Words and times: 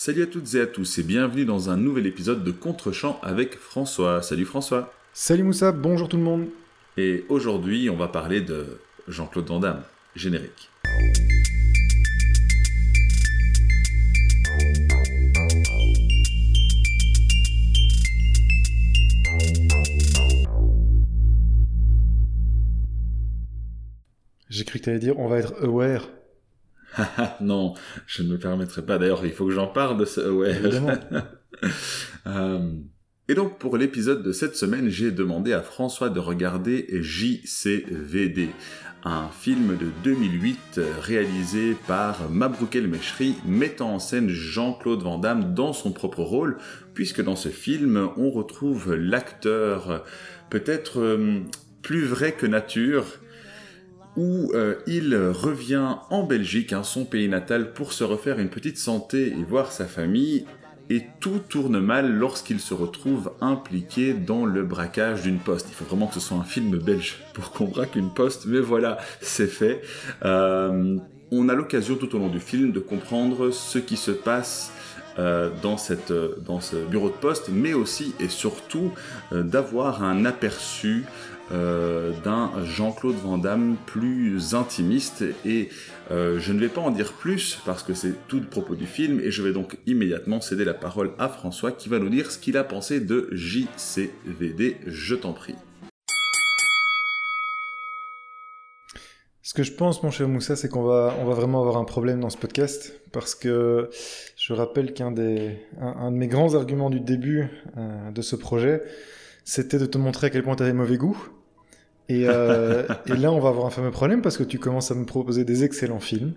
Salut 0.00 0.22
à 0.22 0.26
toutes 0.26 0.54
et 0.54 0.60
à 0.60 0.66
tous 0.68 0.98
et 0.98 1.02
bienvenue 1.02 1.44
dans 1.44 1.70
un 1.70 1.76
nouvel 1.76 2.06
épisode 2.06 2.44
de 2.44 2.52
Contre-champ 2.52 3.18
avec 3.20 3.58
François. 3.58 4.22
Salut 4.22 4.44
François. 4.44 4.94
Salut 5.12 5.42
Moussa, 5.42 5.72
bonjour 5.72 6.08
tout 6.08 6.16
le 6.16 6.22
monde. 6.22 6.46
Et 6.96 7.24
aujourd'hui, 7.28 7.90
on 7.90 7.96
va 7.96 8.06
parler 8.06 8.40
de 8.40 8.78
Jean-Claude 9.08 9.48
Van 9.48 9.58
Damme, 9.58 9.82
générique. 10.14 10.70
J'ai 24.48 24.64
cru 24.64 24.78
que 24.78 24.84
tu 24.84 24.90
allais 24.90 25.00
dire 25.00 25.18
on 25.18 25.26
va 25.26 25.38
être 25.38 25.54
aware. 25.60 26.08
non, 27.40 27.74
je 28.06 28.22
ne 28.22 28.28
me 28.28 28.38
permettrai 28.38 28.82
pas. 28.82 28.98
D'ailleurs, 28.98 29.24
il 29.24 29.32
faut 29.32 29.46
que 29.46 29.52
j'en 29.52 29.66
parle 29.66 29.98
de 29.98 30.04
ce 30.04 30.20
aware. 30.20 30.98
euh, 32.26 32.72
et 33.28 33.34
donc, 33.34 33.58
pour 33.58 33.76
l'épisode 33.76 34.22
de 34.22 34.32
cette 34.32 34.56
semaine, 34.56 34.88
j'ai 34.88 35.10
demandé 35.10 35.52
à 35.52 35.60
François 35.60 36.08
de 36.08 36.18
regarder 36.18 36.86
JCVD, 37.02 38.48
un 39.04 39.28
film 39.28 39.76
de 39.76 39.86
2008 40.02 40.80
réalisé 41.02 41.76
par 41.86 42.30
Mabrouk 42.30 42.74
El 42.74 42.88
Meshri, 42.88 43.36
mettant 43.44 43.94
en 43.94 43.98
scène 43.98 44.28
Jean-Claude 44.28 45.02
Van 45.02 45.18
Damme 45.18 45.54
dans 45.54 45.72
son 45.72 45.92
propre 45.92 46.22
rôle, 46.22 46.56
puisque 46.94 47.22
dans 47.22 47.36
ce 47.36 47.50
film, 47.50 48.08
on 48.16 48.30
retrouve 48.30 48.94
l'acteur 48.94 50.04
peut-être 50.50 51.00
euh, 51.00 51.40
plus 51.82 52.04
vrai 52.04 52.32
que 52.32 52.46
nature, 52.46 53.04
où 54.18 54.50
euh, 54.52 54.74
il 54.88 55.14
revient 55.16 55.94
en 56.10 56.24
Belgique, 56.24 56.72
hein, 56.72 56.82
son 56.82 57.04
pays 57.04 57.28
natal, 57.28 57.72
pour 57.72 57.92
se 57.92 58.02
refaire 58.02 58.40
une 58.40 58.48
petite 58.48 58.76
santé 58.76 59.28
et 59.28 59.44
voir 59.48 59.70
sa 59.70 59.86
famille, 59.86 60.44
et 60.90 61.04
tout 61.20 61.38
tourne 61.48 61.78
mal 61.78 62.12
lorsqu'il 62.12 62.58
se 62.58 62.74
retrouve 62.74 63.30
impliqué 63.40 64.14
dans 64.14 64.44
le 64.44 64.64
braquage 64.64 65.22
d'une 65.22 65.38
poste. 65.38 65.68
Il 65.70 65.74
faut 65.74 65.84
vraiment 65.84 66.08
que 66.08 66.14
ce 66.14 66.20
soit 66.20 66.36
un 66.36 66.42
film 66.44 66.76
belge 66.78 67.18
pour 67.32 67.52
qu'on 67.52 67.66
braque 67.66 67.94
une 67.94 68.10
poste, 68.10 68.46
mais 68.46 68.58
voilà, 68.58 68.98
c'est 69.20 69.46
fait. 69.46 69.82
Euh, 70.24 70.96
on 71.30 71.48
a 71.48 71.54
l'occasion 71.54 71.94
tout 71.94 72.16
au 72.16 72.18
long 72.18 72.28
du 72.28 72.40
film 72.40 72.72
de 72.72 72.80
comprendre 72.80 73.52
ce 73.52 73.78
qui 73.78 73.96
se 73.96 74.10
passe 74.10 74.72
euh, 75.18 75.50
dans, 75.62 75.76
cette, 75.76 76.12
dans 76.12 76.60
ce 76.60 76.76
bureau 76.76 77.08
de 77.08 77.14
poste, 77.14 77.50
mais 77.52 77.74
aussi 77.74 78.14
et 78.20 78.28
surtout 78.28 78.92
euh, 79.32 79.42
d'avoir 79.42 80.02
un 80.02 80.24
aperçu 80.24 81.04
euh, 81.50 82.12
d'un 82.24 82.50
Jean-Claude 82.64 83.16
Van 83.16 83.38
Damme 83.38 83.76
plus 83.86 84.54
intimiste 84.54 85.24
et 85.46 85.70
euh, 86.10 86.38
je 86.38 86.52
ne 86.52 86.60
vais 86.60 86.68
pas 86.68 86.82
en 86.82 86.90
dire 86.90 87.14
plus 87.14 87.58
parce 87.64 87.82
que 87.82 87.94
c'est 87.94 88.12
tout 88.28 88.38
le 88.38 88.46
propos 88.46 88.74
du 88.74 88.84
film 88.84 89.18
et 89.20 89.30
je 89.30 89.42
vais 89.42 89.52
donc 89.52 89.78
immédiatement 89.86 90.42
céder 90.42 90.66
la 90.66 90.74
parole 90.74 91.12
à 91.18 91.28
François 91.28 91.72
qui 91.72 91.88
va 91.88 91.98
nous 92.00 92.10
dire 92.10 92.30
ce 92.30 92.38
qu'il 92.38 92.58
a 92.58 92.64
pensé 92.64 93.00
de 93.00 93.30
JCVD. 93.32 94.76
Je 94.86 95.14
t'en 95.14 95.32
prie. 95.32 95.54
Ce 99.48 99.54
que 99.54 99.62
je 99.62 99.72
pense, 99.72 100.02
mon 100.02 100.10
cher 100.10 100.28
Moussa, 100.28 100.56
c'est 100.56 100.68
qu'on 100.68 100.82
va, 100.82 101.14
on 101.22 101.24
va 101.24 101.32
vraiment 101.32 101.60
avoir 101.60 101.78
un 101.78 101.84
problème 101.84 102.20
dans 102.20 102.28
ce 102.28 102.36
podcast 102.36 103.00
parce 103.12 103.34
que 103.34 103.88
je 104.36 104.52
rappelle 104.52 104.92
qu'un 104.92 105.10
des, 105.10 105.58
un, 105.80 106.12
de 106.12 106.16
mes 106.18 106.26
grands 106.26 106.54
arguments 106.54 106.90
du 106.90 107.00
début 107.00 107.46
euh, 107.78 108.10
de 108.10 108.20
ce 108.20 108.36
projet, 108.36 108.82
c'était 109.44 109.78
de 109.78 109.86
te 109.86 109.96
montrer 109.96 110.26
à 110.26 110.30
quel 110.30 110.42
point 110.42 110.54
tu 110.54 110.64
avais 110.64 110.74
mauvais 110.74 110.98
goût. 110.98 111.16
Et, 112.10 112.28
euh, 112.28 112.86
et, 113.06 113.16
là, 113.16 113.32
on 113.32 113.40
va 113.40 113.48
avoir 113.48 113.64
un 113.64 113.70
fameux 113.70 113.90
problème 113.90 114.20
parce 114.20 114.36
que 114.36 114.44
tu 114.44 114.58
commences 114.58 114.90
à 114.90 114.94
me 114.94 115.06
proposer 115.06 115.46
des 115.46 115.64
excellents 115.64 115.98
films, 115.98 116.34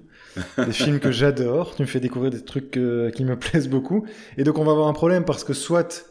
des 0.57 0.71
films 0.71 1.01
que 1.01 1.11
j'adore. 1.11 1.75
Tu 1.75 1.81
me 1.81 1.87
fais 1.87 1.99
découvrir 1.99 2.31
des 2.31 2.45
trucs 2.45 2.77
euh, 2.77 3.11
qui 3.11 3.25
me 3.25 3.35
plaisent 3.37 3.67
beaucoup. 3.67 4.05
Et 4.37 4.45
donc, 4.45 4.57
on 4.57 4.63
va 4.63 4.71
avoir 4.71 4.87
un 4.87 4.93
problème 4.93 5.25
parce 5.25 5.43
que 5.43 5.51
soit, 5.51 6.05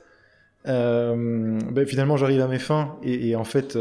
ben, 0.66 1.87
finalement, 1.87 2.19
j'arrive 2.19 2.43
à 2.43 2.47
mes 2.47 2.59
fins 2.59 2.99
et, 3.03 3.31
et 3.31 3.37
en 3.37 3.44
fait, 3.44 3.78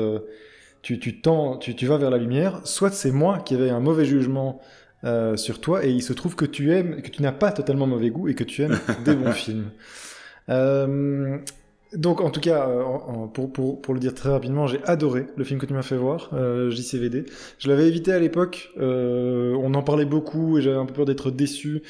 tu, 0.82 1.00
tu, 1.00 1.22
tends, 1.22 1.58
tu, 1.58 1.76
tu 1.76 1.86
vas 1.86 1.98
vers 1.98 2.10
la 2.10 2.18
lumière. 2.18 2.62
Soit 2.64 2.92
c'est 2.92 3.12
moi 3.12 3.40
qui 3.40 3.56
avais 3.56 3.70
un 3.70 3.80
mauvais 3.80 4.06
jugement 4.06 4.62
euh, 5.04 5.38
sur 5.38 5.62
toi 5.62 5.86
et 5.86 5.92
il 5.92 6.04
se 6.04 6.14
trouve 6.14 6.36
que 6.36 6.46
tu 6.46 6.74
aimes, 6.74 7.02
que 7.02 7.10
tu 7.10 7.22
n'as 7.22 7.32
pas 7.32 7.52
totalement 7.52 7.88
mauvais 7.88 8.10
goût 8.10 8.28
et 8.28 8.36
que 8.36 8.44
tu 8.44 8.64
aimes 8.64 8.80
des 9.06 9.16
bons 9.16 9.32
films. 9.32 9.72
Euh, 10.50 11.38
donc 11.94 12.22
en 12.22 12.30
tout 12.30 12.42
cas, 12.42 12.68
euh, 12.68 13.28
pour, 13.34 13.52
pour, 13.52 13.82
pour, 13.82 13.94
le 13.94 14.00
dire 14.00 14.14
très 14.14 14.30
rapidement, 14.30 14.68
j'ai 14.68 14.84
adoré 14.86 15.28
le 15.36 15.44
film 15.44 15.60
que 15.60 15.66
tu 15.66 15.74
m'as 15.74 15.82
fait 15.82 15.98
voir, 15.98 16.30
euh, 16.34 16.70
JCVD. 16.70 17.26
Je 17.58 17.68
l'avais 17.68 17.88
évité 17.88 18.12
à 18.12 18.20
l'époque, 18.20 18.72
on 18.78 19.74
en 19.74 19.82
parlait 19.82 20.06
beaucoup 20.06 20.58
et 20.58 20.62
j'avais 20.62 20.78
un 20.78 20.86
peu 20.86 20.94
peur 20.94 21.06
d'être 21.06 21.32
déçu. 21.32 21.82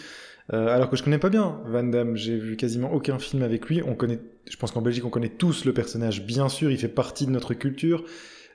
Alors 0.52 0.90
que 0.90 0.96
je 0.96 1.04
connais 1.04 1.20
pas 1.20 1.30
bien 1.30 1.60
Van 1.68 1.84
Damme, 1.84 2.16
j'ai 2.16 2.36
vu 2.36 2.56
quasiment 2.58 2.92
aucun 2.92 3.20
film 3.20 3.44
avec 3.44 3.68
lui. 3.68 3.84
On 3.86 3.94
connaît, 3.94 4.20
je 4.50 4.58
pense 4.58 4.72
qu'en 4.72 4.82
Belgique 4.82 5.06
on 5.06 5.12
connaît 5.12 5.30
tous 5.30 5.64
le 5.64 5.74
personnage, 5.74 6.26
bien 6.26 6.50
sûr, 6.50 6.72
il 6.72 6.78
fait 6.78 6.88
partie 6.88 7.28
de 7.28 7.32
notre 7.32 7.54
culture. 7.54 8.04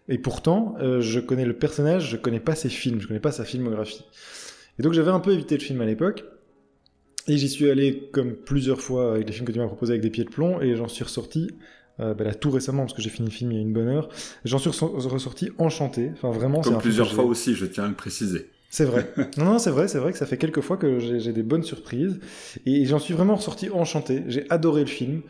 Et 0.09 0.19
pourtant, 0.19 0.75
euh, 0.81 1.01
je 1.01 1.21
connais 1.21 1.47
le 1.47 1.55
personnage, 1.55 2.11
je 2.11 2.17
connais 2.17 2.41
pas 2.41 2.55
ses 2.55 2.69
films, 2.69 3.01
je 3.01 3.07
connais 3.07 3.21
pas 3.21 3.33
sa 3.33 3.45
filmographie. 3.45 4.05
Et 4.79 4.83
donc 4.83 4.93
j'avais 4.93 5.11
un 5.11 5.21
peu 5.21 5.33
évité 5.33 5.57
le 5.57 5.63
film 5.63 5.81
à 5.81 5.87
l'époque. 5.87 6.25
Et 7.27 7.39
j'y 7.39 7.49
suis 7.49 7.71
allé 7.71 8.11
comme 8.13 8.35
plusieurs 8.35 8.81
fois 8.81 9.15
avec 9.15 9.27
les 9.27 9.33
films 9.33 9.47
que 9.47 9.53
tu 9.53 9.59
m'as 9.59 9.67
proposés 9.67 9.93
avec 9.93 10.03
des 10.03 10.11
pieds 10.11 10.25
de 10.25 10.31
plomb, 10.31 10.61
et 10.61 10.77
j'en 10.77 10.89
suis 10.89 11.05
ressorti, 11.05 11.51
euh, 12.01 12.13
bah 12.13 12.25
là 12.25 12.35
tout 12.35 12.51
récemment, 12.51 12.83
parce 12.83 12.93
que 12.93 13.01
j'ai 13.01 13.09
fini 13.09 13.29
le 13.29 13.35
film 13.35 13.53
il 13.53 13.55
y 13.55 13.59
a 13.59 13.63
une 13.63 13.73
bonne 13.73 13.89
heure, 13.89 14.11
j'en 14.45 14.59
suis 14.59 14.69
ressorti 14.69 15.51
enchanté. 15.57 16.11
Enfin 16.13 16.31
vraiment, 16.31 16.61
comme 16.61 16.79
plusieurs 16.79 17.11
fois 17.11 17.25
aussi, 17.25 17.55
je 17.55 17.65
tiens 17.65 17.85
à 17.85 17.89
le 17.89 17.95
préciser. 17.95 18.51
C'est 18.69 18.85
vrai. 18.85 19.11
non, 19.39 19.45
non, 19.45 19.59
c'est 19.59 19.71
vrai, 19.71 19.89
c'est 19.89 19.99
vrai 19.99 20.13
que 20.13 20.19
ça 20.19 20.27
fait 20.27 20.37
quelques 20.37 20.61
fois 20.61 20.77
que 20.77 20.99
j'ai 20.99 21.33
des 21.33 21.43
bonnes 21.43 21.63
surprises, 21.63 22.21
et 22.67 22.85
j'en 22.85 22.99
suis 22.99 23.15
vraiment 23.15 23.37
ressorti 23.37 23.71
enchanté. 23.71 24.25
J'ai 24.27 24.45
adoré 24.51 24.83
le 24.83 24.89
film, 24.89 25.23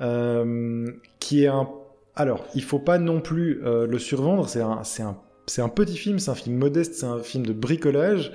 euh, 0.00 0.90
qui 1.18 1.44
est 1.44 1.48
un. 1.48 1.68
Alors, 2.16 2.46
il 2.54 2.62
faut 2.62 2.78
pas 2.78 2.98
non 2.98 3.20
plus 3.20 3.60
euh, 3.64 3.86
le 3.86 3.98
survendre. 3.98 4.48
C'est 4.48 4.60
un, 4.60 4.82
un, 5.00 5.64
un 5.64 5.68
petit 5.68 5.96
film, 5.96 6.18
c'est 6.18 6.30
un 6.30 6.36
film 6.36 6.56
modeste, 6.56 6.94
c'est 6.94 7.06
un 7.06 7.18
film 7.18 7.44
de 7.44 7.52
bricolage. 7.52 8.32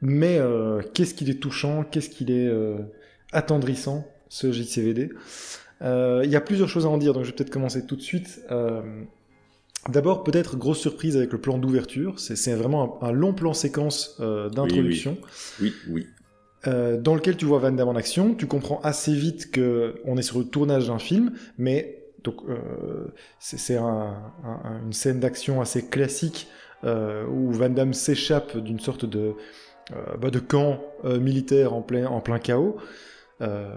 Mais 0.00 0.38
euh, 0.38 0.82
qu'est-ce 0.92 1.14
qu'il 1.14 1.30
est 1.30 1.40
touchant, 1.40 1.84
qu'est-ce 1.84 2.10
qu'il 2.10 2.30
est 2.30 2.48
euh, 2.48 2.78
attendrissant, 3.32 4.06
ce 4.28 4.52
JCVD. 4.52 5.10
Il 5.80 6.30
y 6.30 6.36
a 6.36 6.40
plusieurs 6.40 6.68
choses 6.68 6.86
à 6.86 6.88
en 6.88 6.98
dire, 6.98 7.12
donc 7.12 7.24
je 7.24 7.30
vais 7.30 7.36
peut-être 7.36 7.50
commencer 7.50 7.86
tout 7.86 7.96
de 7.96 8.00
suite. 8.00 8.40
D'abord, 9.90 10.24
peut-être 10.24 10.56
grosse 10.56 10.78
surprise 10.78 11.14
avec 11.16 11.30
le 11.30 11.38
plan 11.38 11.58
d'ouverture. 11.58 12.18
C'est 12.18 12.54
vraiment 12.54 13.02
un, 13.02 13.08
un, 13.08 13.12
long 13.12 13.34
plan 13.34 13.52
séquence 13.52 14.18
d'introduction. 14.18 15.18
Oui, 15.60 15.74
oui. 15.88 16.06
oui. 16.66 16.98
dans 17.00 17.14
lequel 17.14 17.36
tu 17.36 17.44
vois 17.44 17.58
Van 17.58 17.70
Damme 17.70 17.88
en 17.88 17.96
action. 17.96 18.34
Tu 18.34 18.46
comprends 18.46 18.80
assez 18.80 19.12
vite 19.12 19.50
que 19.50 19.96
on 20.06 20.16
est 20.16 20.22
sur 20.22 20.38
le 20.38 20.46
tournage 20.46 20.88
d'un 20.88 20.98
film, 20.98 21.32
mais 21.58 22.03
donc 22.24 22.36
c'est 23.38 23.76
un, 23.76 24.16
un, 24.44 24.80
une 24.84 24.92
scène 24.92 25.20
d'action 25.20 25.60
assez 25.60 25.86
classique 25.86 26.48
où 26.82 27.52
Van 27.52 27.70
Damme 27.70 27.94
s'échappe 27.94 28.56
d'une 28.56 28.80
sorte 28.80 29.04
de 29.04 29.34
euh, 29.92 30.16
bah, 30.16 30.30
camp 30.46 30.80
euh, 31.04 31.20
militaire 31.20 31.74
en 31.74 31.82
plein, 31.82 32.38
chaos. 32.38 32.76
Euh, 33.42 33.68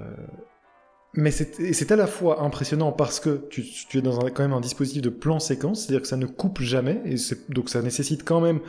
mais 1.14 1.32
c'est 1.32 1.92
à 1.92 1.96
la 1.96 2.06
fois 2.06 2.44
impressionnant 2.44 2.92
parce 2.92 3.20
que 3.20 3.48
tu, 3.50 3.66
es 3.98 4.02
dans 4.02 4.24
un, 4.24 4.30
quand 4.30 4.44
même 4.44 4.54
un 4.54 4.62
dispositif 4.62 5.02
de 5.02 5.10
plan 5.10 5.40
séquence, 5.40 5.82
c'est-à-dire 5.82 6.02
que 6.02 6.08
ça 6.08 6.18
ne 6.18 6.28
coupe 6.28 6.62
jamais, 6.62 7.02
et 7.06 7.16
donc 7.50 7.70
ça 7.70 7.82
nécessite 7.82 8.24
quand 8.24 8.40
même 8.40 8.60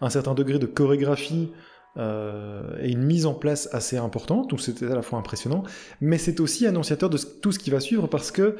un 0.00 0.08
certain 0.08 0.34
degré 0.34 0.58
de 0.58 0.66
chorégraphie 0.66 1.52
euh, 1.98 2.62
et 2.80 2.92
une 2.92 3.02
mise 3.02 3.26
en 3.26 3.34
place 3.34 3.68
assez 3.72 3.98
importante, 3.98 4.48
donc 4.48 4.60
c'était 4.60 4.86
à 4.86 4.94
la 4.94 5.02
fois 5.02 5.18
impressionnant, 5.18 5.64
mais 6.00 6.16
c'est 6.16 6.40
aussi 6.40 6.66
annonciateur 6.66 7.10
de 7.10 7.18
tout 7.18 7.52
ce 7.52 7.58
qui 7.58 7.68
va 7.68 7.80
suivre 7.80 8.06
parce 8.06 8.30
que 8.30 8.56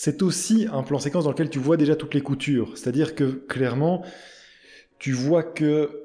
c'est 0.00 0.22
aussi 0.22 0.68
un 0.72 0.84
plan 0.84 1.00
séquence 1.00 1.24
dans 1.24 1.32
lequel 1.32 1.50
tu 1.50 1.58
vois 1.58 1.76
déjà 1.76 1.96
toutes 1.96 2.14
les 2.14 2.20
coutures, 2.20 2.78
c'est-à-dire 2.78 3.16
que 3.16 3.24
clairement, 3.24 4.04
tu 5.00 5.10
vois 5.10 5.42
que 5.42 6.04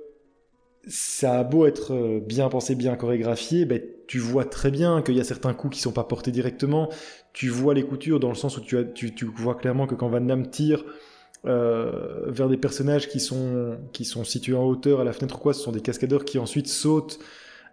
ça 0.87 1.37
a 1.37 1.43
beau 1.43 1.67
être 1.67 1.93
euh, 1.93 2.19
bien 2.19 2.49
pensé, 2.49 2.73
bien 2.73 2.95
chorégraphié, 2.95 3.65
ben, 3.65 3.79
tu 4.07 4.17
vois 4.17 4.45
très 4.45 4.71
bien 4.71 5.03
qu'il 5.03 5.15
y 5.15 5.19
a 5.19 5.23
certains 5.23 5.53
coups 5.53 5.75
qui 5.75 5.81
sont 5.83 5.91
pas 5.91 6.05
portés 6.05 6.31
directement. 6.31 6.89
Tu 7.33 7.49
vois 7.49 7.75
les 7.75 7.83
coutures 7.83 8.19
dans 8.19 8.29
le 8.29 8.35
sens 8.35 8.57
où 8.57 8.61
tu, 8.61 9.15
vois 9.37 9.53
clairement 9.53 9.85
que 9.85 9.93
quand 9.93 10.09
Van 10.09 10.21
Damme 10.21 10.49
tire 10.49 10.83
euh, 11.45 12.31
vers 12.31 12.49
des 12.49 12.57
personnages 12.57 13.07
qui 13.07 13.19
sont, 13.19 13.77
qui 13.91 14.05
sont 14.05 14.23
situés 14.23 14.55
en 14.55 14.63
hauteur 14.63 15.01
à 15.01 15.03
la 15.03 15.13
fenêtre 15.13 15.35
ou 15.35 15.39
quoi, 15.39 15.53
ce 15.53 15.61
sont 15.61 15.71
des 15.71 15.81
cascadeurs 15.81 16.25
qui 16.25 16.39
ensuite 16.39 16.67
sautent 16.67 17.19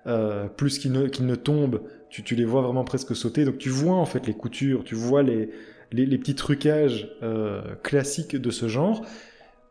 euh, 0.07 0.49
plus 0.49 0.79
qu'ils 0.79 0.93
ne, 0.93 1.35
tombent. 1.35 1.81
Tu 2.11 2.35
les 2.35 2.45
vois 2.45 2.61
vraiment 2.61 2.85
presque 2.85 3.17
sauter. 3.17 3.47
Donc 3.47 3.57
tu 3.57 3.71
vois 3.71 3.97
en 3.97 4.07
fait 4.07 4.27
les 4.27 4.35
coutures, 4.35 4.85
tu 4.85 4.95
vois 4.95 5.23
les, 5.23 5.49
les, 5.93 6.19
petits 6.19 6.35
trucages 6.35 7.11
euh, 7.23 7.75
classiques 7.83 8.37
de 8.37 8.51
ce 8.51 8.69
genre. 8.69 9.05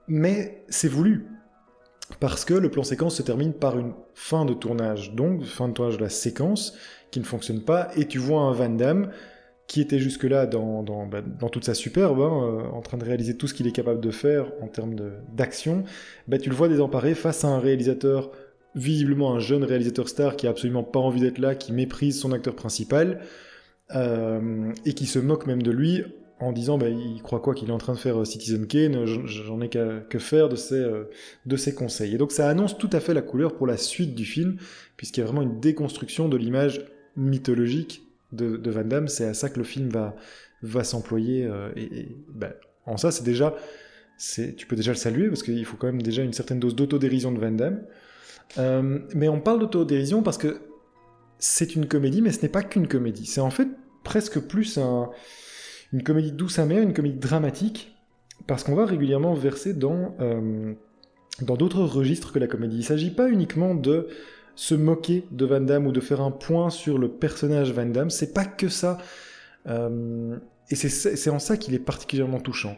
Mais 0.07 0.63
c'est 0.69 0.87
voulu. 0.87 1.27
Parce 2.19 2.43
que 2.43 2.53
le 2.53 2.71
plan 2.71 2.83
séquence 2.83 3.15
se 3.17 3.21
termine 3.21 3.53
par 3.53 3.77
une 3.77 3.93
fin 4.15 4.45
de 4.45 4.53
tournage, 4.53 5.13
donc 5.13 5.43
fin 5.43 5.67
de 5.67 5.73
tournage 5.73 5.97
de 5.97 6.03
la 6.03 6.09
séquence 6.09 6.75
qui 7.11 7.19
ne 7.19 7.25
fonctionne 7.25 7.61
pas, 7.61 7.89
et 7.95 8.05
tu 8.05 8.17
vois 8.17 8.41
un 8.41 8.51
Van 8.51 8.69
Damme 8.69 9.11
qui 9.67 9.81
était 9.81 9.99
jusque-là 9.99 10.47
dans, 10.47 10.81
dans, 10.81 11.05
bah, 11.05 11.21
toute 11.51 11.63
sa 11.63 11.75
superbe, 11.75 12.19
hein, 12.19 12.41
euh, 12.43 12.75
en 12.75 12.81
train 12.81 12.97
de 12.97 13.05
réaliser 13.05 13.37
tout 13.37 13.47
ce 13.47 13.53
qu'il 13.53 13.67
est 13.67 13.71
capable 13.71 14.01
de 14.01 14.09
faire 14.09 14.51
en 14.61 14.67
termes 14.67 14.95
d'action, 15.31 15.83
bah, 16.27 16.39
tu 16.39 16.49
le 16.49 16.55
vois 16.55 16.67
désemparé 16.67 17.13
face 17.13 17.45
à 17.45 17.49
un 17.49 17.59
réalisateur 17.59 18.31
visiblement 18.75 19.33
un 19.33 19.39
jeune 19.39 19.63
réalisateur 19.63 20.09
star 20.09 20.35
qui 20.35 20.47
a 20.47 20.49
absolument 20.49 20.83
pas 20.83 20.99
envie 20.99 21.21
d'être 21.21 21.37
là, 21.37 21.53
qui 21.53 21.71
méprise 21.71 22.19
son 22.19 22.31
acteur 22.31 22.55
principal, 22.55 23.19
euh, 23.95 24.71
et 24.85 24.93
qui 24.93 25.05
se 25.05 25.19
moque 25.19 25.47
même 25.47 25.61
de 25.61 25.71
lui 25.71 26.03
en 26.39 26.51
disant 26.51 26.77
bah, 26.77 26.89
il 26.89 27.21
croit 27.21 27.41
quoi 27.41 27.53
qu'il 27.53 27.69
est 27.69 27.73
en 27.73 27.77
train 27.77 27.93
de 27.93 27.97
faire 27.97 28.21
euh, 28.21 28.25
Citizen 28.25 28.65
Kane, 28.67 29.05
j'en 29.05 29.59
ai 29.61 29.69
qu'à 29.69 29.99
que 30.09 30.19
faire 30.19 30.47
de 30.47 30.55
ses, 30.55 30.75
euh, 30.75 31.09
de 31.45 31.57
ses 31.57 31.73
conseils. 31.73 32.15
Et 32.15 32.17
donc 32.17 32.31
ça 32.31 32.47
annonce 32.47 32.77
tout 32.77 32.89
à 32.93 32.99
fait 32.99 33.13
la 33.13 33.21
couleur 33.21 33.55
pour 33.55 33.67
la 33.67 33.77
suite 33.77 34.15
du 34.15 34.25
film, 34.25 34.57
puisqu'il 34.95 35.21
y 35.21 35.23
a 35.23 35.25
vraiment 35.25 35.41
une 35.41 35.59
déconstruction 35.59 36.29
de 36.29 36.37
l'image 36.37 36.85
mythologique 37.17 38.03
de, 38.31 38.69
Van 38.69 38.83
Damme, 38.83 39.07
c'est 39.07 39.25
à 39.25 39.33
ça 39.33 39.49
que 39.49 39.57
le 39.57 39.65
film 39.65 39.89
va, 39.89 40.15
va 40.61 40.83
s'employer, 40.83 41.49
et, 41.75 42.15
bah, 42.31 42.51
en 42.85 42.95
ça 42.95 43.09
c'est 43.09 43.23
déjà, 43.23 43.55
tu 44.55 44.67
peux 44.67 44.75
déjà 44.75 44.91
le 44.91 44.97
saluer, 44.97 45.29
parce 45.29 45.41
qu'il 45.41 45.65
faut 45.65 45.77
quand 45.77 45.87
même 45.87 46.03
déjà 46.03 46.21
une 46.21 46.31
certaine 46.31 46.59
dose 46.59 46.75
d'autodérision 46.75 47.31
de 47.31 47.39
Van 47.39 47.51
Damme, 47.51 47.81
euh, 48.57 48.99
mais 49.13 49.29
on 49.29 49.39
parle 49.39 49.59
d'autodérision 49.59 50.23
parce 50.23 50.37
que 50.37 50.59
c'est 51.39 51.75
une 51.75 51.87
comédie, 51.87 52.21
mais 52.21 52.31
ce 52.31 52.41
n'est 52.41 52.49
pas 52.49 52.63
qu'une 52.63 52.87
comédie. 52.87 53.25
C'est 53.25 53.41
en 53.41 53.49
fait 53.49 53.67
presque 54.03 54.39
plus 54.39 54.77
une 55.91 56.03
comédie 56.03 56.33
douce 56.33 56.59
amère, 56.59 56.83
une 56.83 56.93
comédie 56.93 57.17
dramatique, 57.17 57.95
parce 58.45 58.63
qu'on 58.63 58.75
va 58.75 58.85
régulièrement 58.85 59.33
verser 59.33 59.73
dans 59.73 60.15
euh, 60.19 60.73
d'autres 61.41 61.83
registres 61.83 62.33
que 62.33 62.39
la 62.39 62.47
comédie. 62.47 62.75
Il 62.75 62.81
ne 62.81 62.85
s'agit 62.85 63.11
pas 63.11 63.29
uniquement 63.29 63.73
de 63.73 64.07
se 64.55 64.75
moquer 64.75 65.25
de 65.31 65.45
Van 65.45 65.61
Damme 65.61 65.87
ou 65.87 65.91
de 65.93 66.01
faire 66.01 66.21
un 66.21 66.31
point 66.31 66.69
sur 66.69 66.97
le 66.97 67.09
personnage 67.09 67.71
Van 67.71 67.85
Damme. 67.85 68.09
C'est 68.09 68.33
pas 68.33 68.45
que 68.45 68.67
ça. 68.67 68.97
Euh, 69.67 70.37
et 70.69 70.75
c'est 70.75 71.29
en 71.29 71.39
ça 71.39 71.57
qu'il 71.57 71.73
est 71.73 71.79
particulièrement 71.79 72.39
touchant. 72.39 72.77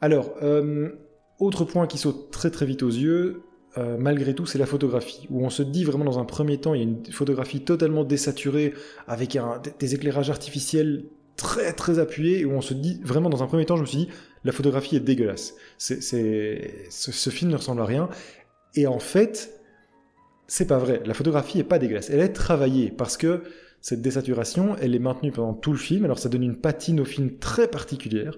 Alors, 0.00 0.34
autre 1.40 1.64
point 1.64 1.88
qui 1.88 1.98
saute 1.98 2.30
très 2.30 2.50
très 2.50 2.64
vite 2.64 2.84
aux 2.84 2.90
yeux, 2.90 3.42
euh, 3.78 3.96
malgré 3.98 4.34
tout, 4.34 4.44
c'est 4.44 4.58
la 4.58 4.66
photographie, 4.66 5.26
où 5.30 5.44
on 5.44 5.50
se 5.50 5.62
dit 5.62 5.84
vraiment 5.84 6.04
dans 6.04 6.18
un 6.18 6.24
premier 6.24 6.58
temps, 6.58 6.74
il 6.74 6.78
y 6.78 6.80
a 6.80 6.84
une 6.84 7.04
photographie 7.06 7.60
totalement 7.62 8.04
désaturée, 8.04 8.74
avec 9.08 9.38
des 9.78 9.94
éclairages 9.94 10.30
artificiels 10.30 11.04
très 11.36 11.72
très 11.72 11.98
appuyés, 11.98 12.44
où 12.44 12.52
on 12.52 12.60
se 12.60 12.74
dit, 12.74 13.00
vraiment 13.02 13.30
dans 13.30 13.42
un 13.42 13.46
premier 13.46 13.64
temps, 13.64 13.76
je 13.76 13.82
me 13.82 13.86
suis 13.86 13.98
dit, 13.98 14.08
la 14.44 14.52
photographie 14.52 14.96
est 14.96 15.00
dégueulasse. 15.00 15.54
Ce, 15.78 15.94
film 17.30 17.50
ne 17.50 17.56
ressemble 17.56 17.80
à 17.80 17.86
rien. 17.86 18.08
Et 18.74 18.86
en 18.86 18.98
fait, 18.98 19.60
c'est 20.46 20.66
pas 20.66 20.78
vrai. 20.78 21.02
La 21.06 21.14
photographie 21.14 21.58
est 21.58 21.64
pas 21.64 21.78
dégueulasse. 21.78 22.10
Elle 22.10 22.20
est 22.20 22.32
travaillée, 22.32 22.90
parce 22.90 23.16
que 23.16 23.42
cette 23.80 24.02
désaturation, 24.02 24.76
elle 24.80 24.94
est 24.94 25.00
maintenue 25.00 25.32
pendant 25.32 25.54
tout 25.54 25.72
le 25.72 25.78
film, 25.78 26.04
alors 26.04 26.18
ça 26.18 26.28
donne 26.28 26.42
une 26.42 26.56
patine 26.56 27.00
au 27.00 27.04
film 27.04 27.38
très 27.38 27.68
particulière. 27.68 28.36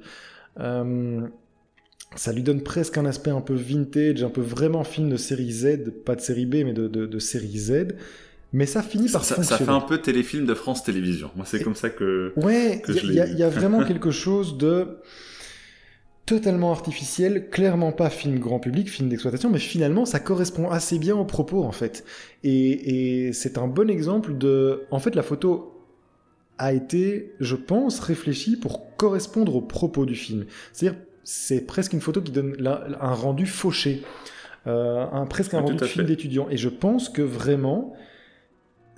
Euh, 0.61 1.27
ça 2.17 2.33
lui 2.33 2.43
donne 2.43 2.63
presque 2.63 2.99
un 2.99 3.07
aspect 3.07 3.31
un 3.31 3.41
peu 3.41 3.55
vintage, 3.55 4.23
un 4.23 4.31
peu 4.31 4.41
vraiment 4.41 4.85
film 4.85 5.11
de 5.11 5.17
série 5.17 5.53
Z, 5.53 5.91
pas 6.05 6.15
de 6.15 6.21
série 6.21 6.47
B, 6.47 6.57
mais 6.65 6.73
de, 6.73 7.19
série 7.19 7.59
Z. 7.59 7.89
Mais 8.53 8.67
ça 8.67 8.83
finit 8.83 9.09
par 9.09 9.25
ça, 9.25 9.35
fonctionner. 9.35 9.59
Ça 9.59 9.65
fait 9.65 9.71
un 9.71 9.81
peu 9.81 9.99
téléfilm 9.99 10.47
de 10.47 10.55
France 10.55 10.85
Télévisions. 10.85 11.31
Moi, 11.35 11.45
c'est 11.45 11.63
comme 11.63 11.75
ça 11.75 11.91
que. 11.91 12.33
Ouais, 12.37 12.83
il 12.89 13.13
y, 13.13 13.17
y, 13.17 13.43
a 13.43 13.49
vraiment 13.49 13.85
quelque 13.87 14.13
chose 14.13 14.59
de 14.59 14.99
totalement 16.27 16.73
artificiel, 16.73 17.51
clairement 17.51 17.93
pas 17.93 18.11
film 18.11 18.39
grand 18.39 18.59
public, 18.59 18.89
film 18.89 19.09
d'exploitation, 19.09 19.51
mais 19.51 19.59
finalement 19.59 20.07
ça 20.07 20.21
correspond 20.21 20.71
assez 20.71 20.99
bien 20.99 21.17
au 21.17 21.25
propos 21.25 21.65
en 21.65 21.73
fait. 21.73 22.05
Et, 22.45 23.27
et 23.27 23.33
c'est 23.33 23.59
un 23.59 23.67
bon 23.67 23.91
exemple 23.91 24.37
de. 24.39 24.85
En 24.91 25.01
fait, 25.01 25.15
la 25.15 25.23
photo 25.23 25.75
a 26.59 26.73
été, 26.73 27.35
je 27.41 27.57
pense, 27.57 27.99
réfléchie 28.01 28.57
pour 28.57 28.97
correspondre 28.97 29.57
au 29.57 29.61
propos 29.61 30.07
du 30.07 30.15
film. 30.15 30.47
C'est-à-dire 30.73 30.99
c'est 31.25 31.63
presque 31.63 31.95
une 31.95 32.01
photo 32.01 32.21
qui 32.21 32.33
donne 32.33 32.55
un 33.01 33.15
rendu 33.15 33.47
fauché, 33.47 34.03
euh, 34.67 35.07
un, 35.11 35.27
presque 35.27 35.55
un 35.55 35.61
rendu 35.61 35.77
de 35.77 35.85
film 35.85 36.07
d'étudiant. 36.07 36.49
Et 36.51 36.59
je 36.59 36.69
pense 36.69 37.09
que 37.09 37.23
vraiment, 37.23 37.95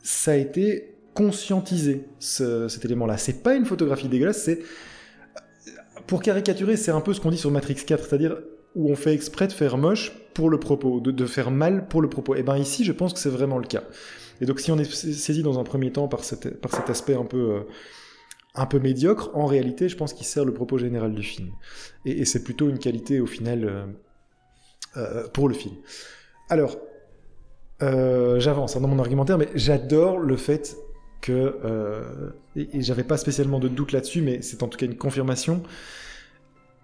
ça 0.02 0.32
a 0.32 0.34
été 0.34 0.92
conscientisé, 1.14 2.04
cet 2.18 2.84
élément-là. 2.84 3.16
C'est 3.16 3.42
pas 3.42 3.54
une 3.54 3.64
photographie 3.64 4.08
dégueulasse, 4.08 4.42
c'est... 4.42 4.60
Pour 6.06 6.22
caricaturer, 6.22 6.76
c'est 6.76 6.92
un 6.92 7.00
peu 7.00 7.14
ce 7.14 7.20
qu'on 7.20 7.30
dit 7.30 7.38
sur 7.38 7.50
Matrix 7.50 7.74
4, 7.74 8.04
c'est-à-dire 8.04 8.36
où 8.76 8.90
on 8.90 8.94
fait 8.94 9.12
exprès 9.12 9.48
de 9.48 9.52
faire 9.52 9.78
moche 9.78 10.12
pour 10.34 10.50
le 10.50 10.60
propos, 10.60 11.00
de, 11.00 11.26
faire 11.26 11.50
mal 11.50 11.88
pour 11.88 12.02
le 12.02 12.08
propos. 12.08 12.34
Et 12.36 12.42
bien 12.42 12.58
ici, 12.58 12.84
je 12.84 12.92
pense 12.92 13.12
que 13.12 13.18
c'est 13.18 13.30
vraiment 13.30 13.58
le 13.58 13.66
cas. 13.66 13.82
Et 14.40 14.46
donc 14.46 14.60
si 14.60 14.70
on 14.70 14.78
est 14.78 14.84
saisi 14.84 15.42
dans 15.42 15.58
un 15.58 15.64
premier 15.64 15.90
temps 15.90 16.06
par, 16.06 16.20
par 16.60 16.74
cet 16.74 16.90
aspect 16.90 17.14
un 17.14 17.24
peu... 17.24 17.38
Euh, 17.38 17.60
un 18.56 18.66
peu 18.66 18.78
médiocre, 18.78 19.30
en 19.34 19.46
réalité, 19.46 19.88
je 19.88 19.96
pense 19.96 20.12
qu'il 20.12 20.26
sert 20.26 20.44
le 20.44 20.52
propos 20.52 20.78
général 20.78 21.14
du 21.14 21.22
film. 21.22 21.50
Et, 22.04 22.24
c'est 22.24 22.42
plutôt 22.42 22.68
une 22.68 22.78
qualité, 22.78 23.20
au 23.20 23.26
final, 23.26 23.64
euh, 23.64 23.86
euh, 24.96 25.28
pour 25.28 25.48
le 25.48 25.54
film. 25.54 25.74
Alors, 26.48 26.76
euh, 27.82 28.40
j'avance 28.40 28.76
hein, 28.76 28.80
dans 28.80 28.88
mon 28.88 28.98
argumentaire, 28.98 29.38
mais 29.38 29.48
j'adore 29.54 30.18
le 30.18 30.36
fait 30.36 30.76
que, 31.20 31.56
et, 32.56 32.80
j'avais 32.80 33.04
pas 33.04 33.16
spécialement 33.18 33.58
de 33.58 33.68
doute 33.68 33.92
là-dessus, 33.92 34.22
mais 34.22 34.42
c'est 34.42 34.62
en 34.62 34.68
tout 34.68 34.78
cas 34.78 34.86
une 34.86 34.96
confirmation, 34.96 35.62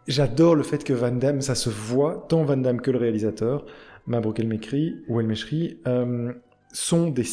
j'adore 0.07 0.55
le 0.55 0.63
fait 0.63 0.85
que 0.85 0.93
Van 0.93 1.13
Damme, 1.13 1.41
ça 1.41 1.55
se 1.55 1.71
voit, 1.71 2.27
tant 2.29 2.45
Van 2.45 2.57
Damme 2.57 2.81
que 2.81 2.91
le 2.91 2.99
réalisateur, 2.99 3.65
Mabrouk 4.07 4.41
El 4.41 4.49
Mekri, 4.49 4.97
ou 5.09 5.21
El 5.21 5.27
Meshri, 5.27 5.79
sont 6.73 7.09
des, 7.09 7.25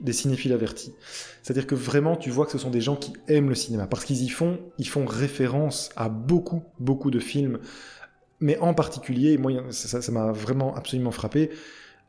des 0.00 0.12
cinéphiles 0.12 0.52
avertis. 0.52 0.94
C'est-à-dire 1.42 1.66
que 1.66 1.74
vraiment, 1.74 2.16
tu 2.16 2.30
vois 2.30 2.46
que 2.46 2.52
ce 2.52 2.58
sont 2.58 2.70
des 2.70 2.80
gens 2.80 2.96
qui 2.96 3.12
aiment 3.28 3.48
le 3.48 3.54
cinéma, 3.54 3.86
parce 3.86 4.04
qu'ils 4.04 4.22
y 4.22 4.28
font, 4.28 4.58
ils 4.78 4.88
font 4.88 5.04
référence 5.04 5.90
à 5.96 6.08
beaucoup, 6.08 6.62
beaucoup 6.78 7.10
de 7.10 7.18
films, 7.18 7.58
mais 8.40 8.58
en 8.58 8.74
particulier, 8.74 9.38
moi, 9.38 9.52
ça 9.70 10.12
m'a 10.12 10.32
vraiment 10.32 10.74
absolument 10.74 11.10
frappé, 11.10 11.50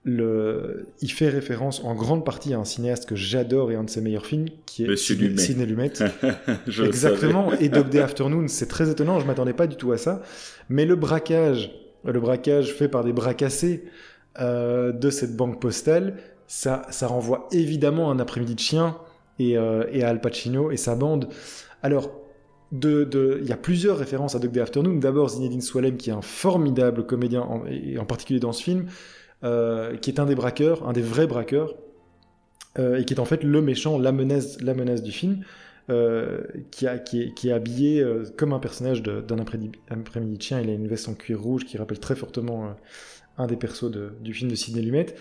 le, 0.06 0.86
il 1.02 1.12
fait 1.12 1.30
référence 1.30 1.84
en 1.84 1.96
grande 1.96 2.24
partie 2.24 2.54
à 2.54 2.60
un 2.60 2.64
cinéaste 2.64 3.08
que 3.08 3.16
j'adore 3.16 3.72
et 3.72 3.76
un 3.76 3.84
de 3.84 3.90
ses 3.90 4.02
meilleurs 4.02 4.28
films, 4.28 4.46
qui 4.68 4.86
est 4.86 4.96
Sidney 4.96 5.66
Lumet. 5.66 5.94
Exactement. 6.68 7.52
et 7.54 7.70
Dog 7.70 7.90
Day 7.90 8.00
Afternoon, 8.00 8.48
c'est 8.48 8.68
très 8.68 8.90
étonnant, 8.90 9.20
je 9.20 9.26
m'attendais 9.26 9.54
pas 9.54 9.66
du 9.66 9.76
tout 9.76 9.92
à 9.92 9.98
ça. 9.98 10.22
Mais 10.70 10.86
le 10.86 10.96
braquage, 10.96 11.72
le 12.06 12.20
braquage 12.20 12.74
fait 12.74 12.88
par 12.88 13.04
des 13.04 13.14
bras 13.14 13.34
cassés 13.34 13.84
euh, 14.40 14.92
de 14.92 15.10
cette 15.10 15.36
banque 15.36 15.60
postale, 15.60 16.18
ça, 16.48 17.08
renvoie 17.08 17.48
évidemment 17.52 18.10
à 18.10 18.14
un 18.14 18.20
après-midi 18.20 18.56
de 18.56 18.60
chien 18.60 18.98
et, 19.40 19.58
euh, 19.58 19.84
à 20.04 20.08
Al 20.08 20.22
Pacino 20.22 20.72
et 20.72 20.78
sa 20.78 20.96
bande. 20.96 21.30
Alors, 21.82 22.12
il 22.72 23.46
y 23.46 23.52
a 23.52 23.58
plusieurs 23.58 23.98
références 23.98 24.36
à 24.36 24.40
Dog 24.40 24.52
Day 24.52 24.60
Afternoon. 24.60 24.96
D'abord, 24.96 25.30
Zinedine 25.30 25.62
Swalem, 25.62 25.98
qui 25.98 26.10
est 26.10 26.14
un 26.14 26.22
formidable 26.22 27.06
comédien, 27.06 27.42
en, 27.42 27.66
et 27.66 27.98
en 27.98 28.06
particulier 28.06 28.40
dans 28.40 28.54
ce 28.54 28.64
film, 28.64 28.88
euh, 29.44 29.98
qui 29.98 30.10
est 30.10 30.20
un 30.20 30.26
des 30.26 30.36
braqueurs, 30.36 30.88
un 30.88 30.94
des 30.94 31.02
vrais 31.02 31.28
braqueurs, 31.28 31.76
euh, 32.78 32.98
et 32.98 33.06
qui 33.06 33.14
est 33.14 33.20
en 33.20 33.26
fait 33.26 33.44
le 33.44 33.62
méchant, 33.62 33.98
la 33.98 34.12
menace, 34.12 34.62
la 34.62 34.74
menace 34.74 35.04
du 35.04 35.12
film, 35.12 35.44
qui, 36.72 36.88
est, 36.88 37.52
habillé 37.52 38.04
comme 38.38 38.54
un 38.54 38.60
personnage 38.60 39.04
d'un 39.04 39.38
après-midi 39.38 40.38
de 40.38 40.42
chien. 40.42 40.60
Il 40.60 40.70
a 40.70 40.74
une 40.74 40.88
veste 40.88 41.08
en 41.08 41.14
cuir 41.14 41.40
rouge 41.40 41.66
qui 41.66 41.78
rappelle 41.78 42.00
très 42.00 42.16
fortement 42.16 42.76
un 43.38 43.46
des 43.46 43.56
persos 43.56 43.92
du 44.20 44.34
film 44.34 44.50
de 44.50 44.56
Sidney 44.56 44.82
Lumet. 44.82 45.14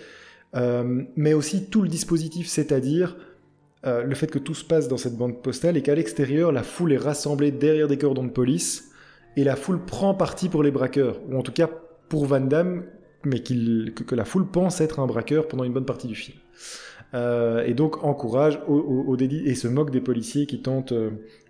Euh, 0.55 1.03
mais 1.15 1.33
aussi 1.33 1.65
tout 1.69 1.81
le 1.81 1.89
dispositif, 1.89 2.47
c'est-à-dire 2.47 3.17
euh, 3.85 4.03
le 4.03 4.15
fait 4.15 4.27
que 4.27 4.39
tout 4.39 4.53
se 4.53 4.63
passe 4.63 4.87
dans 4.87 4.97
cette 4.97 5.17
bande 5.17 5.41
postale 5.41 5.77
et 5.77 5.81
qu'à 5.81 5.95
l'extérieur, 5.95 6.51
la 6.51 6.63
foule 6.63 6.93
est 6.93 6.97
rassemblée 6.97 7.51
derrière 7.51 7.87
des 7.87 7.97
cordons 7.97 8.23
de 8.23 8.31
police 8.31 8.91
et 9.35 9.43
la 9.43 9.55
foule 9.55 9.83
prend 9.85 10.13
parti 10.13 10.47
pour 10.47 10.63
les 10.63 10.71
braqueurs, 10.71 11.19
ou 11.29 11.37
en 11.37 11.41
tout 11.41 11.51
cas 11.51 11.69
pour 12.07 12.25
Van 12.25 12.39
Damme, 12.39 12.85
mais 13.25 13.39
que, 13.41 14.15
la 14.15 14.23
foule 14.23 14.47
pense 14.47 14.79
être 14.79 14.99
un 14.99 15.07
braqueur 15.07 15.47
pendant 15.47 15.63
une 15.63 15.73
bonne 15.73 15.85
partie 15.85 16.07
du 16.07 16.15
film. 16.15 16.37
Euh, 17.13 17.65
et 17.65 17.73
donc 17.73 18.03
encourage 18.03 18.59
au, 18.67 18.75
au, 18.75 19.17
et 19.17 19.55
se 19.55 19.67
moque 19.67 19.91
des 19.91 20.01
policiers 20.01 20.45
qui 20.45 20.61
tentent, 20.61 20.93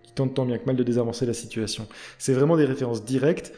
qui 0.03 0.13
tentent 0.13 0.33
tant 0.33 0.45
bien 0.45 0.57
que 0.57 0.65
mal 0.65 0.75
de 0.75 0.83
désavancer 0.83 1.25
la 1.25 1.33
situation. 1.33 1.87
C'est 2.17 2.33
vraiment 2.33 2.57
des 2.57 2.65
références 2.65 3.05
directes. 3.05 3.53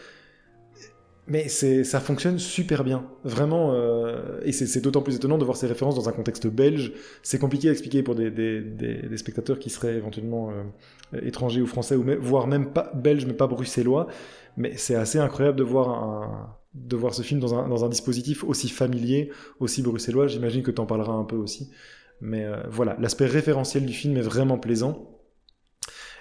Mais 1.30 1.50
ça 1.50 2.00
fonctionne 2.00 2.40
super 2.40 2.86
bien, 2.86 3.06
vraiment. 3.26 3.74
Euh, 3.74 4.40
et 4.44 4.54
c'est 4.54 4.80
d'autant 4.80 5.02
plus 5.02 5.16
étonnant 5.16 5.38
de 5.38 5.44
voir 5.44 5.58
ces 5.58 5.68
références 5.68 5.96
dans 5.96 6.08
un 6.08 6.14
contexte 6.14 6.48
belge. 6.48 6.94
C'est 7.22 7.38
compliqué 7.38 7.68
à 7.68 7.72
expliquer 7.72 8.02
pour 8.02 8.16
des, 8.16 8.32
des, 8.32 8.62
des, 8.62 9.18
spectateurs 9.18 9.60
qui 9.60 9.70
seraient 9.70 9.96
éventuellement 9.96 10.52
euh, 10.52 11.20
étrangers 11.22 11.62
ou 11.62 11.68
français, 11.68 11.98
ou 11.98 12.06
voire 12.22 12.48
même 12.48 12.72
pas 12.72 12.92
belges, 12.96 13.26
mais 13.26 13.34
pas 13.34 13.48
bruxellois. 13.48 14.08
Mais 14.56 14.78
c'est 14.78 14.96
assez 14.96 15.20
incroyable 15.20 15.58
de 15.58 15.64
voir, 15.64 15.90
un, 15.90 16.56
de 16.74 16.96
voir 16.96 17.14
ce 17.14 17.24
film 17.24 17.42
dans 17.42 17.56
un, 17.56 17.68
dans 17.68 17.84
un 17.84 17.90
dispositif 17.90 18.46
aussi 18.46 18.70
familier, 18.70 19.30
aussi 19.60 19.82
bruxellois. 19.82 20.28
J'imagine 20.28 20.64
que 20.64 20.72
tu 20.72 20.80
en 20.80 20.86
parleras 20.86 21.14
un 21.14 21.26
peu 21.26 21.36
aussi. 21.36 21.70
Mais 22.22 22.46
euh, 22.46 22.64
voilà, 22.70 22.96
l'aspect 23.02 23.26
référentiel 23.26 23.86
du 23.86 23.94
film 23.94 24.16
est 24.16 24.22
vraiment 24.22 24.58
plaisant. 24.58 25.20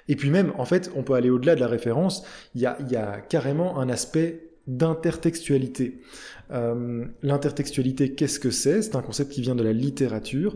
Et 0.08 0.16
puis 0.16 0.30
même, 0.30 0.52
en 0.58 0.64
fait, 0.64 0.90
on 0.96 1.04
peut 1.04 1.14
aller 1.14 1.30
au-delà 1.30 1.54
de 1.54 1.60
la 1.60 1.68
référence. 1.68 2.24
Il 2.56 2.60
y 2.60 2.66
a, 2.66 2.76
y 2.88 2.96
a 2.96 3.20
carrément 3.20 3.78
un 3.78 3.88
aspect 3.88 4.45
d'intertextualité. 4.66 5.98
Euh, 6.50 7.04
l'intertextualité, 7.22 8.12
qu'est-ce 8.12 8.40
que 8.40 8.50
c'est? 8.50 8.82
C'est 8.82 8.96
un 8.96 9.02
concept 9.02 9.32
qui 9.32 9.40
vient 9.40 9.54
de 9.54 9.62
la 9.62 9.72
littérature, 9.72 10.54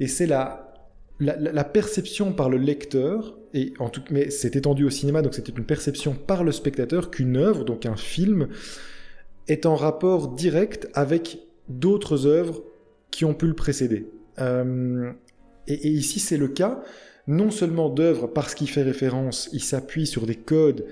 et 0.00 0.08
c'est 0.08 0.26
la, 0.26 0.74
la, 1.18 1.64
perception 1.64 2.32
par 2.32 2.50
le 2.50 2.58
lecteur, 2.58 3.38
et 3.54 3.72
en 3.78 3.88
tout, 3.88 4.02
mais 4.10 4.30
c'est 4.30 4.56
étendu 4.56 4.84
au 4.84 4.90
cinéma, 4.90 5.22
donc 5.22 5.34
c'était 5.34 5.52
une 5.52 5.64
perception 5.64 6.14
par 6.14 6.44
le 6.44 6.52
spectateur 6.52 7.10
qu'une 7.10 7.36
œuvre, 7.36 7.64
donc 7.64 7.86
un 7.86 7.96
film, 7.96 8.48
est 9.48 9.66
en 9.66 9.76
rapport 9.76 10.34
direct 10.34 10.88
avec 10.94 11.38
d'autres 11.68 12.26
œuvres 12.26 12.62
qui 13.10 13.24
ont 13.24 13.34
pu 13.34 13.46
le 13.46 13.54
précéder. 13.54 14.08
Euh, 14.38 15.12
et, 15.66 15.88
ici, 15.88 16.20
c'est 16.20 16.36
le 16.36 16.48
cas 16.48 16.82
non 17.26 17.50
seulement 17.50 17.88
d'œuvres 17.88 18.28
parce 18.28 18.54
qu'il 18.54 18.68
fait 18.68 18.82
référence, 18.82 19.48
il 19.52 19.62
s'appuie 19.62 20.06
sur 20.06 20.26
des 20.26 20.36
codes 20.36 20.86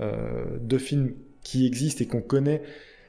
euh, 0.00 0.44
de 0.60 0.76
films 0.76 1.14
qui 1.48 1.64
existent 1.64 2.04
et 2.04 2.06
qu'on 2.06 2.20
connaît, 2.20 2.60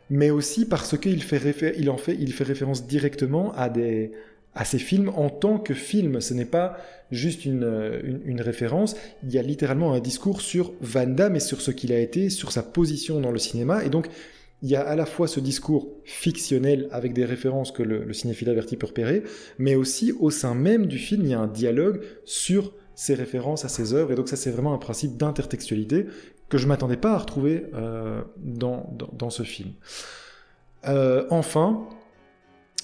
mais 0.10 0.29
aussi 0.29 0.65
parce 0.65 0.98
qu'il 0.98 1.22
fait, 1.22 1.75
il 1.77 1.89
en 1.89 1.98
fait, 1.98 2.15
il 2.17 2.31
fait 2.31 2.46
référence 2.46 2.88
directement 2.88 3.51
à, 3.51 3.67
des, 3.67 4.13
à 4.55 4.63
ces 4.63 4.79
films 4.79 5.10
en 5.10 5.29
tant 5.29 5.60
que 5.60 5.74
film. 5.74 6.22
Ce 6.22 6.34
n'est 6.34 6.46
pas 6.46 6.77
juste 7.12 7.43
une, 7.43 8.22
une, 8.25 8.39
référence, 8.39 8.96
il 9.24 9.31
y 9.34 9.38
a 9.38 9.41
littéralement 9.41 9.91
un 9.91 10.00
discours 10.00 10.39
sur 10.39 10.72
Van 10.79 11.05
Damme 11.05 11.36
et 11.36 11.41
sur 11.41 11.60
ce 11.60 11.72
qu'il 11.72 11.91
a 11.91 12.00
été, 12.00 12.29
sur 12.29 12.53
sa 12.53 12.63
position 12.63 13.19
dans 13.19 13.31
le 13.31 13.39
cinéma, 13.39 13.84
et 13.84 13.89
donc 13.89 14.08
il 14.62 14.69
y 14.69 14.75
a 14.77 14.88
à 14.88 14.96
la 14.96 15.05
fois 15.05 15.27
ce 15.27 15.41
discours 15.41 15.89
fictionnel 16.05 16.88
avec 16.91 17.12
des 17.12 17.25
références 17.25 17.74
que 17.74 17.84
le, 17.84 18.13
cinéphile 18.13 18.50
averti 18.50 18.77
peut 18.77 18.88
repérer, 18.88 19.24
mais 19.58 19.75
aussi 19.75 20.13
au 20.13 20.29
sein 20.29 20.55
même 20.55 20.86
du 20.86 20.98
film, 20.98 21.24
il 21.24 21.31
y 21.31 21.34
a 21.34 21.39
un 21.41 21.48
dialogue 21.48 22.01
sur 22.24 22.74
ces 22.96 23.15
références 23.15 23.65
à 23.65 23.69
ces 23.69 23.93
œuvres. 23.93 24.12
Et 24.12 24.15
donc 24.15 24.27
ça, 24.27 24.36
c'est 24.36 24.51
vraiment 24.51 24.74
un 24.74 24.77
principe 24.77 25.17
d'intertextualité 25.17 26.08
que 26.50 26.58
je 26.58 26.68
m'attendais 26.68 26.98
pas 26.98 27.13
à 27.13 27.18
retrouver 27.18 27.68
euh, 27.74 28.22
dans, 28.38 28.91
dans, 29.13 29.29
ce 29.29 29.44
film. 29.44 29.72
Euh, 30.88 31.25
enfin, 31.29 31.88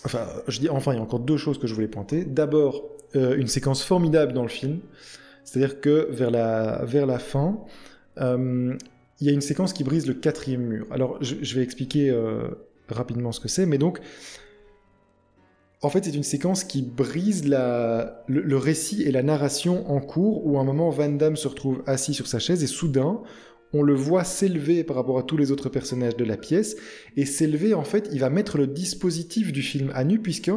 enfin, 0.06 0.28
je 0.48 0.60
dis 0.60 0.70
enfin, 0.70 0.94
il 0.94 0.98
y 0.98 1.00
a 1.00 1.02
encore 1.02 1.20
deux 1.20 1.38
choses 1.38 1.58
que 1.58 1.68
je 1.68 1.74
voulais 1.74 1.88
pointer. 1.88 2.26
D'abord, 2.26 2.84
euh, 3.16 3.36
une 3.36 3.48
séquence 3.48 3.84
formidable 3.84 4.34
dans 4.34 4.44
le 4.44 4.50
film, 4.50 4.80
c'est-à-dire 5.44 5.82
que 5.82 6.08
vers 6.12 6.32
la, 6.32 6.86
vers 6.86 7.08
la 7.08 7.20
fin, 7.20 7.60
il 8.18 8.78
y 9.28 9.30
a 9.30 9.34
une 9.34 9.42
séquence 9.42 9.74
qui 9.74 9.84
brise 9.84 10.08
le 10.08 10.14
quatrième 10.14 10.62
mur. 10.62 10.88
Alors, 10.92 11.18
je, 11.22 11.56
vais 11.56 11.64
expliquer 11.64 12.16
rapidement 12.88 13.32
ce 13.32 13.40
que 13.40 13.48
c'est, 13.48 13.66
mais 13.66 13.78
donc, 13.78 14.00
en 15.82 15.90
fait, 15.90 16.06
c'est 16.06 16.16
une 16.16 16.24
séquence 16.24 16.64
qui 16.64 16.82
brise 16.82 17.48
la, 17.48 18.24
le, 18.28 18.58
récit 18.58 19.04
et 19.04 19.12
la 19.12 19.22
narration 19.22 19.90
en 19.92 20.00
cours, 20.00 20.46
où 20.46 20.58
à 20.58 20.62
un 20.62 20.64
moment, 20.64 20.90
Van 20.90 21.10
Damme 21.10 21.36
se 21.36 21.48
retrouve 21.48 21.84
assis 21.86 22.14
sur 22.14 22.28
sa 22.28 22.40
chaise, 22.40 22.64
et 22.64 22.68
soudain, 22.68 23.22
on 23.75 23.84
le 23.84 23.94
voit 23.94 24.24
s'élever 24.24 24.84
par 24.84 24.96
rapport 24.96 25.20
à 25.20 25.24
tous 25.24 25.36
les 25.36 25.51
autres 25.51 25.70
personnages 25.70 26.15
de 26.15 26.24
la 26.24 26.38
pièce, 26.38 26.77
et 27.17 27.25
s'élever, 27.25 27.74
en 27.74 27.84
fait, 27.84 28.10
il 28.13 28.20
va 28.20 28.29
mettre 28.29 28.58
le 28.58 28.67
dispositif 28.67 29.51
du 29.51 29.62
film 29.62 29.91
à 29.94 30.03
nu, 30.05 30.20
puisque, 30.20 30.51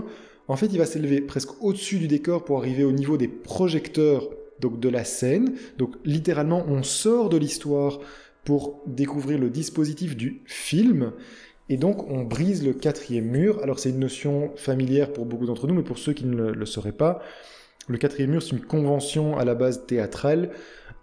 en 0.46 0.56
fait, 0.56 0.66
il 0.66 0.78
va 0.78 0.86
s'élever 0.86 1.20
presque 1.20 1.62
au-dessus 1.62 1.98
du 1.98 2.06
décor 2.06 2.44
pour 2.44 2.58
arriver 2.58 2.84
au 2.84 2.92
niveau 2.92 3.16
des 3.16 3.28
projecteurs 3.28 4.30
donc 4.60 4.80
de 4.80 4.88
la 4.88 5.04
scène. 5.04 5.54
Donc 5.78 5.96
littéralement, 6.04 6.64
on 6.68 6.82
sort 6.82 7.28
de 7.28 7.36
l'histoire 7.36 8.00
pour 8.44 8.82
découvrir 8.86 9.38
le 9.38 9.50
dispositif 9.50 10.16
du 10.16 10.42
film. 10.46 11.12
Et 11.68 11.76
donc 11.76 12.10
on 12.10 12.24
brise 12.24 12.64
le 12.64 12.72
quatrième 12.72 13.26
mur. 13.26 13.60
Alors 13.62 13.78
c'est 13.78 13.90
une 13.90 13.98
notion 13.98 14.52
familière 14.56 15.12
pour 15.12 15.26
beaucoup 15.26 15.46
d'entre 15.46 15.66
nous, 15.66 15.74
mais 15.74 15.82
pour 15.82 15.98
ceux 15.98 16.12
qui 16.12 16.24
ne 16.24 16.52
le, 16.52 16.66
sauraient 16.66 16.92
pas, 16.92 17.20
le 17.88 17.98
quatrième 17.98 18.30
mur 18.30 18.42
c'est 18.42 18.52
une 18.52 18.64
convention 18.64 19.36
à 19.36 19.44
la 19.44 19.54
base 19.54 19.86
théâtrale 19.86 20.50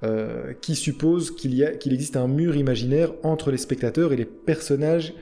euh, 0.03 0.53
qui 0.61 0.75
suppose 0.75 1.31
qu'il 1.31 1.77
qu'il 1.79 1.93
existe 1.93 2.17
un 2.17 2.27
mur 2.27 2.55
imaginaire 2.55 3.13
entre 3.23 3.51
les 3.51 3.57
spectateurs 3.57 4.11
et 4.13 4.17
les 4.17 4.25
personnages 4.25 5.13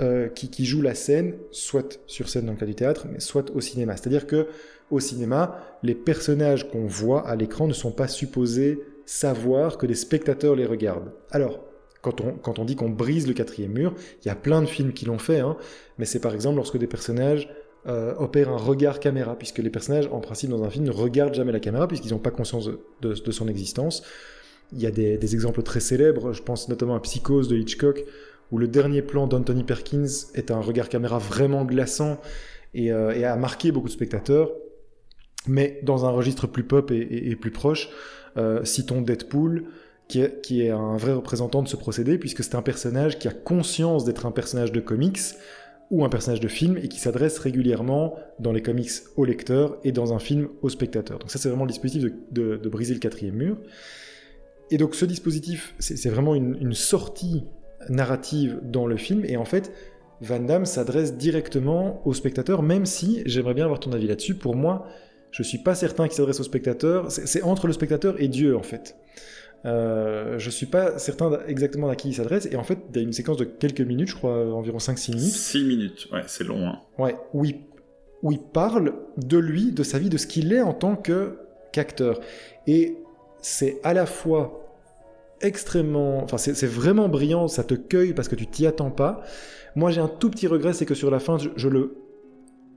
euh, 0.00 0.28
qui, 0.28 0.48
qui, 0.48 0.64
jouent 0.64 0.80
la 0.80 0.94
scène, 0.94 1.34
soit 1.50 2.00
sur 2.06 2.28
scène 2.28 2.46
dans 2.46 2.52
le 2.52 2.58
cas 2.58 2.66
du 2.66 2.74
théâtre, 2.74 3.06
mais 3.12 3.20
soit 3.20 3.50
au 3.54 3.60
cinéma. 3.60 3.96
C'est-à-dire 3.96 4.26
que 4.26 4.46
au 4.90 5.00
cinéma, 5.00 5.58
les 5.82 5.94
personnages 5.94 6.70
qu'on 6.70 6.86
voit 6.86 7.26
à 7.28 7.36
l'écran 7.36 7.66
ne 7.66 7.72
sont 7.72 7.90
pas 7.90 8.08
supposés 8.08 8.80
savoir 9.06 9.78
que 9.78 9.86
les 9.86 9.94
spectateurs 9.94 10.54
les 10.54 10.66
regardent. 10.66 11.12
Alors, 11.30 11.60
quand 12.00 12.20
on, 12.20 12.32
quand 12.32 12.58
on 12.58 12.64
dit 12.64 12.76
qu'on 12.76 12.90
brise 12.90 13.26
le 13.26 13.34
quatrième 13.34 13.72
mur, 13.72 13.94
il 14.22 14.28
y 14.28 14.30
a 14.30 14.34
plein 14.34 14.60
de 14.60 14.66
films 14.66 14.92
qui 14.92 15.04
l'ont 15.04 15.18
fait, 15.18 15.40
hein, 15.40 15.56
mais 15.98 16.04
c'est 16.04 16.20
par 16.20 16.34
exemple 16.34 16.56
lorsque 16.56 16.78
des 16.78 16.86
personnages 16.86 17.48
euh, 17.86 18.14
opèrent 18.16 18.50
un 18.50 18.56
regard 18.56 19.00
caméra, 19.00 19.36
puisque 19.36 19.58
les 19.58 19.70
personnages, 19.70 20.08
en 20.12 20.20
principe, 20.20 20.50
dans 20.50 20.62
un 20.62 20.70
film, 20.70 20.84
ne 20.84 20.90
regardent 20.90 21.34
jamais 21.34 21.52
la 21.52 21.60
caméra, 21.60 21.88
puisqu'ils 21.88 22.12
n'ont 22.12 22.18
pas 22.18 22.30
conscience 22.30 22.70
de, 23.00 23.30
son 23.30 23.48
existence. 23.48 24.02
Il 24.72 24.80
y 24.80 24.86
a 24.86 24.90
des, 24.90 25.34
exemples 25.34 25.62
très 25.62 25.80
célèbres, 25.80 26.32
je 26.32 26.42
pense 26.42 26.68
notamment 26.68 26.94
à 26.94 27.00
Psychose 27.00 27.48
de 27.48 27.56
Hitchcock, 27.56 28.04
où 28.50 28.58
le 28.58 28.68
dernier 28.68 29.02
plan 29.02 29.26
d'Anthony 29.26 29.64
Perkins 29.64 30.06
est 30.34 30.50
un 30.50 30.60
regard 30.60 30.88
caméra 30.88 31.18
vraiment 31.18 31.64
glaçant 31.64 32.20
et, 32.74 32.92
euh, 32.92 33.30
a 33.30 33.36
marqué 33.36 33.72
beaucoup 33.72 33.88
de 33.88 33.92
spectateurs. 33.92 34.50
Mais 35.48 35.80
dans 35.82 36.04
un 36.04 36.10
registre 36.10 36.46
plus 36.46 36.62
pop 36.62 36.92
et 36.92 37.34
plus 37.34 37.50
proche, 37.50 37.90
euh, 38.36 38.64
citons 38.64 39.02
Deadpool, 39.02 39.64
qui 40.08 40.20
est, 40.60 40.70
un 40.70 40.96
vrai 40.96 41.12
représentant 41.12 41.62
de 41.62 41.68
ce 41.68 41.76
procédé, 41.76 42.18
puisque 42.18 42.44
c'est 42.44 42.54
un 42.54 42.62
personnage 42.62 43.18
qui 43.18 43.28
a 43.28 43.32
conscience 43.32 44.04
d'être 44.04 44.26
un 44.26 44.30
personnage 44.30 44.70
de 44.70 44.80
comics 44.80 45.20
ou 45.92 46.04
un 46.04 46.08
personnage 46.08 46.40
de 46.40 46.48
film 46.48 46.76
et 46.78 46.88
qui 46.88 46.98
s'adresse 46.98 47.38
régulièrement 47.38 48.16
dans 48.40 48.50
les 48.50 48.62
comics 48.62 48.90
au 49.16 49.24
lecteur 49.24 49.78
et 49.84 49.92
dans 49.92 50.12
un 50.12 50.18
film 50.18 50.48
au 50.62 50.68
spectateur. 50.68 51.20
Donc 51.20 51.30
ça 51.30 51.38
c'est 51.38 51.48
vraiment 51.48 51.64
le 51.64 51.70
dispositif 51.70 52.10
de, 52.32 52.56
briser 52.68 52.94
le 52.94 53.00
quatrième 53.00 53.36
mur. 53.36 53.58
Et 54.70 54.78
donc 54.78 54.94
ce 54.94 55.04
dispositif, 55.04 55.74
c'est 55.78 56.08
vraiment 56.08 56.34
une, 56.34 56.56
une, 56.60 56.72
sortie 56.72 57.44
narrative 57.90 58.58
dans 58.62 58.86
le 58.86 58.96
film, 58.96 59.24
et 59.26 59.36
en 59.36 59.44
fait, 59.44 59.70
Van 60.22 60.40
Damme 60.40 60.64
s'adresse 60.64 61.16
directement 61.16 62.00
au 62.06 62.14
spectateur, 62.14 62.62
même 62.62 62.86
si, 62.86 63.22
j'aimerais 63.26 63.54
bien 63.54 63.64
avoir 63.64 63.80
ton 63.80 63.92
avis 63.92 64.06
là-dessus, 64.06 64.34
pour 64.34 64.56
moi, 64.56 64.86
je 65.32 65.42
suis 65.42 65.58
pas 65.58 65.74
certain 65.74 66.06
qu'il 66.06 66.14
s'adresse 66.14 66.40
au 66.40 66.44
spectateur. 66.44 67.10
C'est 67.10 67.42
entre 67.42 67.66
le 67.66 67.72
spectateur 67.72 68.20
et 68.20 68.28
Dieu, 68.28 68.56
en 68.56 68.62
fait. 68.62 68.96
Euh, 69.64 70.38
je 70.38 70.50
suis 70.50 70.66
pas 70.66 70.98
certain 70.98 71.38
exactement 71.46 71.88
à 71.88 71.96
qui 71.96 72.08
il 72.08 72.14
s'adresse. 72.14 72.46
Et 72.50 72.56
en 72.56 72.64
fait, 72.64 72.78
il 72.90 72.96
y 72.96 73.00
a 73.00 73.02
une 73.02 73.12
séquence 73.12 73.36
de 73.36 73.44
quelques 73.44 73.80
minutes, 73.80 74.08
je 74.08 74.14
crois 74.14 74.52
environ 74.52 74.78
5-6 74.78 75.14
minutes. 75.14 75.32
6 75.32 75.64
minutes, 75.64 76.08
ouais, 76.12 76.22
c'est 76.26 76.44
long. 76.44 76.66
Hein. 76.66 76.80
Ouais, 76.98 77.16
où 77.32 77.44
il, 77.44 77.56
où 78.22 78.32
il, 78.32 78.40
parle 78.40 78.94
de 79.16 79.38
lui, 79.38 79.72
de 79.72 79.82
sa 79.82 79.98
vie, 79.98 80.08
de 80.08 80.18
ce 80.18 80.26
qu'il 80.26 80.52
est 80.52 80.62
en 80.62 80.74
tant 80.74 80.96
que 80.96 81.38
qu'acteur. 81.72 82.20
Et 82.66 82.96
c'est 83.40 83.80
à 83.82 83.94
la 83.94 84.06
fois 84.06 84.58
extrêmement... 85.40 86.22
Enfin, 86.22 86.38
c'est 86.38 86.66
vraiment 86.66 87.08
brillant, 87.08 87.48
ça 87.48 87.64
te 87.64 87.74
cueille 87.74 88.12
parce 88.12 88.28
que 88.28 88.36
tu 88.36 88.46
t'y 88.46 88.66
attends 88.66 88.90
pas. 88.92 89.22
Moi, 89.74 89.90
j'ai 89.90 90.00
un 90.00 90.08
tout 90.08 90.30
petit 90.30 90.46
regret, 90.46 90.72
c'est 90.72 90.86
que 90.86 90.94
sur 90.94 91.10
la 91.10 91.18
fin, 91.18 91.38
je 91.38 91.68
le 91.68 92.02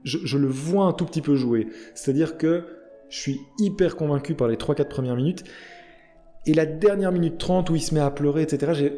je, 0.06 0.38
le 0.38 0.46
vois 0.46 0.84
un 0.84 0.92
tout 0.92 1.04
petit 1.04 1.20
peu 1.20 1.34
jouer. 1.34 1.68
C'est-à-dire 1.94 2.38
que 2.38 2.64
je 3.08 3.18
suis 3.18 3.40
hyper 3.58 3.96
convaincu 3.96 4.34
par 4.34 4.48
les 4.48 4.56
3-4 4.56 4.88
premières 4.88 5.16
minutes. 5.16 5.44
Et 6.46 6.54
la 6.54 6.66
dernière 6.66 7.12
minute 7.12 7.38
30 7.38 7.70
où 7.70 7.74
il 7.74 7.82
se 7.82 7.94
met 7.94 8.00
à 8.00 8.10
pleurer, 8.10 8.42
etc., 8.42 8.90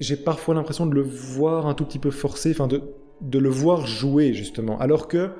j'ai 0.00 0.16
parfois 0.16 0.54
l'impression 0.54 0.86
de 0.86 0.94
le 0.94 1.02
voir 1.02 1.66
un 1.66 1.74
tout 1.74 1.84
petit 1.84 1.98
peu 1.98 2.10
forcé, 2.10 2.50
enfin 2.50 2.66
de, 2.66 2.82
de 3.20 3.38
le 3.38 3.48
voir 3.48 3.86
jouer 3.86 4.34
justement. 4.34 4.78
Alors 4.78 5.08
que 5.08 5.30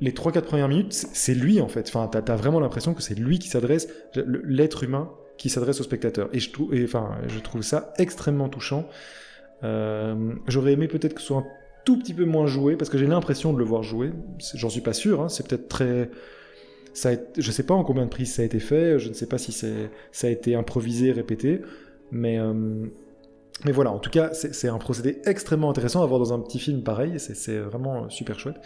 les 0.00 0.10
3-4 0.10 0.42
premières 0.42 0.68
minutes, 0.68 0.92
c'est 0.92 1.34
lui 1.34 1.60
en 1.60 1.68
fait. 1.68 1.88
Enfin, 1.88 2.08
t'as 2.08 2.32
as 2.32 2.36
vraiment 2.36 2.60
l'impression 2.60 2.94
que 2.94 3.02
c'est 3.02 3.14
lui 3.14 3.38
qui 3.38 3.48
s'adresse, 3.48 3.88
l'être 4.14 4.82
humain 4.82 5.10
qui 5.38 5.48
s'adresse 5.48 5.80
au 5.80 5.84
spectateur. 5.84 6.28
Et 6.32 6.40
je, 6.40 6.50
trouve, 6.50 6.74
enfin, 6.82 7.18
je 7.28 7.38
trouve 7.38 7.62
ça 7.62 7.92
extrêmement 7.98 8.48
touchant. 8.48 8.88
Euh, 9.64 10.34
j'aurais 10.48 10.72
aimé 10.72 10.88
peut-être 10.88 11.14
que 11.14 11.20
ce 11.20 11.28
soit 11.28 11.38
un 11.38 11.46
tout 11.84 11.98
petit 11.98 12.14
peu 12.14 12.24
moins 12.24 12.46
joué, 12.46 12.76
parce 12.76 12.90
que 12.90 12.98
j'ai 12.98 13.06
l'impression 13.06 13.52
de 13.52 13.58
le 13.58 13.64
voir 13.64 13.82
jouer. 13.82 14.12
J'en 14.54 14.70
suis 14.70 14.80
pas 14.80 14.92
sûr, 14.92 15.20
hein. 15.20 15.28
c'est 15.28 15.46
peut-être 15.46 15.68
très. 15.68 16.10
Je 16.94 17.50
sais 17.50 17.62
pas 17.62 17.74
en 17.74 17.84
combien 17.84 18.04
de 18.04 18.10
prises 18.10 18.34
ça 18.34 18.42
a 18.42 18.44
été 18.44 18.60
fait, 18.60 18.98
je 18.98 19.08
ne 19.08 19.14
sais 19.14 19.26
pas 19.26 19.38
si 19.38 19.52
ça 19.52 20.26
a 20.26 20.30
été 20.30 20.54
improvisé, 20.54 21.12
répété, 21.12 21.60
mais. 22.10 22.38
Euh, 22.38 22.86
mais 23.64 23.70
voilà, 23.70 23.92
en 23.92 23.98
tout 23.98 24.10
cas, 24.10 24.30
c'est 24.32 24.66
un 24.66 24.78
procédé 24.78 25.20
extrêmement 25.24 25.70
intéressant 25.70 26.02
à 26.02 26.06
voir 26.06 26.18
dans 26.18 26.32
un 26.32 26.40
petit 26.40 26.58
film 26.58 26.82
pareil, 26.82 27.14
c'est 27.18 27.58
vraiment 27.58 28.08
super 28.08 28.40
chouette. 28.40 28.56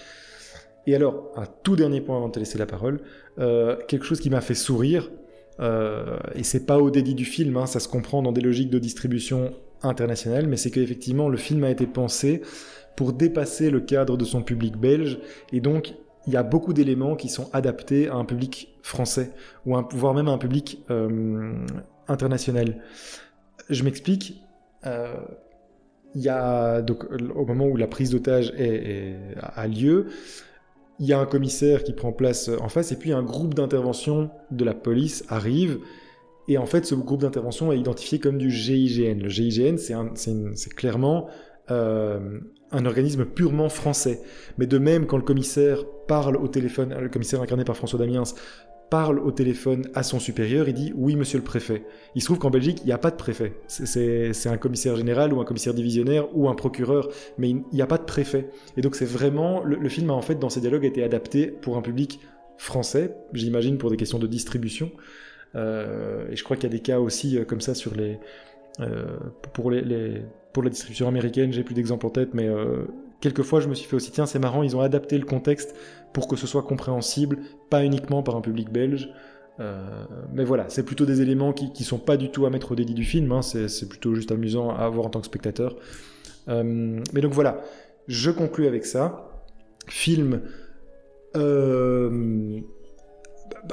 Et 0.87 0.95
alors, 0.95 1.33
un 1.37 1.45
tout 1.65 1.77
dernier 1.77 2.01
point 2.01 2.17
avant 2.17 2.29
de 2.29 2.33
te 2.33 2.39
laisser 2.39 2.57
la 2.57 2.67
parole, 2.67 3.01
euh, 3.39 3.77
quelque 3.89 4.07
chose 4.07 4.21
qui 4.21 4.31
m'a 4.31 4.41
fait 4.41 4.55
sourire, 4.55 5.11
euh, 5.61 6.19
et 6.35 6.45
c'est 6.45 6.65
pas 6.65 6.79
au 6.79 6.91
dédit 6.91 7.15
du 7.15 7.25
film, 7.25 7.57
hein, 7.57 7.67
ça 7.67 7.81
se 7.81 7.89
comprend 7.89 8.23
dans 8.23 8.33
des 8.33 8.41
logiques 8.41 8.71
de 8.71 8.79
distribution 8.79 9.53
internationale, 9.83 10.47
mais 10.47 10.57
c'est 10.57 10.71
qu'effectivement 10.71 11.29
le 11.29 11.37
film 11.37 11.65
a 11.65 11.71
été 11.71 11.87
pensé 11.87 12.43
pour 12.95 13.13
dépasser 13.13 13.71
le 13.71 13.81
cadre 13.81 14.17
de 14.17 14.25
son 14.25 14.43
public 14.43 14.77
belge. 14.77 15.19
Et 15.53 15.61
donc, 15.61 15.95
il 16.27 16.33
y 16.33 16.37
a 16.37 16.43
beaucoup 16.43 16.73
d'éléments 16.73 17.15
qui 17.15 17.29
sont 17.29 17.49
adaptés 17.53 18.09
à 18.09 18.15
un 18.15 18.25
public 18.25 18.77
français, 18.83 19.33
ou 19.65 19.77
voire 19.91 20.15
même 20.15 20.29
à 20.29 20.33
un 20.33 20.39
public 20.39 20.83
euh, 20.91 21.55
international. 22.09 22.83
Je 23.71 23.85
m'explique. 23.85 24.43
Euh, 24.87 25.15
il 26.15 26.23
y 26.23 26.29
a, 26.29 26.81
donc, 26.83 27.05
au 27.35 27.45
moment 27.45 27.67
où 27.67 27.77
la 27.77 27.87
prise 27.87 28.11
d'otage 28.11 28.53
a 29.41 29.67
lieu, 29.67 30.07
il 30.99 31.07
y 31.07 31.13
a 31.13 31.19
un 31.19 31.27
commissaire 31.27 31.85
qui 31.85 31.93
prend 31.93 32.13
place 32.13 32.49
en 32.49 32.69
face, 32.69 32.91
et 32.93 32.97
puis 32.97 33.13
un 33.13 33.23
groupe 33.23 33.55
d'intervention 33.55 34.31
de 34.51 34.65
la 34.65 34.73
police 34.73 35.25
arrive. 35.29 35.79
Et 36.49 36.59
en 36.59 36.67
fait, 36.67 36.87
ce 36.87 36.95
groupe 36.95 37.21
d'intervention 37.21 37.73
est 37.73 37.79
identifié 37.79 38.19
comme 38.19 38.39
du 38.39 38.51
GIGN. 38.51 39.21
Le 39.21 39.29
GIGN, 39.29 39.77
c'est 39.77 40.75
clairement 40.75 41.29
euh, 41.71 42.41
un 42.73 42.87
organisme 42.87 43.25
purement 43.25 43.69
français. 43.69 44.21
Mais 44.59 44.67
de 44.67 44.79
même, 44.79 45.07
quand 45.07 45.17
le 45.17 45.23
commissaire 45.23 45.85
parle 46.07 46.37
au 46.37 46.49
téléphone, 46.49 46.95
le 46.99 47.09
commissaire 47.09 47.43
incarné 47.43 47.65
par 47.65 47.77
François 47.77 47.99
Damiens 47.99 48.25
parle 48.91 49.19
au 49.19 49.33
téléphone 49.33 49.89
à 49.95 50.03
son 50.03 50.21
supérieur, 50.21 50.69
il 50.69 50.75
dit 50.75 50.93
oui 50.97 51.17
monsieur 51.17 51.39
le 51.39 51.45
préfet. 51.45 51.85
Il 52.15 52.21
se 52.21 52.27
trouve 52.27 52.39
qu'en 52.39 52.51
Belgique, 52.51 52.79
il 52.83 52.87
n'y 52.87 52.93
a 52.93 52.99
pas 52.99 53.11
de 53.11 53.17
préfet. 53.17 53.55
C'est 53.67 54.47
un 54.47 54.57
commissaire 54.57 54.97
général 54.97 55.33
ou 55.33 55.41
un 55.41 55.45
commissaire 55.45 55.75
divisionnaire 55.75 56.29
ou 56.37 56.49
un 56.49 56.55
procureur, 56.55 57.09
mais 57.39 57.51
il 57.51 57.65
n'y 57.73 57.83
a 57.83 57.87
pas 57.87 57.99
de 57.99 58.05
préfet. 58.05 58.51
Et 58.77 58.83
donc 58.83 58.95
c'est 58.95 59.07
vraiment, 59.07 59.63
le, 59.65 59.89
film 59.89 60.11
a 60.11 60.13
en 60.13 60.23
fait 60.23 60.37
dans 60.37 60.51
ses 60.51 60.61
dialogues 60.61 60.85
été 60.85 61.03
adapté 61.03 61.49
pour 61.49 61.77
un 61.77 61.83
public 61.83 62.21
français, 62.59 63.17
j'imagine 63.33 63.77
pour 63.79 63.91
des 63.91 63.97
questions 63.97 64.19
de 64.19 64.27
distribution. 64.27 64.91
Euh, 65.55 66.29
et 66.31 66.37
je 66.37 66.45
crois 66.45 66.57
qu'il 66.57 66.65
y 66.65 66.73
a 66.73 66.77
des 66.77 66.83
cas 66.83 67.01
aussi 67.01 67.39
euh, 67.39 67.45
comme 67.45 67.61
ça 67.61 67.75
sur 67.75 67.95
les, 67.95 68.19
euh, 68.81 69.17
pour 69.53 69.71
les, 69.71 70.23
pour 70.57 70.63
la 70.63 70.71
distribution 70.71 71.07
américaine, 71.07 71.53
j'ai 71.53 71.63
plus 71.63 71.75
d'exemples 71.75 72.07
en 72.07 72.11
tête, 72.11 72.33
mais 72.33 72.49
quelquefois 73.21 73.61
je 73.61 73.69
me 73.69 73.75
suis 73.75 73.87
fait 73.87 73.95
aussi 73.97 74.11
tiens 74.11 74.25
c'est 74.25 74.39
marrant, 74.39 74.63
ils 74.63 74.75
ont 74.75 74.81
adapté 74.81 75.19
le 75.19 75.27
contexte 75.27 75.77
pour 76.15 76.29
que 76.29 76.37
ce 76.37 76.47
soit 76.47 76.63
compréhensible, 76.63 77.41
pas 77.69 77.85
uniquement 77.85 78.23
par 78.23 78.37
un 78.37 78.41
public 78.41 78.71
belge. 78.71 79.11
Euh, 79.61 79.85
mais 80.33 80.45
voilà, 80.45 80.65
c'est 80.69 80.83
plutôt 80.83 81.05
des 81.05 81.21
éléments 81.21 81.53
qui, 81.53 81.75
qui 81.75 81.85
sont 81.85 81.99
pas 81.99 82.17
du 82.17 82.31
tout 82.31 82.47
à 82.47 82.51
mettre 82.51 82.73
au 82.73 82.75
dédit 82.75 82.95
du 82.95 83.05
film, 83.05 83.33
hein. 83.33 83.43
c'est 83.43 83.87
plutôt 83.87 84.15
juste 84.15 84.33
amusant 84.33 84.71
à 84.71 84.89
voir 84.89 85.09
en 85.09 85.11
tant 85.11 85.21
que 85.21 85.27
spectateur. 85.27 85.77
Euh, 86.49 87.03
mais 87.13 87.21
donc 87.21 87.35
voilà, 87.35 87.61
je 88.09 88.31
conclus 88.31 88.67
avec 88.67 88.87
ça. 88.87 89.31
Film 89.89 90.41
euh, 91.37 92.61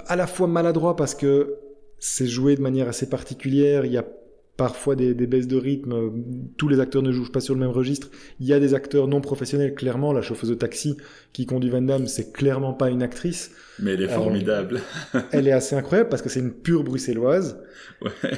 à 0.07 0.17
la 0.17 0.27
fois 0.27 0.47
maladroit 0.47 0.97
parce 0.97 1.15
que 1.15 1.59
c'est 1.97 2.27
joué 2.27 2.57
de 2.57 2.61
manière 2.61 2.89
assez 2.89 3.07
particulière, 3.07 3.85
il 3.85 3.93
y 3.93 3.97
a 3.97 4.05
parfois 4.57 4.95
des, 4.95 5.13
baisses 5.13 5.47
de 5.47 5.57
rythme, 5.57 6.11
tous 6.57 6.67
les 6.67 6.79
acteurs 6.79 7.01
ne 7.01 7.11
jouent 7.11 7.31
pas 7.31 7.39
sur 7.39 7.53
le 7.53 7.59
même 7.59 7.71
registre. 7.71 8.09
Il 8.39 8.45
y 8.45 8.53
a 8.53 8.59
des 8.59 8.73
acteurs 8.73 9.07
non 9.07 9.21
professionnels, 9.21 9.73
clairement. 9.73 10.13
La 10.13 10.21
chauffeuse 10.21 10.49
de 10.49 10.55
taxi 10.55 10.97
qui 11.33 11.45
conduit 11.45 11.69
Van 11.69 11.81
Damme, 11.81 12.07
c'est 12.07 12.31
clairement 12.31 12.73
pas 12.73 12.89
une 12.89 13.01
actrice. 13.01 13.51
Mais 13.79 13.93
elle 13.93 14.03
est 14.03 14.07
formidable. 14.07 14.81
elle 15.31 15.47
est 15.47 15.51
assez 15.51 15.75
incroyable 15.75 16.09
parce 16.09 16.21
que 16.21 16.29
c'est 16.29 16.39
une 16.39 16.53
pure 16.53 16.83
bruxelloise. 16.83 17.59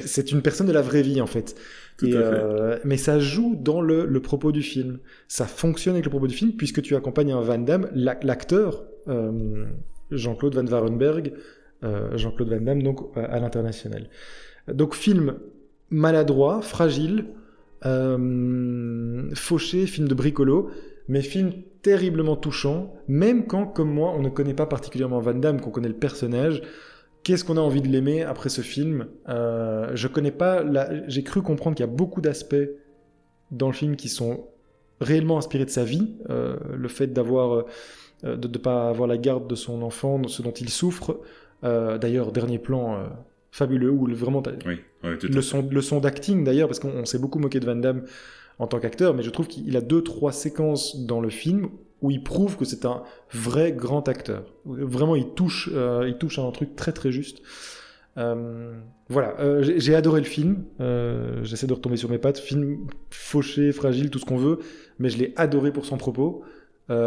C'est 0.04 0.32
une 0.32 0.42
personne 0.42 0.66
de 0.66 0.72
la 0.72 0.82
vraie 0.82 1.02
vie, 1.02 1.20
en 1.20 1.26
fait. 1.26 1.54
Euh, 2.02 2.78
mais 2.84 2.96
ça 2.96 3.18
joue 3.18 3.56
dans 3.56 3.80
le, 3.80 4.20
propos 4.20 4.52
du 4.52 4.62
film. 4.62 4.98
Ça 5.28 5.46
fonctionne 5.46 5.94
avec 5.94 6.04
le 6.04 6.10
propos 6.10 6.26
du 6.26 6.34
film 6.34 6.52
puisque 6.52 6.82
tu 6.82 6.94
accompagnes 6.96 7.32
un 7.32 7.40
Van 7.40 7.58
Damme, 7.58 7.88
l'acteur 7.94 8.84
euh, 9.08 9.64
Jean-Claude 10.10 10.54
Van 10.54 10.64
Varenberg, 10.64 11.32
euh, 11.84 12.16
Jean-Claude 12.16 12.50
Van 12.50 12.60
Damme, 12.60 12.82
donc 12.82 13.00
à 13.16 13.38
l'international. 13.38 14.08
Donc 14.68 14.94
film 14.94 15.36
maladroit, 15.90 16.62
fragile, 16.62 17.26
euh, 17.84 19.30
fauché, 19.34 19.86
film 19.86 20.08
de 20.08 20.14
bricolo, 20.14 20.70
mais 21.08 21.22
film 21.22 21.52
terriblement 21.82 22.36
touchant, 22.36 22.94
même 23.06 23.46
quand, 23.46 23.66
comme 23.66 23.92
moi, 23.92 24.12
on 24.16 24.20
ne 24.20 24.28
connaît 24.28 24.54
pas 24.54 24.66
particulièrement 24.66 25.20
Van 25.20 25.34
Damme, 25.34 25.60
qu'on 25.60 25.70
connaît 25.70 25.88
le 25.88 25.94
personnage. 25.94 26.62
Qu'est-ce 27.22 27.44
qu'on 27.44 27.56
a 27.56 27.60
envie 27.60 27.82
de 27.82 27.88
l'aimer 27.88 28.22
après 28.22 28.48
ce 28.48 28.60
film 28.60 29.06
euh, 29.28 29.90
Je 29.94 30.08
connais 30.08 30.30
pas. 30.30 30.64
J'ai 31.06 31.22
cru 31.22 31.42
comprendre 31.42 31.76
qu'il 31.76 31.86
y 31.86 31.88
a 31.88 31.92
beaucoup 31.92 32.20
d'aspects 32.20 32.54
dans 33.50 33.68
le 33.68 33.72
film 33.72 33.96
qui 33.96 34.08
sont 34.08 34.46
réellement 35.00 35.38
inspirés 35.38 35.64
de 35.64 35.70
sa 35.70 35.84
vie. 35.84 36.16
Euh, 36.30 36.56
le 36.74 36.88
fait 36.88 37.08
d'avoir 37.08 37.66
euh, 38.24 38.36
de 38.36 38.48
ne 38.48 38.58
pas 38.58 38.88
avoir 38.88 39.06
la 39.06 39.18
garde 39.18 39.48
de 39.48 39.54
son 39.54 39.82
enfant, 39.82 40.22
ce 40.26 40.42
dont 40.42 40.52
il 40.52 40.70
souffre. 40.70 41.20
D'ailleurs, 41.62 42.30
dernier 42.30 42.60
plan 42.60 43.08
fabuleux 43.56 43.90
où 43.90 44.06
vraiment 44.14 44.42
oui, 44.66 44.80
le, 45.02 45.40
son, 45.40 45.66
le 45.70 45.80
son 45.80 45.98
d'acting 45.98 46.44
d'ailleurs 46.44 46.68
parce 46.68 46.78
qu'on 46.78 47.06
s'est 47.06 47.18
beaucoup 47.18 47.38
moqué 47.38 47.58
de 47.58 47.64
Van 47.64 47.74
Damme 47.74 48.04
en 48.58 48.66
tant 48.66 48.78
qu'acteur 48.78 49.14
mais 49.14 49.22
je 49.22 49.30
trouve 49.30 49.46
qu'il 49.46 49.74
a 49.78 49.80
deux 49.80 50.02
trois 50.02 50.32
séquences 50.32 51.06
dans 51.06 51.22
le 51.22 51.30
film 51.30 51.70
où 52.02 52.10
il 52.10 52.22
prouve 52.22 52.58
que 52.58 52.66
c'est 52.66 52.84
un 52.84 53.02
vrai 53.32 53.72
grand 53.72 54.08
acteur. 54.08 54.52
Vraiment 54.66 55.16
il 55.16 55.30
touche 55.30 55.70
euh, 55.72 56.04
il 56.06 56.18
touche 56.18 56.38
à 56.38 56.42
un 56.42 56.50
truc 56.50 56.76
très 56.76 56.92
très 56.92 57.10
juste. 57.10 57.40
Euh, 58.18 58.74
voilà. 59.08 59.40
Euh, 59.40 59.62
j'ai 59.62 59.94
adoré 59.94 60.20
le 60.20 60.26
film. 60.26 60.64
J'essaie 61.42 61.66
de 61.66 61.72
retomber 61.72 61.96
sur 61.96 62.10
mes 62.10 62.18
pattes. 62.18 62.38
Film 62.38 62.86
fauché 63.10 63.72
fragile 63.72 64.10
tout 64.10 64.18
ce 64.18 64.26
qu'on 64.26 64.36
veut 64.36 64.58
mais 64.98 65.08
je 65.08 65.16
l'ai 65.16 65.32
adoré 65.36 65.72
pour 65.72 65.86
son 65.86 65.96
propos. 65.96 66.44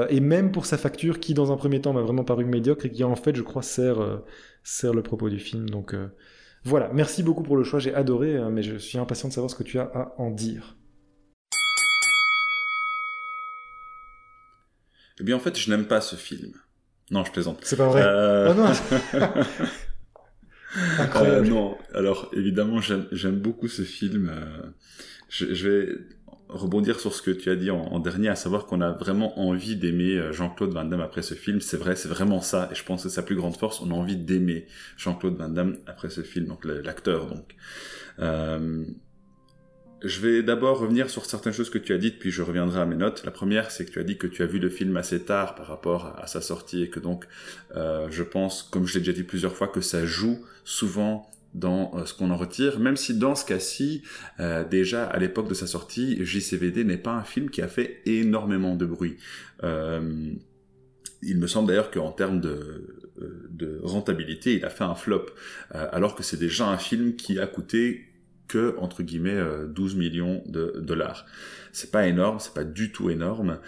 Et 0.09 0.19
même 0.19 0.51
pour 0.51 0.65
sa 0.65 0.79
facture 0.79 1.19
qui 1.19 1.35
dans 1.35 1.51
un 1.51 1.57
premier 1.57 1.79
temps 1.79 1.93
m'a 1.93 2.01
vraiment 2.01 2.23
paru 2.23 2.43
médiocre 2.43 2.87
et 2.87 2.91
qui 2.91 3.03
en 3.03 3.15
fait 3.15 3.35
je 3.35 3.43
crois 3.43 3.61
sert 3.61 4.21
sert 4.63 4.95
le 4.95 5.03
propos 5.03 5.29
du 5.29 5.37
film. 5.39 5.69
Donc 5.69 5.95
voilà, 6.63 6.89
merci 6.93 7.23
beaucoup 7.23 7.43
pour 7.43 7.57
le 7.57 7.63
choix, 7.63 7.79
j'ai 7.79 7.93
adoré, 7.93 8.35
euh, 8.35 8.49
mais 8.49 8.63
je 8.63 8.77
suis 8.77 8.97
impatient 8.97 9.29
de 9.29 9.33
savoir 9.33 9.49
ce 9.49 9.55
que 9.55 9.63
tu 9.63 9.79
as 9.79 9.83
à 9.93 10.13
en 10.17 10.29
dire. 10.31 10.75
Eh 15.19 15.23
bien, 15.23 15.35
en 15.35 15.39
fait, 15.39 15.57
je 15.57 15.69
n'aime 15.69 15.85
pas 15.85 16.01
ce 16.01 16.15
film. 16.15 16.53
Non, 17.11 17.25
je 17.25 17.31
plaisante. 17.31 17.59
C'est 17.63 17.75
pas 17.75 17.87
vrai. 17.87 18.03
Euh... 18.03 18.51
Oh 18.51 18.53
non. 18.53 18.71
Incroyable. 20.99 21.47
Euh, 21.47 21.49
non, 21.49 21.77
alors 21.93 22.29
évidemment, 22.33 22.79
j'aime 22.81 23.39
beaucoup 23.39 23.67
ce 23.67 23.81
film. 23.81 24.29
Euh, 24.31 24.69
je, 25.29 25.53
je, 25.53 25.69
vais 25.69 25.97
rebondir 26.49 26.99
sur 26.99 27.13
ce 27.13 27.21
que 27.21 27.31
tu 27.31 27.49
as 27.49 27.55
dit 27.55 27.69
en, 27.69 27.99
dernier, 27.99 28.27
à 28.27 28.35
savoir 28.35 28.65
qu'on 28.65 28.81
a 28.81 28.91
vraiment 28.91 29.39
envie 29.39 29.75
d'aimer 29.75 30.17
euh, 30.17 30.31
Jean-Claude 30.33 30.73
Van 30.73 30.83
Damme 30.83 31.01
après 31.01 31.21
ce 31.21 31.35
film. 31.35 31.61
C'est 31.61 31.77
vrai, 31.77 31.95
c'est 31.95 32.09
vraiment 32.09 32.41
ça. 32.41 32.69
Et 32.71 32.75
je 32.75 32.83
pense 32.83 33.03
que 33.03 33.09
c'est 33.09 33.15
sa 33.15 33.23
plus 33.23 33.35
grande 33.35 33.55
force. 33.55 33.81
On 33.81 33.91
a 33.91 33.93
envie 33.93 34.17
d'aimer 34.17 34.65
Jean-Claude 34.97 35.37
Van 35.37 35.49
Damme 35.49 35.77
après 35.85 36.09
ce 36.09 36.21
film, 36.21 36.47
donc 36.47 36.65
l'acteur. 36.65 37.27
Donc, 37.27 37.55
euh, 38.19 38.83
je 40.01 40.21
vais 40.21 40.43
d'abord 40.43 40.79
revenir 40.79 41.09
sur 41.09 41.25
certaines 41.25 41.53
choses 41.53 41.69
que 41.69 41.77
tu 41.77 41.93
as 41.93 41.97
dites, 41.97 42.19
puis 42.19 42.31
je 42.31 42.41
reviendrai 42.41 42.79
à 42.79 42.85
mes 42.85 42.95
notes. 42.95 43.23
La 43.25 43.31
première, 43.31 43.69
c'est 43.69 43.85
que 43.85 43.91
tu 43.91 43.99
as 43.99 44.03
dit 44.03 44.17
que 44.17 44.27
tu 44.27 44.41
as 44.41 44.45
vu 44.45 44.57
le 44.57 44.69
film 44.69 44.97
assez 44.97 45.23
tard 45.23 45.55
par 45.55 45.67
rapport 45.67 46.15
à, 46.17 46.25
sa 46.25 46.41
sortie 46.41 46.83
et 46.83 46.89
que 46.89 46.99
donc, 46.99 47.27
euh, 47.75 48.07
je 48.09 48.23
pense, 48.23 48.63
comme 48.63 48.87
je 48.87 48.95
l'ai 48.95 49.01
déjà 49.01 49.13
dit 49.13 49.23
plusieurs 49.23 49.53
fois, 49.53 49.67
que 49.67 49.81
ça 49.81 50.05
joue 50.05 50.39
souvent 50.63 51.29
dans 51.53 51.91
euh, 51.95 52.05
ce 52.05 52.13
qu'on 52.13 52.31
en 52.31 52.37
retire, 52.37 52.79
même 52.79 52.97
si 52.97 53.17
dans 53.17 53.35
ce 53.35 53.45
cas-ci, 53.45 54.03
euh, 54.39 54.63
déjà 54.63 55.05
à 55.05 55.17
l'époque 55.17 55.49
de 55.49 55.53
sa 55.53 55.67
sortie, 55.67 56.23
JCVD 56.23 56.83
n'est 56.83 56.97
pas 56.97 57.13
un 57.13 57.23
film 57.23 57.49
qui 57.49 57.61
a 57.61 57.67
fait 57.67 58.01
énormément 58.05 58.75
de 58.75 58.85
bruit. 58.85 59.17
Euh, 59.63 60.31
il 61.21 61.37
me 61.37 61.47
semble 61.47 61.67
d'ailleurs 61.67 61.91
qu'en 61.91 62.11
termes 62.11 62.39
de, 62.39 62.95
rentabilité, 63.83 64.55
il 64.55 64.63
a 64.63 64.69
fait 64.69 64.85
un 64.85 64.95
flop, 64.95 65.25
alors 65.71 66.15
que 66.15 66.23
c'est 66.23 66.37
déjà 66.37 66.69
un 66.69 66.77
film 66.77 67.17
qui 67.17 67.39
a 67.39 67.47
coûté 67.47 68.05
que 68.47 68.75
entre 68.77 69.03
guillemets 69.03 69.37
12 69.67 69.95
millions 69.95 70.41
de 70.45 70.79
dollars. 70.79 71.25
C'est 71.73 71.91
pas 71.91 72.07
énorme, 72.07 72.39
c'est 72.39 72.53
pas 72.53 72.63
du 72.63 72.93
tout 72.93 73.09
énorme. 73.09 73.59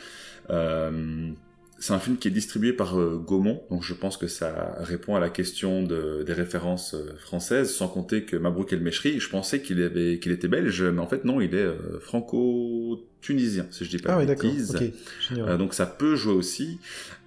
C'est 1.81 1.93
un 1.93 1.99
film 1.99 2.17
qui 2.17 2.27
est 2.27 2.31
distribué 2.31 2.73
par 2.73 2.99
euh, 2.99 3.17
Gaumont, 3.17 3.63
donc 3.71 3.81
je 3.81 3.95
pense 3.95 4.15
que 4.15 4.27
ça 4.27 4.75
répond 4.81 5.15
à 5.15 5.19
la 5.19 5.31
question 5.31 5.81
de, 5.81 6.21
des 6.21 6.33
références 6.33 6.93
euh, 6.93 7.17
françaises, 7.17 7.73
sans 7.73 7.87
compter 7.87 8.23
que 8.23 8.37
Mabrouk 8.37 8.71
El 8.71 8.81
Meshri, 8.81 9.19
je 9.19 9.27
pensais 9.27 9.63
qu'il 9.63 9.81
avait 9.81 10.19
qu'il 10.19 10.31
était 10.31 10.47
belge, 10.47 10.83
mais 10.83 11.01
en 11.01 11.07
fait 11.07 11.25
non, 11.25 11.41
il 11.41 11.55
est 11.55 11.57
euh, 11.57 11.99
franco-tunisien, 11.99 13.65
si 13.71 13.83
je 13.83 13.89
dis 13.89 13.97
pas 13.97 14.15
ah, 14.15 14.21
de 14.23 14.27
bêtises. 14.27 14.77
donc 15.57 15.73
ça 15.73 15.87
peut 15.87 16.15
jouer 16.15 16.35
aussi. 16.35 16.77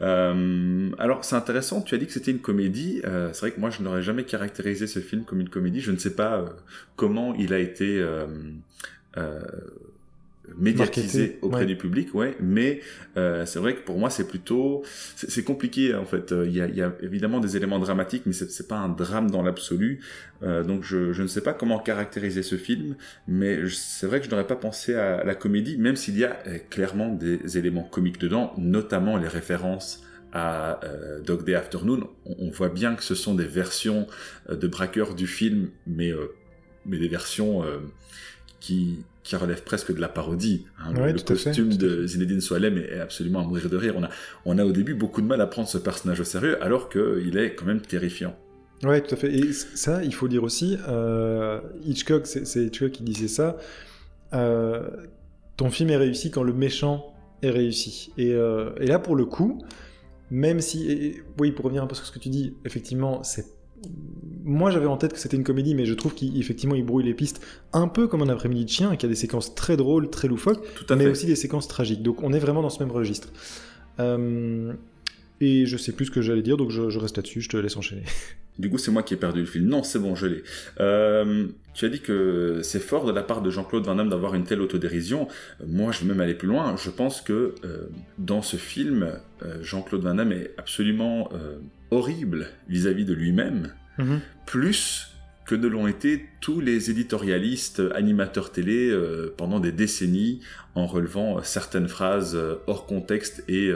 alors 0.00 1.24
c'est 1.24 1.34
intéressant, 1.36 1.82
tu 1.82 1.96
as 1.96 1.98
dit 1.98 2.06
que 2.06 2.12
c'était 2.12 2.30
une 2.30 2.38
comédie. 2.38 3.02
c'est 3.02 3.40
vrai 3.40 3.50
que 3.50 3.58
moi 3.58 3.70
je 3.70 3.82
n'aurais 3.82 4.02
jamais 4.02 4.22
caractérisé 4.22 4.86
ce 4.86 5.00
film 5.00 5.24
comme 5.24 5.40
une 5.40 5.48
comédie. 5.48 5.80
Je 5.80 5.90
ne 5.90 5.98
sais 5.98 6.14
pas 6.14 6.44
comment 6.94 7.34
il 7.34 7.52
a 7.52 7.58
été 7.58 8.00
médiatisé 10.56 11.38
auprès 11.42 11.66
du 11.66 11.76
public, 11.76 12.14
ouais. 12.14 12.36
Mais 12.40 12.80
euh, 13.16 13.46
c'est 13.46 13.58
vrai 13.58 13.74
que 13.74 13.80
pour 13.80 13.98
moi, 13.98 14.10
c'est 14.10 14.28
plutôt, 14.28 14.82
c'est 15.16 15.44
compliqué 15.44 15.94
en 15.94 16.04
fait. 16.04 16.32
Il 16.32 16.52
y, 16.52 16.60
a, 16.60 16.66
il 16.66 16.76
y, 16.76 16.82
a, 16.82 16.94
évidemment 17.02 17.40
des 17.40 17.56
éléments 17.56 17.78
dramatiques, 17.78 18.24
mais 18.26 18.32
c'est 18.32 18.68
pas 18.68 18.76
un 18.76 18.88
drame 18.88 19.30
dans 19.30 19.42
l'absolu. 19.42 20.00
Euh, 20.42 20.62
donc 20.62 20.84
je, 20.84 21.12
je, 21.12 21.22
ne 21.22 21.26
sais 21.26 21.40
pas 21.40 21.54
comment 21.54 21.78
caractériser 21.78 22.42
ce 22.42 22.56
film, 22.56 22.96
mais 23.26 23.68
c'est 23.68 24.06
vrai 24.06 24.20
que 24.20 24.26
je 24.26 24.30
n'aurais 24.30 24.46
pas 24.46 24.56
pensé 24.56 24.94
à 24.94 25.24
la 25.24 25.34
comédie, 25.34 25.78
même 25.78 25.96
s'il 25.96 26.18
y 26.18 26.24
a 26.24 26.36
euh, 26.46 26.58
clairement 26.70 27.08
des 27.08 27.58
éléments 27.58 27.84
comiques 27.84 28.18
dedans, 28.18 28.52
notamment 28.58 29.16
les 29.16 29.28
références 29.28 30.02
à 30.32 30.84
euh, 30.84 31.20
Dog 31.20 31.44
Day 31.44 31.54
Afternoon. 31.54 32.08
On, 32.26 32.34
on, 32.38 32.50
voit 32.50 32.68
bien 32.68 32.94
que 32.96 33.04
ce 33.04 33.14
sont 33.14 33.34
des 33.34 33.46
versions 33.46 34.06
euh, 34.50 34.56
de 34.56 34.66
braqueurs 34.66 35.14
du 35.14 35.26
film, 35.26 35.70
mais 35.86 36.12
mais 36.86 36.98
des 36.98 37.08
versions 37.08 37.64
qui, 38.60 39.04
qui 39.24 39.36
relève 39.36 39.64
presque 39.64 39.92
de 39.92 40.00
la 40.00 40.08
parodie. 40.08 40.66
Hein. 40.78 40.92
le, 40.92 41.20
costume 41.20 41.70
de 41.70 42.06
Zinedine 42.06 42.42
Soalem 42.42 42.76
est, 42.76 43.00
absolument 43.00 43.40
à 43.40 43.44
mourir 43.44 43.70
de 43.70 43.76
rire. 43.76 43.94
On 43.96 44.04
a, 44.04 44.10
on 44.44 44.58
a 44.58 44.64
au 44.64 44.70
début 44.70 44.94
beaucoup 44.94 45.22
de 45.22 45.26
mal 45.26 45.40
à 45.40 45.46
prendre 45.46 45.66
ce 45.66 45.78
personnage 45.78 46.20
au 46.20 46.24
sérieux, 46.24 46.62
alors 46.62 46.90
qu'il 46.90 47.36
est 47.38 47.54
quand 47.54 47.64
même 47.64 47.80
terrifiant. 47.80 48.36
Ouais, 48.82 49.00
tout 49.00 49.14
à 49.14 49.16
fait. 49.16 49.34
Et 49.34 49.52
ça, 49.52 50.04
il 50.04 50.14
faut 50.14 50.28
dire 50.28 50.44
aussi, 50.44 50.78
euh, 50.86 51.60
Hitchcock, 51.84 52.26
c'est 52.26 52.66
Hitchcock 52.66 52.92
qui 52.92 53.02
disait 53.02 53.28
ça. 53.28 53.56
Euh, 54.34 54.90
ton 55.56 55.70
film 55.70 55.88
est 55.90 55.96
réussi 55.96 56.30
quand 56.30 56.42
le 56.42 56.52
méchant 56.52 57.14
est 57.40 57.50
réussi. 57.50 58.12
Et, 58.18 58.34
euh, 58.34 58.72
et 58.78 58.86
là, 58.86 58.98
pour 58.98 59.16
le 59.16 59.24
coup, 59.24 59.64
même 60.30 60.60
si, 60.60 61.16
oui, 61.38 61.50
pour 61.52 61.64
revenir 61.64 61.82
un 61.82 61.86
peu 61.86 61.94
sur 61.94 62.04
ce 62.04 62.12
que 62.12 62.18
tu 62.18 62.28
dis, 62.28 62.56
effectivement, 62.66 63.22
c'est 63.22 63.46
moi 64.44 64.70
j'avais 64.70 64.86
en 64.86 64.96
tête 64.96 65.14
que 65.14 65.18
c'était 65.18 65.36
une 65.36 65.44
comédie, 65.44 65.74
mais 65.74 65.86
je 65.86 65.94
trouve 65.94 66.14
qu'effectivement 66.14 66.74
il 66.74 66.84
brouille 66.84 67.04
les 67.04 67.14
pistes 67.14 67.44
un 67.72 67.88
peu 67.88 68.06
comme 68.06 68.22
un 68.22 68.28
après-midi 68.28 68.64
de 68.66 68.70
chien, 68.70 68.92
y 68.92 69.04
a 69.04 69.08
des 69.08 69.14
séquences 69.14 69.54
très 69.54 69.76
drôles, 69.76 70.10
très 70.10 70.28
loufoques, 70.28 70.62
mais 70.96 71.06
aussi 71.06 71.26
des 71.26 71.36
séquences 71.36 71.66
tragiques. 71.66 72.02
Donc 72.02 72.22
on 72.22 72.32
est 72.32 72.38
vraiment 72.38 72.62
dans 72.62 72.70
ce 72.70 72.82
même 72.82 72.92
registre. 72.92 73.28
Euh, 74.00 74.72
et 75.40 75.66
je 75.66 75.76
sais 75.76 75.92
plus 75.92 76.06
ce 76.06 76.10
que 76.10 76.20
j'allais 76.20 76.42
dire, 76.42 76.56
donc 76.56 76.70
je, 76.70 76.98
reste 76.98 77.16
là-dessus, 77.16 77.40
je 77.40 77.48
te 77.48 77.56
laisse 77.56 77.76
enchaîner. 77.76 78.04
Du 78.56 78.70
coup, 78.70 78.78
c'est 78.78 78.92
moi 78.92 79.02
qui 79.02 79.14
ai 79.14 79.16
perdu 79.16 79.40
le 79.40 79.46
fil. 79.46 79.66
Non, 79.66 79.82
c'est 79.82 79.98
bon, 79.98 80.14
je 80.14 80.28
l'ai. 80.28 80.44
Euh, 80.78 81.48
tu 81.72 81.86
as 81.86 81.88
dit 81.88 81.98
que 81.98 82.60
c'est 82.62 82.78
fort 82.78 83.04
de 83.04 83.10
la 83.10 83.24
part 83.24 83.42
de 83.42 83.50
Jean-Claude 83.50 83.84
Van 83.84 83.96
Damme 83.96 84.10
d'avoir 84.10 84.36
une 84.36 84.44
telle 84.44 84.60
autodérision. 84.60 85.26
Moi, 85.66 85.90
je 85.90 86.02
vais 86.02 86.06
même 86.06 86.20
aller 86.20 86.36
plus 86.36 86.46
loin. 86.46 86.76
Je 86.76 86.88
pense 86.88 87.20
que 87.20 87.56
euh, 87.64 87.88
dans 88.16 88.42
ce 88.42 88.56
film, 88.56 89.10
Jean-Claude 89.60 90.02
Van 90.02 90.14
Damme 90.14 90.30
est 90.30 90.52
absolument 90.56 91.30
horrible 91.94 92.48
vis-à-vis 92.68 93.04
de 93.04 93.14
lui-même, 93.14 93.72
Mhm. 93.98 94.20
plus 94.46 95.10
que 95.46 95.54
ne 95.54 95.68
l'ont 95.68 95.86
été 95.86 96.26
tous 96.40 96.60
les 96.60 96.90
éditorialistes, 96.90 97.82
animateurs 97.94 98.50
télé 98.50 98.90
pendant 99.36 99.60
des 99.60 99.72
décennies, 99.72 100.40
en 100.74 100.86
relevant 100.86 101.42
certaines 101.42 101.86
phrases 101.88 102.36
hors 102.66 102.86
contexte 102.86 103.44
et, 103.46 103.70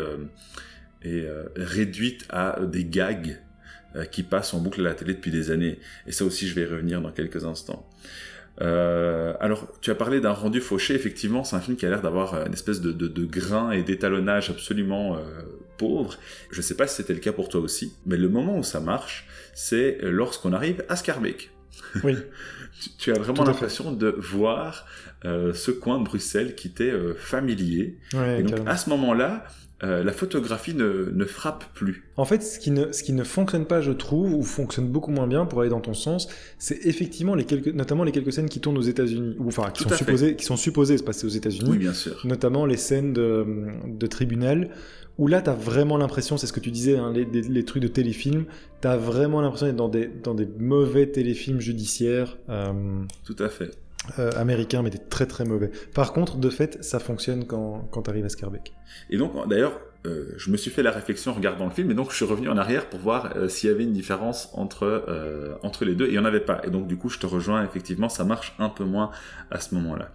et 1.04 1.26
réduites 1.56 2.24
à 2.30 2.58
des 2.64 2.84
gags 2.84 3.38
euh, 3.96 4.04
qui 4.04 4.22
passe 4.22 4.52
en 4.54 4.60
boucle 4.60 4.80
à 4.80 4.84
la 4.84 4.94
télé 4.94 5.14
depuis 5.14 5.30
des 5.30 5.50
années. 5.50 5.78
Et 6.06 6.12
ça 6.12 6.24
aussi, 6.24 6.46
je 6.48 6.54
vais 6.54 6.62
y 6.62 6.66
revenir 6.66 7.00
dans 7.00 7.10
quelques 7.10 7.44
instants. 7.44 7.88
Euh, 8.60 9.34
alors, 9.40 9.68
tu 9.80 9.90
as 9.90 9.94
parlé 9.94 10.20
d'un 10.20 10.32
rendu 10.32 10.60
fauché. 10.60 10.94
Effectivement, 10.94 11.44
c'est 11.44 11.56
un 11.56 11.60
film 11.60 11.76
qui 11.76 11.86
a 11.86 11.90
l'air 11.90 12.02
d'avoir 12.02 12.46
une 12.46 12.52
espèce 12.52 12.80
de, 12.80 12.92
de, 12.92 13.08
de 13.08 13.24
grain 13.24 13.70
et 13.70 13.82
d'étalonnage 13.82 14.50
absolument 14.50 15.16
euh, 15.16 15.20
pauvre. 15.76 16.16
Je 16.50 16.58
ne 16.58 16.62
sais 16.62 16.74
pas 16.74 16.86
si 16.86 16.96
c'était 16.96 17.14
le 17.14 17.20
cas 17.20 17.32
pour 17.32 17.48
toi 17.48 17.60
aussi, 17.60 17.94
mais 18.06 18.16
le 18.16 18.28
moment 18.28 18.58
où 18.58 18.64
ça 18.64 18.80
marche, 18.80 19.26
c'est 19.54 19.98
lorsqu'on 20.02 20.52
arrive 20.52 20.84
à 20.88 20.96
Scarbeck. 20.96 21.50
Oui. 22.02 22.16
tu, 22.80 22.90
tu, 22.98 23.12
as 23.12 23.18
vraiment 23.18 23.44
l'impression 23.44 23.92
de 23.92 24.08
voir 24.18 24.86
euh, 25.24 25.52
ce 25.52 25.70
coin 25.70 25.98
de 25.98 26.04
Bruxelles 26.04 26.54
qui 26.54 26.70
t'est 26.70 26.90
euh, 26.90 27.14
familier. 27.14 27.98
Ouais, 28.14 28.40
et 28.40 28.42
donc, 28.42 28.50
carrément. 28.50 28.70
à 28.70 28.76
ce 28.76 28.90
moment-là, 28.90 29.44
euh, 29.84 30.02
la 30.02 30.12
photographie 30.12 30.74
ne, 30.74 31.12
ne, 31.14 31.24
frappe 31.24 31.64
plus. 31.72 32.10
En 32.16 32.24
fait, 32.24 32.42
ce 32.42 32.58
qui, 32.58 32.72
ne, 32.72 32.90
ce 32.90 33.04
qui 33.04 33.12
ne 33.12 33.22
fonctionne 33.22 33.64
pas, 33.64 33.80
je 33.80 33.92
trouve, 33.92 34.34
ou 34.34 34.42
fonctionne 34.42 34.88
beaucoup 34.88 35.12
moins 35.12 35.28
bien 35.28 35.46
pour 35.46 35.60
aller 35.60 35.70
dans 35.70 35.80
ton 35.80 35.94
sens, 35.94 36.28
c'est 36.58 36.84
effectivement 36.84 37.36
les 37.36 37.44
quelques, 37.44 37.68
notamment 37.68 38.02
les 38.02 38.10
quelques 38.10 38.32
scènes 38.32 38.48
qui 38.48 38.60
tournent 38.60 38.78
aux 38.78 38.82
États-Unis, 38.82 39.36
ou 39.38 39.46
enfin 39.46 39.70
qui 39.70 39.84
sont, 39.84 39.90
supposées, 39.90 40.34
qui 40.34 40.44
sont 40.44 40.56
supposées 40.56 40.98
se 40.98 41.04
passer 41.04 41.26
aux 41.26 41.30
États-Unis. 41.30 41.70
Oui, 41.70 41.78
bien 41.78 41.92
sûr. 41.92 42.20
Notamment 42.24 42.66
les 42.66 42.76
scènes 42.76 43.12
de, 43.12 43.46
de 43.86 44.06
tribunal, 44.08 44.70
où 45.18 45.28
là, 45.28 45.42
tu 45.42 45.50
as 45.50 45.54
vraiment 45.54 45.96
l'impression, 45.96 46.36
c'est 46.38 46.48
ce 46.48 46.52
que 46.52 46.60
tu 46.60 46.72
disais, 46.72 46.96
hein, 46.96 47.12
les, 47.12 47.24
les, 47.24 47.42
les, 47.42 47.64
trucs 47.64 47.82
de 47.82 47.88
téléfilm, 47.88 48.46
tu 48.80 48.88
as 48.88 48.96
vraiment 48.96 49.40
l'impression 49.40 49.66
d'être 49.66 49.76
dans 49.76 49.88
des, 49.88 50.08
dans 50.08 50.34
des 50.34 50.48
mauvais 50.58 51.06
téléfilms 51.06 51.60
judiciaires. 51.60 52.36
Euh, 52.48 52.72
Tout 53.24 53.36
à 53.38 53.48
fait. 53.48 53.70
Euh, 54.18 54.30
américain, 54.36 54.80
mais 54.82 54.90
des 54.90 54.98
très 54.98 55.26
très 55.26 55.44
mauvais. 55.44 55.70
Par 55.92 56.12
contre, 56.12 56.38
de 56.38 56.48
fait, 56.48 56.82
ça 56.82 56.98
fonctionne 56.98 57.46
quand, 57.46 57.88
quand 57.90 58.02
tu 58.02 58.10
arrives 58.10 58.24
à 58.24 58.30
Scarbeck. 58.30 58.72
Et 59.10 59.18
donc, 59.18 59.32
d'ailleurs, 59.48 59.80
euh, 60.06 60.32
je 60.36 60.50
me 60.50 60.56
suis 60.56 60.70
fait 60.70 60.82
la 60.82 60.92
réflexion 60.92 61.32
en 61.32 61.34
regardant 61.34 61.64
le 61.64 61.72
film, 61.72 61.90
et 61.90 61.94
donc 61.94 62.10
je 62.10 62.16
suis 62.16 62.24
revenu 62.24 62.48
en 62.48 62.56
arrière 62.56 62.88
pour 62.88 63.00
voir 63.00 63.36
euh, 63.36 63.48
s'il 63.48 63.68
y 63.68 63.72
avait 63.72 63.82
une 63.82 63.92
différence 63.92 64.50
entre, 64.54 64.84
euh, 64.84 65.56
entre 65.62 65.84
les 65.84 65.94
deux, 65.94 66.06
et 66.06 66.10
il 66.10 66.12
n'y 66.12 66.18
en 66.18 66.24
avait 66.24 66.40
pas. 66.40 66.60
Et 66.64 66.70
donc, 66.70 66.86
du 66.86 66.96
coup, 66.96 67.08
je 67.08 67.18
te 67.18 67.26
rejoins, 67.26 67.64
effectivement, 67.64 68.08
ça 68.08 68.24
marche 68.24 68.54
un 68.58 68.68
peu 68.68 68.84
moins 68.84 69.10
à 69.50 69.60
ce 69.60 69.74
moment-là. 69.74 70.10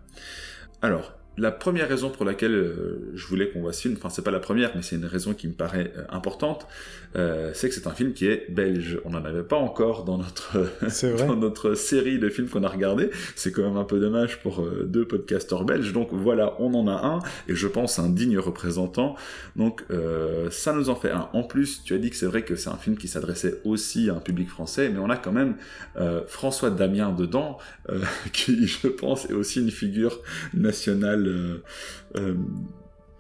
Alors, 0.82 1.14
la 1.38 1.52
première 1.52 1.90
raison 1.90 2.10
pour 2.10 2.26
laquelle 2.26 2.54
euh, 2.54 3.12
je 3.16 3.26
voulais 3.26 3.50
qu'on 3.50 3.62
voit 3.62 3.74
ce 3.74 3.82
film, 3.82 3.96
enfin 3.98 4.10
c'est 4.10 4.22
pas 4.22 4.32
la 4.32 4.40
première, 4.40 4.72
mais 4.76 4.82
c'est 4.82 4.96
une 4.96 5.06
raison 5.06 5.34
qui 5.34 5.48
me 5.48 5.54
paraît 5.54 5.92
euh, 5.98 6.04
importante, 6.10 6.68
euh, 7.16 7.52
c'est 7.54 7.70
que 7.70 7.76
c'est 7.76 7.88
un 7.88 7.94
film 7.94 8.14
qui 8.14 8.28
est 8.28 8.52
belge. 8.52 9.00
On 9.06 9.12
n'en 9.12 9.24
avait 9.24 9.44
pas 9.44 9.58
encore 9.58 10.04
dans 10.04 10.18
notre 10.18 10.58
dans 11.28 11.36
notre 11.36 11.74
série 11.76 12.20
de 12.20 12.30
films 12.30 12.48
qu'on 12.48 12.64
a 12.64 12.70
regardé. 12.70 13.10
C'est 13.36 13.52
quand 13.52 13.64
même 13.64 13.78
un 13.78 13.84
peu 13.84 14.00
dommage 14.00 14.42
pour 14.42 14.66
deux 14.86 15.06
podcasteurs 15.06 15.64
belges. 15.64 15.94
Donc 15.94 16.10
voilà, 16.12 16.56
on 16.60 16.74
en 16.74 16.88
a 16.88 17.06
un 17.06 17.20
et 17.48 17.56
je 17.56 17.68
pense 17.68 18.00
un 18.00 18.10
digne 18.10 18.38
représentant. 18.40 19.16
Donc 19.56 19.84
euh, 19.92 20.50
ça 20.50 20.74
nous 20.74 20.90
en 20.90 20.96
fait 20.96 21.12
un. 21.12 21.30
En 21.34 21.44
plus, 21.44 21.84
tu 21.84 21.94
as 21.94 21.98
dit 21.98 22.10
que 22.10 22.16
c'est 22.16 22.26
vrai 22.26 22.44
que 22.44 22.56
c'est 22.56 22.70
un 22.70 22.78
film 22.78 22.98
qui 22.98 23.08
s'adressait 23.08 23.62
aussi 23.64 24.10
à 24.10 24.16
un 24.16 24.20
public 24.20 24.50
français, 24.50 24.90
mais 24.90 25.00
on 25.00 25.10
a 25.10 25.18
quand 25.18 25.32
même 25.32 25.56
euh, 25.98 26.22
François 26.28 26.70
Damien 26.70 27.12
dedans, 27.12 27.58
qui 28.34 28.68
je 28.68 28.88
pense 28.88 29.30
est 29.30 29.34
aussi 29.34 29.60
une 29.62 29.72
figure 29.72 30.20
nationale 30.54 31.23
euh, 31.28 31.64
euh, 32.18 32.36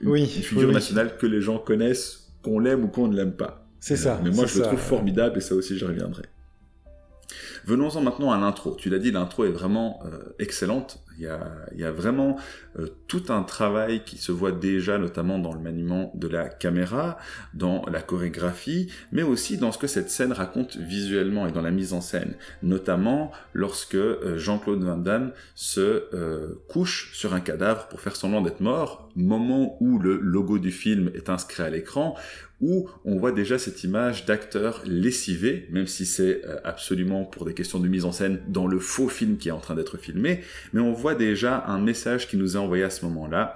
oui, 0.03 0.21
une 0.21 0.27
figure 0.27 0.67
oui, 0.67 0.73
nationale 0.73 1.17
que 1.17 1.25
les 1.25 1.41
gens 1.41 1.57
connaissent, 1.57 2.31
qu'on 2.41 2.59
l'aime 2.59 2.83
ou 2.83 2.87
qu'on 2.87 3.07
ne 3.07 3.15
l'aime 3.15 3.35
pas. 3.35 3.67
C'est 3.79 3.97
ça. 3.97 4.19
Mais 4.23 4.31
moi, 4.31 4.45
je 4.45 4.53
ça, 4.53 4.59
le 4.59 4.65
trouve 4.65 4.79
formidable 4.79 5.37
et 5.37 5.41
ça 5.41 5.55
aussi, 5.55 5.77
je 5.77 5.85
reviendrai. 5.85 6.23
Venons-en 7.65 8.01
maintenant 8.01 8.31
à 8.31 8.37
l'intro. 8.37 8.75
Tu 8.75 8.89
l'as 8.89 8.99
dit, 8.99 9.11
l'intro 9.11 9.45
est 9.45 9.51
vraiment 9.51 9.99
euh, 10.05 10.33
excellente. 10.39 11.03
Il 11.19 11.25
y, 11.25 11.83
a, 11.83 11.91
vraiment 11.91 12.37
euh, 12.79 12.87
tout 13.07 13.23
un 13.29 13.43
travail 13.43 14.03
qui 14.03 14.17
se 14.17 14.31
voit 14.31 14.51
déjà, 14.51 14.97
notamment 14.97 15.37
dans 15.37 15.53
le 15.53 15.59
maniement 15.59 16.11
de 16.15 16.27
la 16.27 16.49
caméra, 16.49 17.17
dans 17.53 17.85
la 17.91 18.01
chorégraphie, 18.01 18.91
mais 19.11 19.21
aussi 19.21 19.57
dans 19.57 19.71
ce 19.71 19.77
que 19.77 19.87
cette 19.87 20.09
scène 20.09 20.31
raconte 20.31 20.77
visuellement 20.77 21.47
et 21.47 21.51
dans 21.51 21.61
la 21.61 21.71
mise 21.71 21.93
en 21.93 22.01
scène. 22.01 22.33
Notamment 22.63 23.31
lorsque 23.53 23.95
euh, 23.95 24.37
Jean-Claude 24.37 24.83
Van 24.83 24.97
Damme 24.97 25.33
se 25.53 26.05
euh, 26.13 26.55
couche 26.67 27.13
sur 27.13 27.33
un 27.33 27.41
cadavre 27.41 27.87
pour 27.87 28.01
faire 28.01 28.15
semblant 28.15 28.41
d'être 28.41 28.61
mort, 28.61 29.09
moment 29.15 29.77
où 29.79 29.99
le 29.99 30.17
logo 30.17 30.57
du 30.57 30.71
film 30.71 31.11
est 31.13 31.29
inscrit 31.29 31.61
à 31.61 31.69
l'écran, 31.69 32.15
où 32.61 32.89
on 33.03 33.17
voit 33.17 33.33
déjà 33.33 33.59
cette 33.59 33.83
image 33.83 34.25
d'acteur 34.25 34.81
lessivé, 34.85 35.67
même 35.69 35.85
si 35.85 36.05
c'est 36.05 36.41
absolument 36.63 37.25
pour 37.25 37.43
des 37.45 37.53
questions 37.53 37.79
de 37.79 37.89
mise 37.89 38.05
en 38.05 38.13
scène 38.13 38.39
dans 38.47 38.67
le 38.67 38.79
faux 38.79 39.09
film 39.09 39.37
qui 39.37 39.49
est 39.49 39.51
en 39.51 39.59
train 39.59 39.75
d'être 39.75 39.97
filmé, 39.97 40.41
mais 40.71 40.79
on 40.79 40.93
voit 40.93 41.02
déjà 41.11 41.65
un 41.67 41.79
message 41.79 42.27
qui 42.27 42.37
nous 42.37 42.55
est 42.55 42.59
envoyé 42.59 42.83
à 42.83 42.89
ce 42.89 43.05
moment-là. 43.05 43.55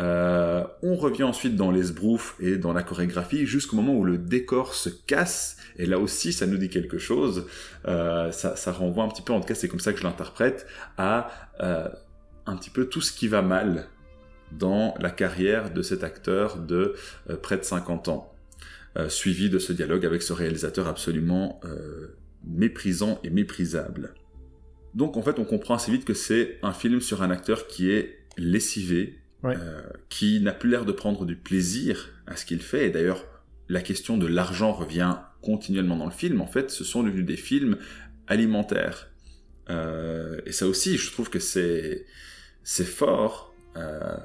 Euh, 0.00 0.64
on 0.82 0.96
revient 0.96 1.22
ensuite 1.22 1.54
dans 1.54 1.70
les 1.70 1.84
sbroufs 1.84 2.34
et 2.40 2.56
dans 2.56 2.72
la 2.72 2.82
chorégraphie 2.82 3.46
jusqu'au 3.46 3.76
moment 3.76 3.94
où 3.94 4.04
le 4.04 4.18
décor 4.18 4.74
se 4.74 4.88
casse, 4.88 5.56
et 5.76 5.86
là 5.86 5.98
aussi 5.98 6.32
ça 6.32 6.46
nous 6.46 6.56
dit 6.56 6.68
quelque 6.68 6.98
chose, 6.98 7.46
euh, 7.86 8.32
ça, 8.32 8.72
renvoie 8.72 9.04
un 9.04 9.08
petit 9.08 9.22
peu, 9.22 9.32
en 9.32 9.40
tout 9.40 9.46
cas 9.46 9.54
c'est 9.54 9.68
comme 9.68 9.80
ça 9.80 9.92
que 9.92 9.98
je 9.98 10.04
l'interprète, 10.04 10.66
à 10.98 11.30
euh, 11.60 11.88
un 12.46 12.56
petit 12.56 12.70
peu 12.70 12.86
tout 12.86 13.00
ce 13.00 13.12
qui 13.12 13.28
va 13.28 13.42
mal 13.42 13.86
dans 14.50 14.94
la 15.00 15.10
carrière 15.10 15.72
de 15.72 15.82
cet 15.82 16.02
acteur 16.02 16.56
de 16.58 16.94
près 17.42 17.56
de 17.56 17.64
50 17.64 18.08
ans. 18.08 18.30
Suivi 19.08 19.50
de 19.50 19.58
ce 19.58 19.72
dialogue 19.72 20.06
avec 20.06 20.22
ce 20.22 20.32
réalisateur 20.32 20.86
absolument 20.86 21.60
méprisant 22.46 23.18
et 23.24 23.30
méprisable. 23.30 24.14
Donc 24.94 25.16
en 25.16 25.22
fait, 25.22 25.38
on 25.38 25.44
comprend 25.44 25.74
assez 25.74 25.90
vite 25.90 26.04
que 26.04 26.14
c'est 26.14 26.58
un 26.62 26.72
film 26.72 27.00
sur 27.00 27.22
un 27.22 27.30
acteur 27.30 27.66
qui 27.66 27.90
est 27.90 28.18
lessivé, 28.36 29.18
ouais. 29.42 29.56
euh, 29.56 29.82
qui 30.08 30.40
n'a 30.40 30.52
plus 30.52 30.70
l'air 30.70 30.84
de 30.84 30.92
prendre 30.92 31.24
du 31.24 31.36
plaisir 31.36 32.12
à 32.26 32.36
ce 32.36 32.44
qu'il 32.44 32.60
fait. 32.60 32.86
Et 32.86 32.90
d'ailleurs, 32.90 33.24
la 33.68 33.80
question 33.80 34.16
de 34.16 34.26
l'argent 34.26 34.72
revient 34.72 35.16
continuellement 35.42 35.96
dans 35.96 36.06
le 36.06 36.12
film. 36.12 36.40
En 36.40 36.46
fait, 36.46 36.70
ce 36.70 36.84
sont 36.84 37.02
devenus 37.02 37.26
des 37.26 37.36
films 37.36 37.78
alimentaires. 38.26 39.10
Euh, 39.70 40.40
et 40.46 40.52
ça 40.52 40.66
aussi, 40.66 40.96
je 40.96 41.10
trouve 41.10 41.30
que 41.30 41.38
c'est 41.38 42.06
c'est 42.62 42.84
fort 42.84 43.54
euh, 43.76 44.16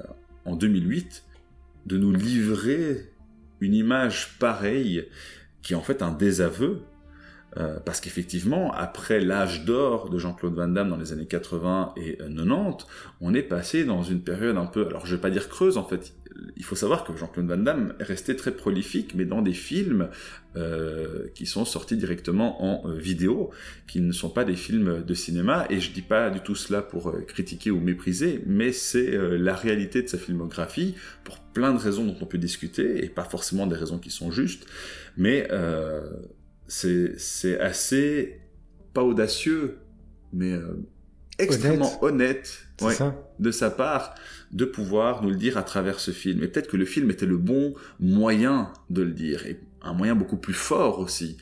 en 0.44 0.56
2008 0.56 1.24
de 1.86 1.98
nous 1.98 2.12
livrer 2.12 3.10
une 3.60 3.74
image 3.74 4.38
pareille 4.38 5.06
qui 5.62 5.74
est 5.74 5.76
en 5.76 5.82
fait 5.82 6.02
un 6.02 6.10
désaveu 6.10 6.82
euh, 7.56 7.78
parce 7.84 8.00
qu'effectivement, 8.00 8.72
après 8.72 9.20
l'âge 9.20 9.64
d'or 9.64 10.10
de 10.10 10.18
Jean-Claude 10.18 10.54
Van 10.54 10.68
Damme 10.68 10.90
dans 10.90 10.96
les 10.96 11.12
années 11.12 11.26
80 11.26 11.94
et 11.96 12.16
90, 12.16 12.86
on 13.20 13.34
est 13.34 13.42
passé 13.42 13.84
dans 13.84 14.02
une 14.02 14.20
période 14.20 14.56
un 14.56 14.66
peu, 14.66 14.86
alors 14.86 15.06
je 15.06 15.14
vais 15.14 15.20
pas 15.20 15.30
dire 15.30 15.48
creuse 15.48 15.76
en 15.76 15.84
fait, 15.84 16.12
il 16.56 16.64
faut 16.64 16.76
savoir 16.76 17.04
que 17.04 17.16
Jean-Claude 17.16 17.46
Van 17.46 17.56
Damme 17.56 17.94
est 17.98 18.04
resté 18.04 18.36
très 18.36 18.52
prolifique, 18.52 19.14
mais 19.14 19.24
dans 19.24 19.42
des 19.42 19.52
films 19.52 20.08
euh, 20.56 21.28
qui 21.34 21.46
sont 21.46 21.64
sortis 21.64 21.96
directement 21.96 22.62
en 22.64 22.88
euh, 22.88 22.98
vidéo, 22.98 23.50
qui 23.86 24.00
ne 24.00 24.12
sont 24.12 24.30
pas 24.30 24.44
des 24.44 24.56
films 24.56 25.02
de 25.04 25.14
cinéma, 25.14 25.66
et 25.70 25.80
je 25.80 25.92
dis 25.92 26.02
pas 26.02 26.30
du 26.30 26.40
tout 26.40 26.54
cela 26.54 26.82
pour 26.82 27.10
euh, 27.10 27.20
critiquer 27.22 27.70
ou 27.70 27.80
mépriser, 27.80 28.42
mais 28.46 28.72
c'est 28.72 29.14
euh, 29.14 29.36
la 29.38 29.54
réalité 29.54 30.02
de 30.02 30.08
sa 30.08 30.18
filmographie, 30.18 30.94
pour 31.24 31.38
plein 31.38 31.72
de 31.72 31.78
raisons 31.78 32.04
dont 32.04 32.16
on 32.20 32.26
peut 32.26 32.38
discuter, 32.38 33.04
et 33.04 33.08
pas 33.08 33.24
forcément 33.24 33.66
des 33.66 33.76
raisons 33.76 33.98
qui 33.98 34.10
sont 34.10 34.30
justes, 34.30 34.66
mais 35.16 35.48
euh, 35.50 36.02
c'est 36.70 37.60
assez, 37.60 38.38
pas 38.94 39.02
audacieux, 39.02 39.78
mais 40.32 40.52
euh, 40.52 40.86
extrêmement 41.38 42.02
honnête, 42.02 42.60
honnête 42.80 43.00
ouais, 43.00 43.12
de 43.38 43.50
sa 43.50 43.70
part 43.70 44.14
de 44.52 44.64
pouvoir 44.64 45.22
nous 45.22 45.30
le 45.30 45.36
dire 45.36 45.58
à 45.58 45.62
travers 45.62 46.00
ce 46.00 46.10
film. 46.10 46.42
Et 46.42 46.48
peut-être 46.48 46.68
que 46.68 46.76
le 46.76 46.84
film 46.84 47.10
était 47.10 47.26
le 47.26 47.36
bon 47.38 47.74
moyen 47.98 48.72
de 48.88 49.02
le 49.02 49.12
dire, 49.12 49.46
et 49.46 49.60
un 49.82 49.94
moyen 49.94 50.14
beaucoup 50.14 50.36
plus 50.36 50.54
fort 50.54 51.00
aussi. 51.00 51.38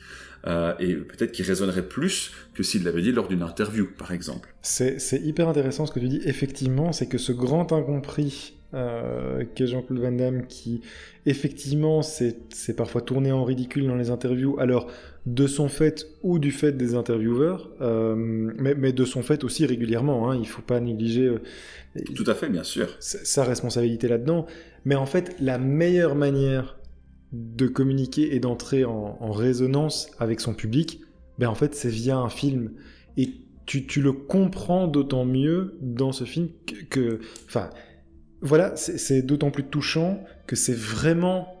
Euh, 0.47 0.73
et 0.79 0.95
peut-être 0.95 1.33
qu'il 1.33 1.45
résonnerait 1.45 1.87
plus 1.87 2.31
que 2.53 2.63
s'il 2.63 2.83
l'avait 2.83 3.01
dit 3.01 3.11
lors 3.11 3.27
d'une 3.27 3.43
interview, 3.43 3.87
par 3.97 4.11
exemple. 4.11 4.53
C'est 4.61 4.97
hyper 5.21 5.49
intéressant 5.49 5.85
ce 5.85 5.91
que 5.91 5.99
tu 5.99 6.07
dis. 6.07 6.21
Effectivement, 6.23 6.93
c'est 6.93 7.07
que 7.07 7.17
ce 7.17 7.33
grand 7.33 7.73
incompris 7.73 8.58
euh, 8.73 9.43
qu'est 9.55 9.67
Jean-Claude 9.67 9.99
Van 9.99 10.11
Damme, 10.11 10.45
qui 10.47 10.81
effectivement 11.25 12.01
c'est 12.01 12.75
parfois 12.75 13.01
tourné 13.01 13.31
en 13.31 13.43
ridicule 13.43 13.87
dans 13.87 13.95
les 13.95 14.09
interviews, 14.09 14.59
alors 14.59 14.87
de 15.25 15.47
son 15.47 15.69
fait 15.69 16.07
ou 16.23 16.39
du 16.39 16.51
fait 16.51 16.71
des 16.71 16.95
intervieweurs, 16.95 17.71
euh, 17.81 18.15
mais, 18.15 18.75
mais, 18.75 18.93
de 18.93 19.05
son 19.05 19.21
fait 19.21 19.43
aussi 19.43 19.65
régulièrement. 19.65 20.29
Hein, 20.29 20.35
il 20.35 20.41
ne 20.41 20.45
faut 20.45 20.61
pas 20.61 20.79
négliger. 20.79 21.25
Euh, 21.25 21.41
Tout 22.15 22.23
à 22.27 22.35
fait, 22.35 22.49
bien 22.49 22.63
sûr. 22.63 22.95
Sa 22.99 23.43
responsabilité 23.43 24.07
là-dedans. 24.07 24.45
Mais 24.85 24.95
en 24.95 25.05
fait, 25.05 25.35
la 25.39 25.57
meilleure 25.57 26.15
manière 26.15 26.77
de 27.31 27.67
communiquer 27.67 28.35
et 28.35 28.39
d'entrer 28.39 28.85
en, 28.85 29.17
en, 29.19 29.31
résonance 29.31 30.09
avec 30.19 30.39
son 30.39 30.53
public, 30.53 31.01
ben 31.37 31.47
en 31.47 31.53
fait 31.53 31.75
c'est 31.75 31.89
via 31.89 32.17
un 32.17 32.29
film 32.29 32.71
et 33.17 33.29
tu, 33.69 33.85
tu 33.85 34.01
le 34.01 34.13
comprends 34.13 34.87
d'autant 34.87 35.25
mieux 35.25 35.77
dans 35.79 36.11
ce 36.11 36.23
film 36.23 36.49
que, 36.89 37.19
enfin, 37.45 37.69
voilà, 38.41 38.75
c'est 38.75 39.21
d'autant 39.21 39.51
plus 39.51 39.65
touchant 39.65 40.23
que 40.47 40.55
c'est 40.55 40.75
vraiment, 40.75 41.53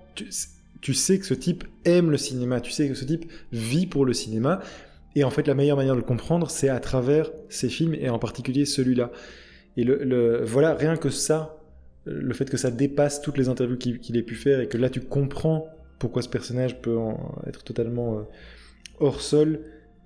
tu, 0.81 0.93
sais 0.93 1.19
que 1.19 1.25
ce 1.25 1.33
type 1.33 1.65
aime 1.85 2.09
le 2.09 2.17
cinéma, 2.17 2.61
tu 2.61 2.71
sais 2.71 2.87
que 2.87 2.95
ce 2.95 3.05
type 3.05 3.29
vit 3.51 3.85
pour 3.85 4.05
le 4.05 4.13
cinéma, 4.13 4.61
et 5.15 5.23
en 5.23 5.29
fait 5.29 5.47
la 5.47 5.55
meilleure 5.55 5.77
manière 5.77 5.95
de 5.95 5.99
le 5.99 6.05
comprendre, 6.05 6.49
c'est 6.49 6.69
à 6.69 6.79
travers 6.79 7.29
ces 7.49 7.67
films 7.67 7.95
et 7.95 8.09
en 8.09 8.19
particulier 8.19 8.65
celui-là. 8.65 9.11
Et 9.75 9.83
le, 9.83 10.43
voilà, 10.45 10.73
rien 10.73 10.95
que 10.95 11.09
ça, 11.09 11.57
le 12.05 12.33
fait 12.33 12.49
que 12.49 12.57
ça 12.57 12.71
dépasse 12.71 13.21
toutes 13.21 13.37
les 13.37 13.49
interviews 13.49 13.77
qu'il 13.77 14.17
ait 14.17 14.23
pu 14.23 14.35
faire 14.35 14.61
et 14.61 14.67
que 14.67 14.77
là 14.77 14.89
tu 14.89 15.01
comprends 15.01 15.67
pourquoi 15.99 16.21
ce 16.21 16.29
personnage 16.29 16.81
peut 16.81 16.97
être 17.45 17.63
totalement 17.63 18.19
euh, 18.19 18.21
hors 18.99 19.21
sol, 19.21 19.59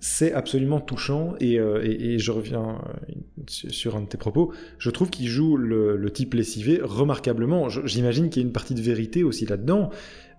c'est 0.05 0.33
absolument 0.33 0.81
touchant 0.81 1.33
et, 1.39 1.59
euh, 1.59 2.17
je 2.17 2.31
reviens 2.31 2.81
euh, 2.85 3.13
sur 3.47 3.95
un 3.95 4.01
de 4.01 4.07
tes 4.07 4.17
propos. 4.17 4.51
Je 4.77 4.89
trouve 4.89 5.09
qu'il 5.09 5.27
joue 5.27 5.55
le, 5.55 6.09
type 6.11 6.33
lessivé 6.33 6.79
remarquablement. 6.83 7.69
J'imagine 7.69 8.29
qu'il 8.29 8.41
y 8.41 8.45
a 8.45 8.47
une 8.47 8.53
partie 8.53 8.75
de 8.75 8.81
vérité 8.81 9.23
aussi 9.23 9.45
là-dedans, 9.45 9.89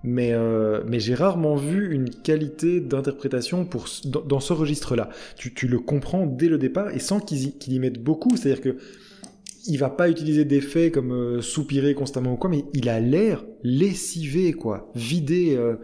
mais, 0.02 0.32
mais 0.86 1.00
j'ai 1.00 1.14
rarement 1.14 1.56
vu 1.56 1.92
une 1.92 2.10
qualité 2.10 2.80
d'interprétation 2.80 3.68
dans, 4.04 4.40
ce 4.40 4.52
registre-là. 4.52 5.08
Tu, 5.36 5.66
le 5.66 5.78
comprends 5.78 6.26
dès 6.26 6.48
le 6.48 6.58
départ 6.58 6.90
et 6.90 6.98
sans 7.00 7.18
qu'il 7.18 7.38
y, 7.38 7.54
y 7.66 7.78
mette 7.78 8.02
beaucoup. 8.02 8.36
C'est-à-dire 8.36 8.60
que 8.60 8.76
il 9.66 9.78
va 9.78 9.90
pas 9.90 10.08
utiliser 10.08 10.44
des 10.44 10.60
faits 10.60 10.92
comme 10.92 11.12
euh, 11.12 11.40
soupirer 11.40 11.94
constamment 11.94 12.34
ou 12.34 12.36
quoi, 12.36 12.50
mais 12.50 12.64
il 12.74 12.88
a 12.88 13.00
l'air 13.00 13.44
lessivé, 13.62 14.52
quoi, 14.52 14.90
vidé, 14.94 15.54
euh, 15.56 15.76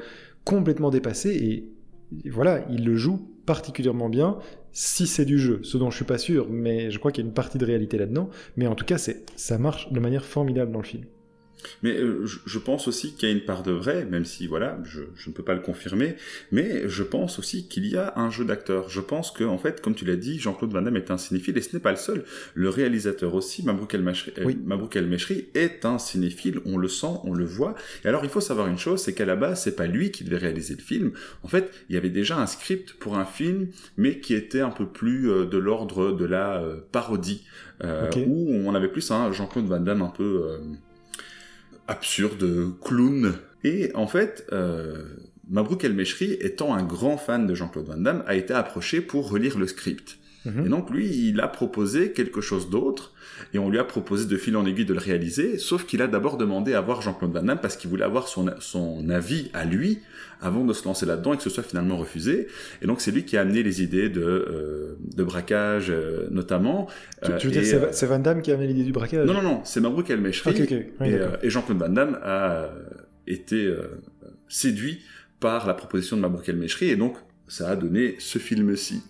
complètement 0.45 0.91
dépassé, 0.91 1.31
et, 1.31 2.29
voilà, 2.29 2.67
il 2.71 2.85
le 2.85 2.97
joue 2.97 3.29
particulièrement 3.51 4.09
bien, 4.09 4.39
si 4.71 5.09
c'est 5.09 5.25
du 5.25 5.37
jeu, 5.37 5.59
ce 5.65 5.77
dont 5.77 5.91
je 5.91 5.97
suis 5.97 6.05
pas 6.05 6.19
sûr, 6.19 6.47
mais 6.49 6.93
je 6.93 7.01
crois 7.01 7.11
qu'il 7.11 7.25
y 7.25 7.27
a 7.27 7.29
une 7.29 7.35
partie 7.35 7.59
de 7.59 7.67
réalité 7.67 7.99
là-dedans, 7.99 8.31
mais 8.57 8.69
en 8.69 8.77
tout 8.77 8.85
cas, 8.85 8.97
c'est, 8.97 9.25
ça 9.35 9.59
marche 9.59 9.91
de 9.91 9.99
manière 9.99 10.25
formidable 10.25 10.71
dans 10.71 10.79
le 10.79 10.85
film. 10.85 11.03
Mais 11.83 11.97
euh, 11.97 12.25
je 12.25 12.59
pense 12.59 12.89
aussi 12.89 13.15
qu'il 13.15 13.29
y 13.29 13.33
a 13.33 13.35
une 13.35 13.45
part 13.45 13.63
de 13.63 13.73
vrai, 13.73 14.05
même 14.05 14.25
si 14.25 14.47
voilà, 14.47 14.79
je, 14.85 15.01
ne 15.01 15.33
peux 15.33 15.43
pas 15.43 15.55
le 15.55 15.61
confirmer, 15.61 16.17
mais 16.53 16.89
je 16.89 17.03
pense 17.03 17.39
aussi 17.39 17.69
qu'il 17.69 17.87
y 17.87 17.97
a 17.97 18.13
un 18.17 18.31
jeu 18.31 18.45
d'acteur. 18.45 18.89
Je 18.89 19.01
pense 19.01 19.31
que, 19.31 19.45
en 19.45 19.59
fait, 19.59 19.81
comme 19.81 19.95
tu 19.95 20.05
l'as 20.05 20.17
dit, 20.17 20.39
Jean-Claude 20.39 20.73
Van 20.73 20.83
Damme 20.83 20.97
est 20.97 21.11
un 21.11 21.19
cinéphile, 21.19 21.57
et 21.59 21.63
ce 21.63 21.75
n'est 21.75 21.83
pas 21.83 21.91
le 21.91 21.97
seul. 21.97 22.25
Le 22.55 22.69
réalisateur 22.69 23.35
aussi, 23.35 23.65
Mabrouk 23.65 23.95
El-Meshri, 23.95 25.47
est 25.55 25.85
un 25.85 25.99
cinéphile, 25.99 26.61
on 26.65 26.77
le 26.77 26.89
sent, 26.89 27.21
on 27.25 27.35
le 27.35 27.45
voit. 27.45 27.75
Et 28.05 28.09
alors, 28.09 28.25
il 28.25 28.31
faut 28.31 28.41
savoir 28.41 28.67
une 28.67 28.79
chose, 28.79 29.01
c'est 29.01 29.15
qu'à 29.15 29.27
la 29.27 29.37
base, 29.37 29.63
c'est 29.63 29.77
pas 29.77 29.87
lui 29.87 30.11
qui 30.11 30.25
devait 30.25 30.39
réaliser 30.39 30.75
le 30.75 30.83
film. 30.83 31.13
En 31.43 31.49
fait, 31.49 31.71
il 31.89 31.95
y 31.95 31.99
avait 31.99 32.11
déjà 32.11 32.39
un 32.39 32.47
script 32.47 32.95
pour 32.95 33.17
un 33.17 33.25
film, 33.25 33.69
mais 33.97 34.21
qui 34.21 34.35
était 34.35 34.61
un 34.61 34.71
peu 34.71 34.87
plus 34.87 35.31
euh, 35.31 35.47
de 35.47 35.59
l'ordre 35.59 36.13
de 36.13 36.25
la 36.25 36.61
euh, 36.61 36.81
parodie, 36.93 37.45
où 37.83 38.51
on 38.67 38.75
avait 38.75 38.89
plus 38.89 39.11
un 39.11 39.33
Jean-Claude 39.33 39.67
Van 39.67 39.81
Damme 39.81 40.03
un 40.03 40.11
peu 40.11 40.61
absurde 41.91 42.73
clown. 42.81 43.35
Et 43.65 43.91
en 43.95 44.07
fait, 44.07 44.47
euh, 44.53 45.03
Mabrouk 45.51 45.85
El 45.85 45.93
Meshri, 45.93 46.33
étant 46.41 46.73
un 46.73 46.85
grand 46.85 47.17
fan 47.17 47.47
de 47.47 47.55
Jean-Claude 47.55 47.87
Van 47.87 47.97
Damme, 47.97 48.23
a 48.27 48.37
été 48.37 48.55
approché 48.55 49.01
pour 49.01 49.29
relire 49.29 49.59
le 49.59 49.67
script. 49.67 50.19
Mhm. 50.45 50.67
Et 50.67 50.69
donc 50.69 50.91
lui, 50.91 51.29
il 51.29 51.41
a 51.41 51.49
proposé 51.49 52.13
quelque 52.13 52.41
chose 52.41 52.71
d'autre, 52.71 53.13
et 53.53 53.59
on 53.59 53.69
lui 53.69 53.79
a 53.79 53.85
proposé 53.85 54.27
de 54.27 54.37
fil 54.37 54.57
en 54.57 54.65
aiguille 54.65 54.85
de 54.87 54.95
le 54.95 55.01
réaliser, 55.01 55.59
sauf 55.59 55.85
qu'il 55.85 56.03
a 56.03 56.07
d'abord 56.07 56.37
demandé 56.37 56.75
à 56.75 56.81
voir 56.81 57.03
Jean-Claude 57.03 57.33
Van 57.33 57.43
Damme 57.43 57.59
parce 57.61 57.77
qu'il 57.77 57.91
voulait 57.91 58.05
avoir 58.05 58.29
son, 58.29 58.51
son 58.59 59.09
avis 59.11 59.51
à 59.53 59.65
lui 59.65 60.01
avant 60.41 60.65
de 60.65 60.73
se 60.73 60.85
lancer 60.85 61.05
là-dedans 61.05 61.35
et 61.35 61.37
que 61.37 61.43
ce 61.43 61.51
soit 61.51 61.63
finalement 61.63 61.97
refusé. 61.97 62.47
Et 62.81 62.87
donc 62.87 63.01
c'est 63.01 63.11
lui 63.11 63.25
qui 63.25 63.37
a 63.37 63.43
amené 63.43 63.63
les 63.63 63.83
idées 63.83 64.09
de, 64.09 64.23
euh, 64.23 64.97
de 65.15 65.25
braquage 65.25 65.91
euh, 65.91 66.29
notamment. 66.31 66.89
Tu, 67.39 67.49
veux 67.49 67.53
dire 67.53 67.89
c'est 67.93 68.07
Van 68.07 68.19
Damme 68.19 68.41
qui 68.41 68.51
a 68.51 68.55
amené 68.55 68.69
l'idée 68.69 68.85
du 68.85 68.93
braquage? 68.93 69.27
Non, 69.27 69.35
non, 69.35 69.43
non, 69.43 69.61
c'est 69.65 69.81
Mabrouk 69.81 70.09
El 70.11 70.21
Meshri. 70.21 70.51
et, 71.03 71.51
Jean-Claude 71.51 71.79
Van 71.79 71.89
Damme 71.89 72.19
a 72.23 72.71
été 73.27 73.73
séduit 74.49 75.01
par 75.39 75.67
la 75.67 75.75
proposition 75.75 76.17
de 76.17 76.23
Mabrouk 76.23 76.49
El 76.49 76.57
Meshri 76.57 76.89
et 76.89 76.97
donc 76.97 77.17
ça 77.49 77.69
a 77.69 77.77
donné 77.77 78.17
ce 78.19 78.39
film-ci. 78.39 79.03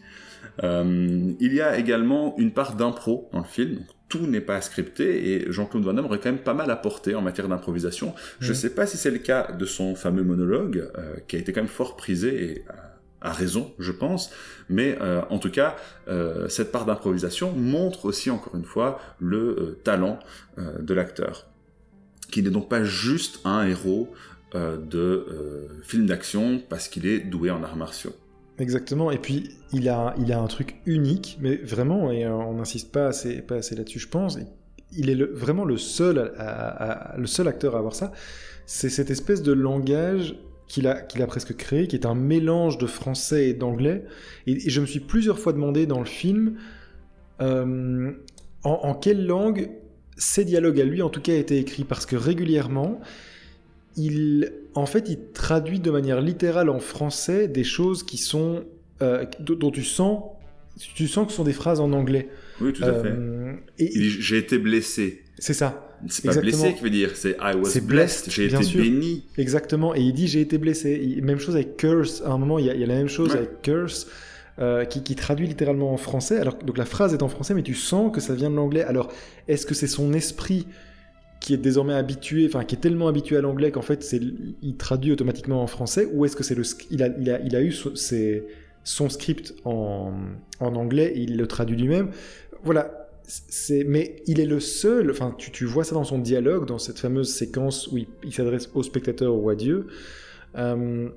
Euh, 0.62 1.32
il 1.40 1.54
y 1.54 1.60
a 1.60 1.78
également 1.78 2.34
une 2.38 2.52
part 2.52 2.74
d'impro 2.74 3.28
dans 3.32 3.38
le 3.38 3.44
film. 3.44 3.80
tout 4.08 4.26
n'est 4.26 4.40
pas 4.40 4.60
scripté 4.60 5.34
et 5.34 5.52
Jean-Claude 5.52 5.84
Van 5.84 5.92
Damme 5.92 6.06
aurait 6.06 6.18
quand 6.18 6.32
même 6.32 6.42
pas 6.42 6.54
mal 6.54 6.68
apporté 6.70 7.14
en 7.14 7.22
matière 7.22 7.46
d'improvisation. 7.46 8.12
Je 8.40 8.48
ne 8.48 8.54
sais 8.54 8.70
pas 8.70 8.84
si 8.84 8.96
c'est 8.96 9.10
le 9.10 9.18
cas 9.18 9.52
de 9.52 9.64
son 9.64 9.94
fameux 9.94 10.24
monologue, 10.24 10.90
euh, 10.98 11.14
qui 11.28 11.36
a 11.36 11.38
été 11.38 11.52
quand 11.52 11.60
même 11.60 11.68
fort 11.68 11.96
prisé 11.96 12.44
et 12.44 12.64
à 13.20 13.32
raison, 13.32 13.72
je 13.78 13.92
pense. 13.92 14.32
Mais 14.68 14.98
euh, 15.00 15.22
en 15.30 15.38
tout 15.38 15.50
cas, 15.50 15.76
cette 16.48 16.72
part 16.72 16.86
d'improvisation 16.86 17.52
montre 17.52 18.06
aussi, 18.06 18.30
encore 18.30 18.56
une 18.56 18.64
fois, 18.64 19.00
le 19.20 19.78
talent 19.84 20.18
de 20.56 20.92
l'acteur, 20.92 21.46
qui 22.32 22.42
n'est 22.42 22.50
donc 22.50 22.68
pas 22.68 22.82
juste 22.82 23.40
un 23.44 23.64
héros 23.64 24.12
de 24.54 25.68
film 25.84 26.06
d'action 26.06 26.60
parce 26.68 26.88
qu'il 26.88 27.06
est 27.06 27.20
doué 27.20 27.50
en 27.50 27.62
arts 27.62 27.76
martiaux. 27.76 28.16
Exactement. 28.60 29.10
Et 29.10 29.18
puis, 29.18 29.56
il 29.72 29.88
a, 29.88 30.14
il 30.18 30.32
a 30.32 30.40
un 30.40 30.46
truc 30.46 30.76
unique, 30.84 31.38
mais 31.40 31.56
vraiment, 31.56 32.10
et 32.12 32.26
on 32.26 32.54
n'insiste 32.54 32.92
pas 32.92 33.06
assez, 33.06 33.40
pas 33.40 33.56
assez 33.56 33.74
là-dessus, 33.74 33.98
je 33.98 34.08
pense. 34.08 34.38
Il 34.92 35.08
est 35.08 35.14
vraiment 35.14 35.64
le 35.64 35.78
seul, 35.78 36.32
le 37.16 37.26
seul 37.26 37.48
acteur 37.48 37.74
à 37.74 37.78
avoir 37.78 37.94
ça. 37.94 38.12
C'est 38.66 38.90
cette 38.90 39.10
espèce 39.10 39.42
de 39.42 39.52
langage 39.52 40.36
qu'il 40.68 40.86
a, 40.86 41.00
qu'il 41.00 41.22
a 41.22 41.26
presque 41.26 41.56
créé, 41.56 41.88
qui 41.88 41.96
est 41.96 42.06
un 42.06 42.14
mélange 42.14 42.78
de 42.78 42.86
français 42.86 43.48
et 43.48 43.54
d'anglais. 43.54 44.04
Et, 44.46 44.68
je 44.68 44.80
me 44.80 44.86
suis 44.86 45.00
plusieurs 45.00 45.38
fois 45.38 45.52
demandé 45.52 45.86
dans 45.86 45.98
le 45.98 46.06
film 46.06 46.58
euh, 47.40 48.12
en, 48.62 48.80
en, 48.82 48.94
quelle 48.94 49.26
langue 49.26 49.70
ces 50.16 50.44
dialogues 50.44 50.80
à 50.80 50.84
lui, 50.84 51.02
en 51.02 51.08
tout 51.08 51.22
cas, 51.22 51.32
étaient 51.32 51.58
écrits. 51.58 51.84
Parce 51.84 52.04
que 52.04 52.14
régulièrement, 52.14 53.00
il, 54.00 54.52
en 54.74 54.86
fait, 54.86 55.08
il 55.08 55.18
traduit 55.32 55.80
de 55.80 55.90
manière 55.90 56.20
littérale 56.20 56.68
en 56.68 56.80
français 56.80 57.48
des 57.48 57.64
choses 57.64 58.02
qui 58.02 58.16
sont 58.16 58.64
euh, 59.02 59.24
dont 59.40 59.70
tu 59.70 59.82
sens, 59.82 60.22
tu 60.94 61.08
sens 61.08 61.26
que 61.26 61.32
ce 61.32 61.36
sont 61.36 61.44
des 61.44 61.52
phrases 61.52 61.80
en 61.80 61.92
anglais. 61.92 62.28
Oui, 62.60 62.72
tout 62.72 62.84
à 62.84 62.92
fait. 62.92 63.08
Euh, 63.08 63.54
j'ai 63.78 64.38
été 64.38 64.58
blessé. 64.58 65.22
C'est 65.38 65.54
ça. 65.54 65.86
C'est 66.08 66.26
pas 66.26 66.40
blessé 66.40 66.74
qui 66.74 66.82
veut 66.82 66.90
dire, 66.90 67.10
c'est 67.14 67.36
I 67.40 67.54
was 67.54 67.78
blessed, 67.82 68.30
j'ai 68.30 68.46
été 68.46 68.64
béni. 68.74 69.24
Exactement, 69.36 69.94
et 69.94 70.00
il 70.00 70.12
dit 70.14 70.28
j'ai 70.28 70.40
été 70.40 70.56
blessé. 70.56 71.18
même 71.22 71.38
chose 71.38 71.56
avec 71.56 71.76
curse, 71.76 72.22
à 72.24 72.30
un 72.30 72.38
moment 72.38 72.58
il 72.58 72.66
y 72.66 72.70
a, 72.70 72.74
la 72.74 72.94
même 72.94 73.08
chose 73.08 73.34
avec 73.34 73.62
curse. 73.62 74.06
Euh, 74.58 74.84
qui, 74.84 75.02
qui, 75.02 75.14
traduit 75.14 75.46
littéralement 75.46 75.90
en 75.90 75.96
français. 75.96 76.38
Alors 76.38 76.54
donc 76.56 76.76
la 76.76 76.84
phrase 76.84 77.14
est 77.14 77.22
en 77.22 77.28
français, 77.28 77.54
mais 77.54 77.62
tu 77.62 77.74
sens 77.74 78.12
que 78.12 78.20
ça 78.20 78.34
vient 78.34 78.50
de 78.50 78.56
l'anglais. 78.56 78.82
Alors 78.82 79.10
est-ce 79.48 79.64
que 79.64 79.72
c'est 79.72 79.86
son 79.86 80.12
esprit 80.12 80.66
qui 81.40 81.54
est 81.54 81.58
désormais 81.58 81.94
habitué, 81.94 82.46
enfin 82.46 82.64
qui 82.64 82.76
est 82.76 82.78
tellement 82.78 83.08
habitué 83.08 83.36
à 83.36 83.40
l'anglais 83.40 83.70
qu'en 83.72 83.82
fait 83.82 84.14
il 84.62 84.76
traduit 84.76 85.12
automatiquement 85.12 85.62
en 85.62 85.66
français, 85.66 86.06
ou 86.12 86.24
est-ce 86.24 86.36
que 86.36 86.44
c'est 86.44 86.54
le, 86.54 86.62
il 86.90 87.02
a, 87.02 87.08
il 87.18 87.30
a, 87.30 87.40
il 87.40 87.56
a 87.56 87.62
eu 87.62 87.74
son 88.84 89.08
script 89.08 89.54
en, 89.64 90.12
anglais 90.60 91.14
il 91.16 91.36
le 91.38 91.46
traduit 91.46 91.76
lui-même. 91.76 92.10
Voilà, 92.62 93.08
c'est, 93.24 93.84
mais 93.84 94.16
il 94.26 94.38
est 94.38 94.46
le 94.46 94.60
seul, 94.60 95.10
enfin 95.10 95.34
tu, 95.36 95.50
tu, 95.50 95.64
vois 95.64 95.84
ça 95.84 95.94
dans 95.94 96.04
son 96.04 96.18
dialogue, 96.18 96.66
dans 96.66 96.78
cette 96.78 96.98
fameuse 96.98 97.32
séquence 97.32 97.88
où 97.88 97.96
il, 97.96 98.34
s'adresse 98.34 98.68
au 98.74 98.82
spectateur 98.82 99.34
ou 99.34 99.48
à 99.48 99.54
Dieu. 99.54 99.86
Euh, 100.58 101.08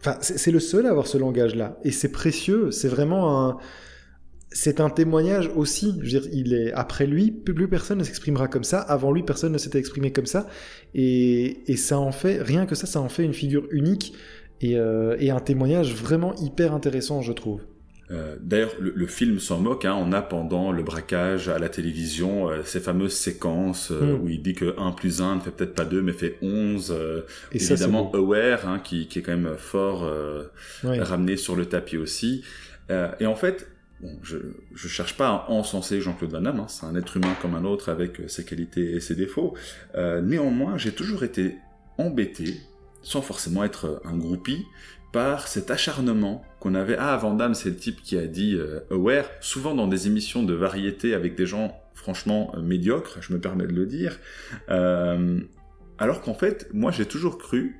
enfin, 0.00 0.16
c'est 0.20 0.50
le 0.50 0.60
seul 0.60 0.86
à 0.86 0.90
avoir 0.90 1.06
ce 1.06 1.18
langage-là, 1.18 1.78
et 1.84 1.92
c'est 1.92 2.10
précieux, 2.10 2.72
c'est 2.72 2.88
vraiment 2.88 3.46
un 3.46 3.58
c'est 4.52 4.80
un 4.80 4.90
témoignage 4.90 5.50
aussi. 5.54 5.94
Je 6.02 6.16
veux 6.16 6.22
dire, 6.22 6.30
il 6.32 6.54
est 6.54 6.72
après 6.72 7.06
lui, 7.06 7.30
plus 7.30 7.68
personne 7.68 7.98
ne 7.98 8.04
s'exprimera 8.04 8.48
comme 8.48 8.64
ça. 8.64 8.80
Avant 8.80 9.12
lui, 9.12 9.22
personne 9.22 9.52
ne 9.52 9.58
s'était 9.58 9.78
exprimé 9.78 10.12
comme 10.12 10.26
ça. 10.26 10.48
Et, 10.94 11.62
ça 11.76 11.98
en 11.98 12.12
fait, 12.12 12.42
rien 12.42 12.66
que 12.66 12.74
ça, 12.74 12.86
ça 12.86 13.00
en 13.00 13.08
fait 13.08 13.24
une 13.24 13.34
figure 13.34 13.66
unique 13.70 14.14
et, 14.60 14.76
euh, 14.76 15.16
un 15.20 15.40
témoignage 15.40 15.94
vraiment 15.94 16.34
hyper 16.36 16.74
intéressant, 16.74 17.22
je 17.22 17.32
trouve. 17.32 17.62
Euh, 18.10 18.36
d'ailleurs, 18.40 18.72
le, 18.80 19.06
film 19.06 19.38
s'en 19.38 19.60
moque. 19.60 19.84
Hein. 19.84 19.94
On 19.96 20.12
a 20.12 20.20
pendant 20.20 20.72
le 20.72 20.82
braquage 20.82 21.48
à 21.48 21.60
la 21.60 21.68
télévision 21.68 22.48
euh, 22.48 22.62
ces 22.64 22.80
fameuses 22.80 23.12
séquences 23.12 23.92
mm. 23.92 24.20
où 24.20 24.28
il 24.28 24.42
dit 24.42 24.54
que 24.54 24.74
1 24.76 24.90
plus 24.90 25.22
1 25.22 25.36
ne 25.36 25.40
fait 25.40 25.52
peut-être 25.52 25.76
pas 25.76 25.84
2, 25.84 26.02
mais 26.02 26.12
fait 26.12 26.36
11. 26.42 26.92
et 27.52 27.56
évidemment, 27.56 28.10
Aware, 28.12 28.66
hein, 28.66 28.80
qui, 28.82 29.02
est 29.02 29.22
quand 29.22 29.36
même 29.36 29.54
fort 29.56 30.10
ramené 30.82 31.36
sur 31.36 31.54
le 31.54 31.66
tapis 31.66 31.98
aussi. 31.98 32.42
et 32.90 33.26
en 33.26 33.36
fait, 33.36 33.68
je 34.22 34.36
ne 34.36 34.88
cherche 34.88 35.16
pas 35.16 35.28
à 35.28 35.50
encenser 35.50 36.00
Jean-Claude 36.00 36.32
Van 36.32 36.40
Damme, 36.40 36.60
hein, 36.60 36.68
c'est 36.68 36.86
un 36.86 36.94
être 36.94 37.16
humain 37.16 37.34
comme 37.40 37.54
un 37.54 37.64
autre 37.64 37.90
avec 37.90 38.20
euh, 38.20 38.28
ses 38.28 38.44
qualités 38.44 38.92
et 38.92 39.00
ses 39.00 39.14
défauts. 39.14 39.54
Euh, 39.94 40.20
néanmoins, 40.20 40.78
j'ai 40.78 40.92
toujours 40.92 41.22
été 41.22 41.56
embêté, 41.98 42.60
sans 43.02 43.22
forcément 43.22 43.64
être 43.64 44.00
un 44.04 44.16
groupie, 44.16 44.64
par 45.12 45.48
cet 45.48 45.70
acharnement 45.70 46.44
qu'on 46.60 46.74
avait. 46.74 46.96
Ah, 46.98 47.16
Van 47.16 47.34
Damme, 47.34 47.54
c'est 47.54 47.70
le 47.70 47.76
type 47.76 48.00
qui 48.02 48.16
a 48.16 48.26
dit 48.26 48.54
euh, 48.54 48.80
Aware, 48.90 49.26
souvent 49.40 49.74
dans 49.74 49.88
des 49.88 50.06
émissions 50.06 50.42
de 50.42 50.54
variété 50.54 51.14
avec 51.14 51.34
des 51.34 51.46
gens 51.46 51.76
franchement 51.94 52.54
médiocres, 52.62 53.18
je 53.20 53.32
me 53.34 53.40
permets 53.40 53.66
de 53.66 53.74
le 53.74 53.84
dire. 53.84 54.18
alors 54.68 56.22
qu'en 56.22 56.32
fait, 56.32 56.70
moi 56.72 56.90
j'ai 56.90 57.04
toujours 57.04 57.36
cru 57.36 57.78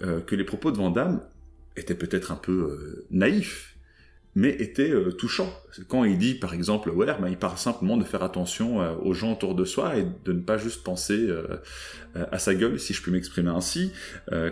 que 0.00 0.34
les 0.34 0.42
propos 0.42 0.72
de 0.72 0.76
Van 0.76 0.90
Damme 0.90 1.20
était 1.76 1.94
peut-être 1.94 2.32
un 2.32 2.36
peu 2.36 3.04
naïf, 3.12 3.69
mais 4.36 4.50
était 4.50 4.90
euh, 4.90 5.10
touchant. 5.10 5.52
Quand 5.88 6.04
il 6.04 6.16
dit, 6.16 6.34
par 6.34 6.54
exemple, 6.54 6.90
ouais, 6.90 7.06
ben, 7.06 7.28
il 7.28 7.36
parle 7.36 7.58
simplement 7.58 7.96
de 7.96 8.04
faire 8.04 8.22
attention 8.22 8.80
euh, 8.80 8.94
aux 9.02 9.12
gens 9.12 9.32
autour 9.32 9.56
de 9.56 9.64
soi 9.64 9.96
et 9.96 10.06
de 10.24 10.32
ne 10.32 10.40
pas 10.40 10.56
juste 10.56 10.84
penser 10.84 11.26
euh, 11.28 11.58
à 12.30 12.38
sa 12.38 12.54
gueule, 12.54 12.78
si 12.78 12.92
je 12.92 13.02
puis 13.02 13.10
m'exprimer 13.10 13.50
ainsi. 13.50 13.92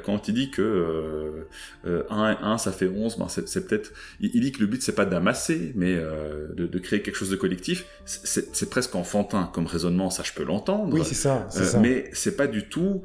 quand 0.05 0.29
il 0.29 0.35
dit 0.35 0.51
que 0.51 1.47
1 1.85 2.33
et 2.33 2.37
1, 2.41 2.59
ça 2.59 2.73
fait 2.73 2.89
11, 2.89 3.19
ben, 3.19 3.29
c'est 3.29 3.69
peut-être... 3.69 3.93
Il, 4.21 4.41
dit 4.41 4.53
que 4.53 4.61
le 4.61 4.67
but, 4.67 4.83
c'est 4.83 4.95
pas 4.95 5.05
d'amasser, 5.05 5.73
mais 5.75 5.95
de, 5.95 6.67
de, 6.67 6.79
créer 6.79 7.03
quelque 7.03 7.17
chose 7.17 7.31
de 7.31 7.37
collectif. 7.37 7.85
C'est 8.05 8.71
presque 8.71 8.95
enfantin 8.95 9.51
comme 9.53 9.67
raisonnement, 9.67 10.11
ça 10.11 10.23
je 10.25 10.33
peux 10.33 10.45
l'entendre. 10.45 10.93
Oui, 10.93 11.03
c'est 11.05 11.15
ça, 11.15 11.47
ça. 11.51 11.79
Mais 11.81 12.11
c'est 12.13 12.37
pas 12.37 12.47
du 12.47 12.69
tout... 12.69 13.03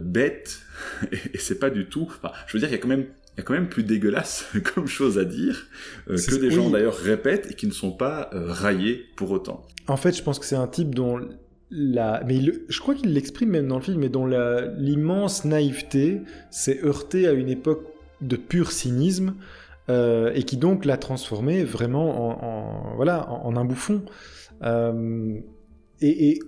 bête 0.00 0.60
et, 1.12 1.38
c'est 1.38 1.58
pas 1.58 1.70
du 1.70 1.86
tout. 1.86 2.08
Enfin, 2.08 2.32
je 2.46 2.52
veux 2.54 2.60
dire, 2.60 2.68
il 2.68 2.72
y 2.72 2.74
a 2.74 2.78
quand 2.78 2.88
même 2.88 3.06
y 3.38 3.40
a 3.40 3.44
quand 3.44 3.54
même 3.54 3.68
plus 3.68 3.84
dégueulasse 3.84 4.46
comme 4.74 4.86
chose 4.86 5.18
à 5.18 5.24
dire 5.24 5.66
euh, 6.10 6.16
que 6.16 6.34
des 6.34 6.50
gens 6.50 6.70
d'ailleurs 6.70 6.96
répètent 6.96 7.50
et 7.50 7.54
qui 7.54 7.66
ne 7.66 7.72
sont 7.72 7.92
pas 7.92 8.30
euh, 8.34 8.46
raillés 8.48 9.06
pour 9.16 9.30
autant. 9.30 9.66
En 9.86 9.96
fait, 9.96 10.16
je 10.16 10.22
pense 10.22 10.38
que 10.38 10.44
c'est 10.44 10.56
un 10.56 10.66
type 10.66 10.94
dont 10.94 11.20
la, 11.70 12.22
mais 12.26 12.40
je 12.68 12.80
crois 12.80 12.94
qu'il 12.94 13.12
l'exprime 13.12 13.50
même 13.50 13.68
dans 13.68 13.76
le 13.76 13.82
film, 13.82 13.98
mais 13.98 14.08
dont 14.08 14.26
l'immense 14.26 15.44
naïveté 15.44 16.22
s'est 16.50 16.80
heurtée 16.82 17.26
à 17.26 17.32
une 17.32 17.48
époque 17.48 17.84
de 18.20 18.36
pur 18.36 18.72
cynisme 18.72 19.34
euh, 19.88 20.32
et 20.34 20.42
qui 20.42 20.56
donc 20.56 20.84
l'a 20.84 20.96
transformé 20.96 21.62
vraiment 21.64 22.92
en, 22.92 22.96
voilà 22.96 23.30
en, 23.30 23.56
un 23.56 23.64
bouffon. 23.64 24.02
et, 24.62 26.30
et 26.30 26.40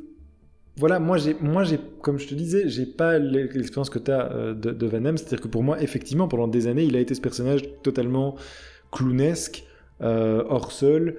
voilà, 0.77 0.99
moi, 0.99 1.19
j'ai, 1.19 1.37
moi, 1.41 1.65
comme 2.01 2.19
je 2.19 2.29
te 2.29 2.35
disais, 2.35 2.69
j'ai 2.69 2.87
pas 2.87 3.19
l'expérience 3.19 3.91
que 3.91 3.99
tu 3.99 4.11
as 4.11 4.33
euh, 4.33 4.55
de, 4.55 4.87
Van 4.87 5.01
Damme. 5.01 5.19
C'est-à-dire 5.19 5.41
que 5.41 5.49
pour 5.49 5.63
moi, 5.63 5.83
effectivement, 5.83 6.29
pendant 6.29 6.49
des 6.49 6.67
années, 6.67 6.85
il 6.85 6.97
a 6.97 7.01
été 7.01 7.15
ce 7.15 7.21
personnage 7.21 7.63
totalement 7.83 8.37
clownesque, 8.91 9.65
euh, 10.01 10.43
hors 10.49 10.73
sol. 10.73 11.19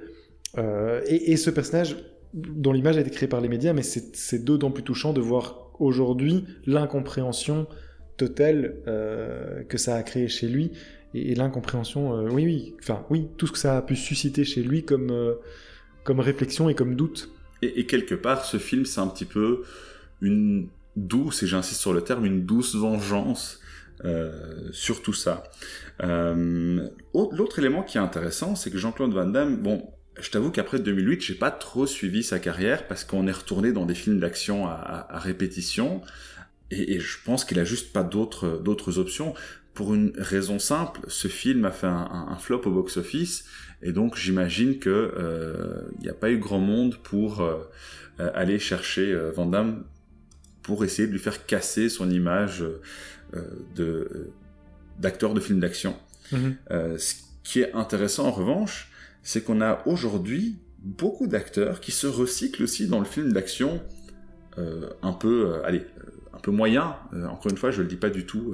Euh, 0.58 1.02
et, 1.06 1.38
ce 1.38 1.50
personnage 1.50 1.98
dont 2.34 2.72
l'image 2.72 2.98
a 2.98 3.02
été 3.02 3.10
créée 3.10 3.30
par 3.30 3.42
les 3.42 3.50
médias, 3.50 3.74
mais 3.74 3.84
c'est, 3.84 4.44
d'autant 4.44 4.72
plus 4.72 4.84
touchant 4.84 5.14
de 5.14 5.22
voir 5.22 5.72
aujourd'hui 5.80 6.46
l'incompréhension 6.66 7.68
totale 8.18 8.76
que 9.68 9.78
ça 9.78 9.96
a 9.96 10.04
créé 10.04 10.28
chez 10.28 10.48
lui. 10.48 10.72
Et, 11.14 11.36
l'incompréhension, 11.36 12.24
oui, 12.26 12.46
oui, 12.46 12.76
enfin, 12.80 13.06
oui, 13.10 13.28
tout 13.38 13.48
ce 13.48 13.52
que 13.52 13.58
ça 13.58 13.78
a 13.78 13.82
pu 13.82 13.96
susciter 13.96 14.44
chez 14.46 14.64
lui 14.64 14.84
comme, 14.84 15.36
comme 16.04 16.20
réflexion 16.20 16.70
et 16.70 16.76
comme 16.76 16.96
doute. 16.96 17.32
Et, 17.62 17.86
quelque 17.86 18.16
part, 18.16 18.44
ce 18.46 18.58
film, 18.58 18.86
c'est 18.86 19.02
un 19.02 19.08
petit 19.08 19.26
peu 19.26 19.64
une 20.22 20.68
douce, 20.96 21.44
et 21.44 21.48
j'insiste 21.48 21.80
sur 21.80 21.94
le 21.94 22.02
terme, 22.02 22.26
une 22.26 22.46
douce 22.46 22.76
vengeance 22.76 23.60
euh, 24.04 24.70
sur 24.72 25.02
tout 25.02 25.14
ça. 25.14 25.44
Euh, 26.02 26.88
l'autre 27.14 27.60
élément 27.60 27.84
qui 27.84 27.98
est 27.98 28.02
intéressant, 28.02 28.56
c'est 28.56 28.72
que 28.72 28.78
Jean-Claude 28.78 29.14
Van 29.14 29.28
Damme, 29.28 29.58
bon, 29.58 29.92
je 30.20 30.32
t'avoue 30.32 30.50
qu'après 30.50 30.80
2008, 30.80 31.22
j'ai 31.22 31.36
pas 31.36 31.52
trop 31.52 31.86
suivi 31.86 32.24
sa 32.24 32.40
carrière 32.40 32.88
parce 32.88 33.04
qu'on 33.04 33.28
est 33.28 33.32
retourné 33.32 33.72
dans 33.72 33.86
des 33.86 33.96
films 33.96 34.20
d'action 34.20 34.66
à, 34.68 35.08
répétition. 35.12 36.02
Et, 36.72 37.00
je 37.00 37.18
pense 37.24 37.46
qu'il 37.46 37.60
a 37.60 37.64
juste 37.64 37.94
pas 37.94 38.04
d'autres 38.04 38.60
d'autres 38.64 38.98
options 38.98 39.34
pour 39.74 39.94
une 39.94 40.14
raison 40.18 40.58
simple. 40.58 41.02
Ce 41.08 41.28
film 41.28 41.66
a 41.66 41.72
fait 41.72 41.88
un 41.88 42.38
flop 42.40 42.62
au 42.66 42.72
box-office 42.72 43.46
et 43.84 43.92
donc 43.92 44.16
j'imagine 44.16 44.80
que 44.80 44.90
euh, 44.90 45.82
il 46.00 46.04
n'y 46.04 46.10
a 46.10 46.14
pas 46.14 46.30
eu 46.32 46.38
grand 46.38 46.60
monde 46.60 46.98
pour 46.98 47.42
euh, 47.42 47.58
aller 48.18 48.60
chercher 48.60 49.12
euh, 49.12 49.32
Van 49.32 49.46
Damme 49.46 49.84
pour 50.62 50.86
essayer 50.86 51.08
de 51.08 51.14
lui 51.14 51.20
faire 51.20 51.46
casser 51.46 51.90
son 51.90 52.10
image 52.10 52.64
de 53.76 54.30
d'acteur 55.00 55.34
de 55.34 55.40
film 55.40 55.60
d'action. 55.60 55.96
Mhm. 56.32 56.56
ce 56.98 57.16
qui 57.44 57.62
est 57.62 57.74
intéressant 57.74 58.28
en 58.28 58.32
revanche, 58.32 58.92
c'est 59.24 59.44
qu'on 59.44 59.60
a 59.60 59.82
aujourd'hui 59.88 60.60
beaucoup 60.80 61.28
d'acteurs 61.28 61.82
qui 61.82 61.92
se 61.92 62.06
recyclent 62.06 62.64
aussi 62.64 62.88
dans 62.88 63.00
le 63.00 63.06
film 63.06 63.34
d'action 63.34 63.82
un 64.58 65.14
peu, 65.14 65.62
allez, 65.64 65.86
peu 66.42 66.52
moyen. 66.52 66.96
Euh, 67.14 67.26
encore 67.28 67.52
une 67.52 67.58
fois, 67.58 67.72
je 67.72 67.82
le 67.82 67.88
dis 67.88 67.96
pas 67.96 68.10
du 68.10 68.26
tout 68.26 68.54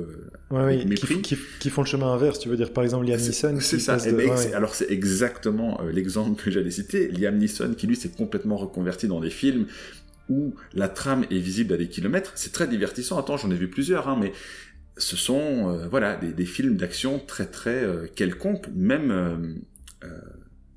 euh, 0.52 0.86
mépris. 0.86 1.22
Qui, 1.22 1.70
font 1.70 1.82
le 1.82 1.88
chemin 1.88 2.14
inverse, 2.14 2.40
tu 2.40 2.50
veux 2.50 2.58
dire 2.58 2.72
par 2.72 2.84
exemple 2.84 3.08
Liam 3.08 3.20
Neeson. 3.20 3.58
C'est 3.60 3.80
ça. 3.80 3.98
Eh 4.06 4.12
ben, 4.12 4.32
alors 4.54 4.76
c'est 4.76 4.92
exactement 4.92 5.82
euh, 5.82 5.92
l'exemple 5.92 6.42
que 6.42 6.52
j'allais 6.52 6.72
citer. 6.72 7.10
Liam 7.10 7.38
Neeson 7.38 7.74
qui 7.76 7.88
lui 7.88 7.96
s'est 7.96 8.10
complètement 8.10 8.58
reconverti 8.58 9.08
dans 9.08 9.20
des 9.20 9.30
films 9.30 9.66
où 10.30 10.54
la 10.74 10.90
trame 10.90 11.26
est 11.32 11.40
visible 11.40 11.74
à 11.74 11.78
des 11.78 11.88
kilomètres. 11.88 12.34
C'est 12.36 12.52
très 12.52 12.68
divertissant. 12.68 13.18
Attends, 13.18 13.38
j'en 13.38 13.50
ai 13.50 13.56
vu 13.56 13.70
plusieurs, 13.70 14.10
hein, 14.10 14.18
mais 14.20 14.34
ce 14.98 15.16
sont 15.16 15.88
voilà 15.90 16.16
des, 16.16 16.46
films 16.46 16.76
d'action 16.76 17.20
très 17.20 17.46
très 17.46 17.86
quelconques, 18.16 18.68
même 18.76 19.62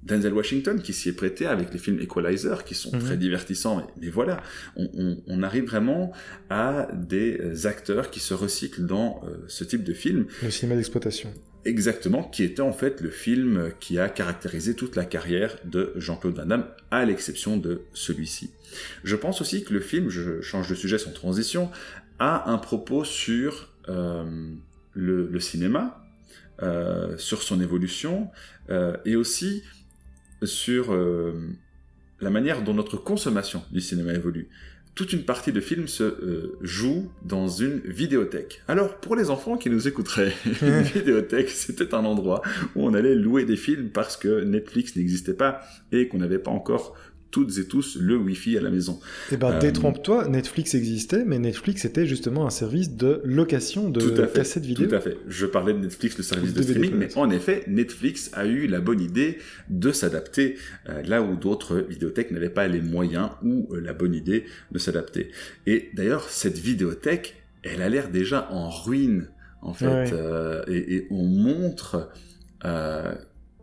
Denzel 0.03 0.33
Washington 0.33 0.81
qui 0.81 0.93
s'y 0.93 1.11
est 1.11 1.15
prêté 1.15 1.47
avec 1.47 1.73
les 1.73 1.79
films 1.79 2.01
Equalizer 2.01 2.65
qui 2.65 2.75
sont 2.75 2.91
très 2.91 3.15
mhm. 3.15 3.21
divertissants. 3.21 3.87
Mais, 4.01 4.09
voilà, 4.09 4.43
on, 4.77 5.43
arrive 5.43 5.65
vraiment 5.65 6.13
à 6.49 6.89
des 6.93 7.67
acteurs 7.67 8.11
qui 8.11 8.21
se 8.21 8.35
recyclent 8.35 8.87
dans 8.87 9.23
euh, 9.25 9.37
ce 9.49 9.65
type 9.65 9.85
de 9.85 9.93
film. 9.93 10.27
Le 10.43 10.51
cinéma 10.51 10.77
d'exploitation. 10.77 11.33
Exactement, 11.65 12.23
qui 12.23 12.43
était 12.43 12.63
en 12.63 12.73
fait 12.73 13.03
le 13.03 13.11
film 13.11 13.73
qui 13.81 13.99
a 13.99 14.09
caractérisé 14.09 14.75
toute 14.75 14.97
la 14.97 15.05
carrière 15.05 15.57
de 15.65 15.93
Jean-Claude 15.97 16.35
Van 16.35 16.47
Damme, 16.47 16.67
à 16.91 17.05
l'exception 17.05 17.59
de 17.59 17.83
celui-ci. 17.93 18.51
Je 19.05 19.17
pense 19.17 19.43
aussi 19.43 19.63
que 19.65 19.75
le 19.75 19.81
film, 19.81 20.09
je 20.09 20.41
change 20.41 20.69
de 20.71 20.75
sujet 20.75 20.99
sans 20.99 21.13
transition, 21.13 21.71
a 22.19 22.51
un 22.51 22.57
propos 22.57 23.05
sur 23.05 23.75
euh, 23.91 24.25
le, 24.95 25.41
cinéma, 25.41 26.03
euh, 26.63 27.17
sur 27.19 27.43
son 27.43 27.61
évolution, 27.61 28.31
et 29.05 29.17
aussi 29.17 29.65
sur 30.43 30.93
euh, 30.93 31.33
la 32.21 32.31
manière 32.31 32.63
dont 32.63 32.75
notre 32.75 32.97
consommation 32.97 33.63
du 33.71 33.81
cinéma 33.81 34.13
évolue. 34.13 34.49
Toute 34.95 35.13
une 35.13 35.25
partie 35.25 35.53
de 35.53 35.61
film 35.61 35.87
se 35.87 36.03
euh, 36.03 36.59
joue 36.61 37.11
dans 37.25 37.49
une 37.49 37.79
vidéothèque. 37.85 38.63
Alors, 38.67 38.97
pour 38.97 39.17
les 39.17 39.31
enfants 39.31 39.57
qui 39.57 39.71
nous 39.71 39.87
écouteraient, 39.87 40.33
une 40.63 40.83
vidéothèque, 40.83 41.49
c'était 41.49 41.95
un 41.95 42.05
endroit 42.05 42.43
où 42.75 42.85
on 42.85 42.93
allait 42.93 43.15
louer 43.15 43.45
des 43.45 43.57
films 43.57 43.91
parce 43.91 44.17
que 44.17 44.43
Netflix 44.43 44.97
n'existait 44.97 45.35
pas 45.35 45.63
et 45.93 46.09
qu'on 46.09 46.19
n'avait 46.19 46.41
pas 46.41 46.51
encore 46.51 46.97
toutes 47.31 47.59
et 47.59 47.67
tous 47.67 47.97
le 47.97 48.17
Wi-Fi 48.17 48.59
à 48.59 48.61
la 48.61 48.71
maison. 48.71 49.01
Eh 49.33 49.37
ben, 49.37 49.53
euh, 49.53 49.59
détrompe-toi, 49.59 50.29
Netflix 50.29 50.75
existait, 50.75 51.25
mais 51.25 51.39
Netflix 51.39 51.85
était 51.85 52.07
justement 52.07 52.47
un 52.47 52.51
service 52.51 52.97
de 52.97 53.21
location 53.25 53.91
de 53.91 54.27
cassettes 54.27 54.65
vidéo. 54.65 54.89
Tout 54.89 54.95
à 54.95 55.01
fait. 55.01 55.17
Je 55.29 55.47
parlais 55.47 55.73
de 55.73 55.79
Netflix, 55.79 56.17
le 56.19 56.25
service 56.25 56.55
de, 56.55 56.63
streaming, 56.63 56.95
mais 56.95 57.17
en 57.17 57.31
effet, 57.31 57.65
Netflix 57.69 58.31
a 58.35 58.47
eu 58.47 58.67
la 58.67 58.81
bonne 58.81 59.01
idée 59.01 59.39
de 59.69 59.93
s'adapter 59.93 60.57
euh, 60.89 61.03
là 61.03 61.23
où 61.23 61.37
d'autres 61.37 61.79
vidéothèques 61.79 62.31
n'avaient 62.31 62.51
pas 62.51 62.67
les 62.67 62.81
moyens 62.81 63.31
ou 63.43 63.69
euh, 63.73 63.81
la 63.81 63.93
bonne 63.93 64.15
idée 64.15 64.45
de 64.73 64.79
s'adapter. 64.79 65.31
Et 65.67 65.91
d'ailleurs, 65.95 66.29
cette 66.29 66.59
vidéothèque, 66.59 67.37
elle 67.63 67.83
a 67.83 67.89
l'air 67.89 68.11
déjà 68.11 68.49
en 68.51 68.71
ruine, 68.71 69.29
en 69.63 69.75
fait, 69.75 70.15
et, 70.69 70.95
et, 70.95 71.07
on 71.11 71.25
montre 71.25 72.09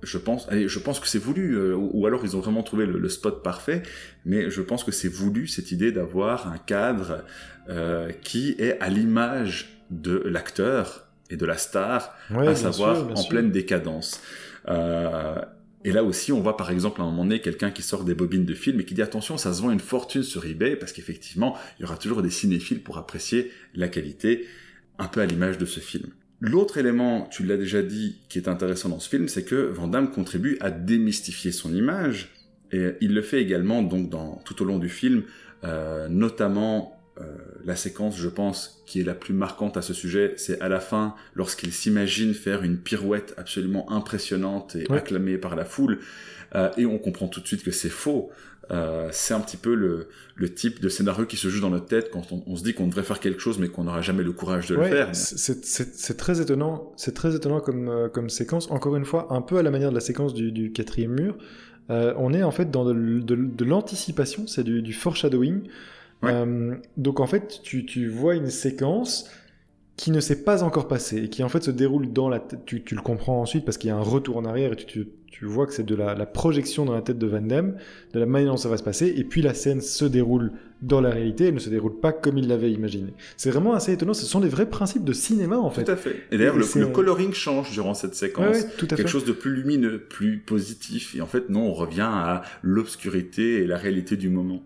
je 0.03 0.17
pense, 0.17 0.47
allez, 0.49 0.67
je 0.67 0.79
pense 0.79 0.99
que 0.99 1.07
c'est 1.07 1.19
voulu, 1.19 1.55
euh, 1.55 1.75
ou, 1.75 2.05
alors 2.05 2.23
ils 2.23 2.35
ont 2.35 2.39
vraiment 2.39 2.63
trouvé 2.63 2.85
le, 2.85 3.09
spot 3.09 3.43
parfait, 3.43 3.83
mais 4.25 4.49
je 4.49 4.61
pense 4.61 4.83
que 4.83 4.91
c'est 4.91 5.07
voulu 5.07 5.47
cette 5.47 5.71
idée 5.71 5.91
d'avoir 5.91 6.51
un 6.51 6.57
cadre 6.57 7.23
euh, 7.69 8.11
qui 8.21 8.55
est 8.59 8.79
à 8.79 8.89
l'image 8.89 9.81
de 9.89 10.17
l'acteur 10.25 11.07
et 11.29 11.37
de 11.37 11.45
la 11.45 11.57
star, 11.57 12.15
à 12.29 12.55
savoir 12.55 13.09
en 13.17 13.23
pleine 13.23 13.51
décadence. 13.51 14.21
Euh, 14.69 15.41
et 15.83 15.91
là 15.91 16.03
aussi, 16.03 16.31
on 16.31 16.41
voit 16.41 16.57
par 16.57 16.71
exemple 16.71 17.01
à 17.01 17.03
un 17.03 17.07
moment 17.07 17.23
donné 17.23 17.39
quelqu'un 17.39 17.71
qui 17.71 17.81
sort 17.81 18.03
des 18.03 18.13
bobines 18.13 18.45
de 18.45 18.53
films 18.53 18.79
et 18.79 18.85
qui 18.85 18.93
dit 18.93 19.01
attention, 19.01 19.37
ça 19.37 19.53
se 19.53 19.61
vend 19.61 19.71
une 19.71 19.79
fortune 19.79 20.23
sur 20.23 20.45
eBay 20.45 20.75
parce 20.75 20.91
qu'effectivement, 20.91 21.57
il 21.77 21.83
y 21.83 21.85
aura 21.85 21.97
toujours 21.97 22.21
des 22.21 22.29
cinéphiles 22.29 22.81
pour 22.81 22.97
apprécier 22.97 23.51
la 23.73 23.87
qualité, 23.87 24.45
un 24.99 25.07
peu 25.07 25.21
à 25.21 25.25
l'image 25.25 25.57
de 25.57 25.65
ce 25.65 25.79
film. 25.79 26.11
L'autre 26.39 26.77
élément, 26.77 27.27
tu 27.31 27.43
l'as 27.43 27.57
déjà 27.57 27.81
dit, 27.81 28.19
qui 28.29 28.37
est 28.37 28.47
intéressant 28.47 28.89
dans 28.89 28.99
ce 28.99 29.09
film, 29.09 29.27
c'est 29.27 29.43
que 29.43 29.55
Van 29.55 29.87
Damme 29.87 30.11
contribue 30.11 30.57
à 30.61 30.69
démystifier 30.69 31.51
son 31.51 31.73
image, 31.73 32.31
et 32.71 32.91
il 33.01 33.13
le 33.13 33.21
fait 33.21 33.41
également 33.41 33.81
donc 33.81 34.09
dans, 34.09 34.35
tout 34.45 34.61
au 34.61 34.65
long 34.65 34.77
du 34.77 34.89
film, 34.89 35.23
euh, 35.63 36.07
notamment 36.09 37.01
euh, 37.19 37.23
la 37.65 37.75
séquence, 37.75 38.17
je 38.17 38.29
pense, 38.29 38.83
qui 38.85 38.99
est 38.99 39.03
la 39.03 39.15
plus 39.15 39.33
marquante 39.33 39.77
à 39.77 39.81
ce 39.81 39.93
sujet, 39.93 40.33
c'est 40.37 40.61
à 40.61 40.69
la 40.69 40.79
fin, 40.79 41.15
lorsqu'il 41.33 41.73
s'imagine 41.73 42.35
faire 42.35 42.61
une 42.61 42.77
pirouette 42.77 43.33
absolument 43.37 43.91
impressionnante 43.91 44.75
et 44.75 44.85
acclamée 44.91 45.39
par 45.39 45.55
la 45.55 45.65
foule, 45.65 45.99
euh, 46.55 46.69
et 46.77 46.85
on 46.85 46.99
comprend 46.99 47.27
tout 47.27 47.41
de 47.41 47.47
suite 47.47 47.63
que 47.63 47.71
c'est 47.71 47.89
faux. 47.89 48.29
Euh, 48.71 49.07
c'est 49.11 49.33
un 49.33 49.39
petit 49.39 49.55
peu 49.55 49.73
le, 49.73 50.09
le, 50.35 50.53
type 50.53 50.81
de 50.81 50.89
scénario 50.89 51.25
qui 51.25 51.37
se 51.37 51.47
joue 51.47 51.61
dans 51.61 51.69
notre 51.69 51.85
tête 51.85 52.11
quand 52.11 52.33
on, 52.45 52.55
se 52.57 52.63
dit 52.63 52.73
qu'on 52.73 52.87
devrait 52.87 53.03
faire 53.03 53.21
quelque 53.21 53.39
chose 53.39 53.59
mais 53.59 53.69
qu'on 53.69 53.85
n'aura 53.85 54.01
jamais 54.01 54.23
le 54.23 54.33
courage 54.33 54.67
de 54.67 54.75
le 54.75 54.83
faire. 54.83 55.09
C'est 55.13 56.17
très 56.17 56.41
étonnant, 56.41 56.91
c'est 56.97 57.13
très 57.13 57.35
étonnant 57.35 57.61
comme, 57.61 57.87
euh, 57.87 58.09
comme 58.09 58.29
séquence. 58.29 58.69
Encore 58.69 58.95
une 58.97 59.05
fois, 59.05 59.27
un 59.29 59.41
peu 59.41 59.57
à 59.57 59.63
la 59.63 59.71
manière 59.71 59.89
de 59.89 59.95
la 59.95 60.01
séquence 60.01 60.33
du, 60.33 60.51
du 60.51 60.71
quatrième 60.71 61.13
mur. 61.13 61.37
Euh, 61.89 62.13
on 62.17 62.33
est 62.33 62.43
en 62.43 62.51
fait 62.51 62.69
dans 62.69 62.83
de, 62.83 62.93
de, 62.93 63.65
l'anticipation, 63.65 64.45
c'est 64.47 64.65
du, 64.65 64.81
du, 64.81 64.91
foreshadowing. 64.91 65.61
Donc 66.97 67.21
en 67.21 67.27
fait, 67.27 67.61
tu, 67.63 67.85
tu 67.85 68.09
vois 68.09 68.35
une 68.35 68.49
séquence 68.49 69.29
qui 69.95 70.11
ne 70.11 70.19
s'est 70.19 70.43
pas 70.43 70.63
encore 70.63 70.87
passé 70.87 71.23
et 71.23 71.29
qui 71.29 71.43
en 71.43 71.49
fait 71.49 71.63
se 71.63 71.71
déroule 71.71 72.13
dans 72.13 72.29
la 72.29 72.39
tête. 72.39 72.59
Tu, 72.65 72.83
tu, 72.83 72.95
le 72.95 73.01
comprends 73.01 73.41
ensuite 73.41 73.65
parce 73.65 73.77
qu'il 73.77 73.87
y 73.89 73.91
a 73.91 73.95
un 73.95 74.01
retour 74.01 74.37
en 74.37 74.45
arrière 74.45 74.73
et 74.73 74.75
tu, 74.75 74.85
tu, 74.85 75.07
tu 75.29 75.45
vois 75.45 75.67
que 75.67 75.73
c'est 75.73 75.85
de 75.85 75.95
la, 75.95 76.15
la, 76.15 76.25
projection 76.25 76.85
dans 76.85 76.93
la 76.93 77.01
tête 77.01 77.17
de 77.17 77.27
Van 77.27 77.41
Damme, 77.41 77.75
de 78.13 78.19
la 78.19 78.25
manière 78.25 78.51
dont 78.51 78.57
ça 78.57 78.69
va 78.69 78.77
se 78.77 78.83
passer, 78.83 79.13
et 79.15 79.23
puis 79.23 79.41
la 79.41 79.53
scène 79.53 79.81
se 79.81 80.05
déroule 80.05 80.51
dans 80.81 81.01
la 81.01 81.09
réalité, 81.09 81.45
elle 81.45 81.55
ne 81.55 81.59
se 81.59 81.69
déroule 81.69 81.99
pas 81.99 82.11
comme 82.11 82.37
il 82.37 82.47
l'avait 82.47 82.71
imaginé. 82.71 83.13
C'est 83.35 83.51
vraiment 83.51 83.73
assez 83.73 83.93
étonnant, 83.93 84.13
ce 84.13 84.25
sont 84.25 84.39
des 84.39 84.49
vrais 84.49 84.69
principes 84.69 85.03
de 85.03 85.13
cinéma 85.13 85.57
en 85.57 85.69
fait. 85.69 85.83
Tout 85.83 85.91
à 85.91 85.95
fait. 85.95 86.23
Et 86.31 86.37
d'ailleurs, 86.37 86.57
le, 86.57 86.65
le, 86.79 86.87
coloring 86.87 87.33
change 87.33 87.71
durant 87.71 87.93
cette 87.93 88.15
séquence. 88.15 88.55
Ouais, 88.55 88.63
ouais, 88.63 88.69
tout 88.77 88.85
à 88.85 88.95
Quelque 88.95 89.03
fait. 89.03 89.07
chose 89.07 89.25
de 89.25 89.31
plus 89.31 89.53
lumineux, 89.53 89.99
plus 89.99 90.39
positif, 90.39 91.15
et 91.15 91.21
en 91.21 91.27
fait, 91.27 91.49
non, 91.49 91.61
on 91.61 91.73
revient 91.73 92.01
à 92.09 92.41
l'obscurité 92.61 93.61
et 93.61 93.67
la 93.67 93.77
réalité 93.77 94.17
du 94.17 94.29
moment. 94.29 94.63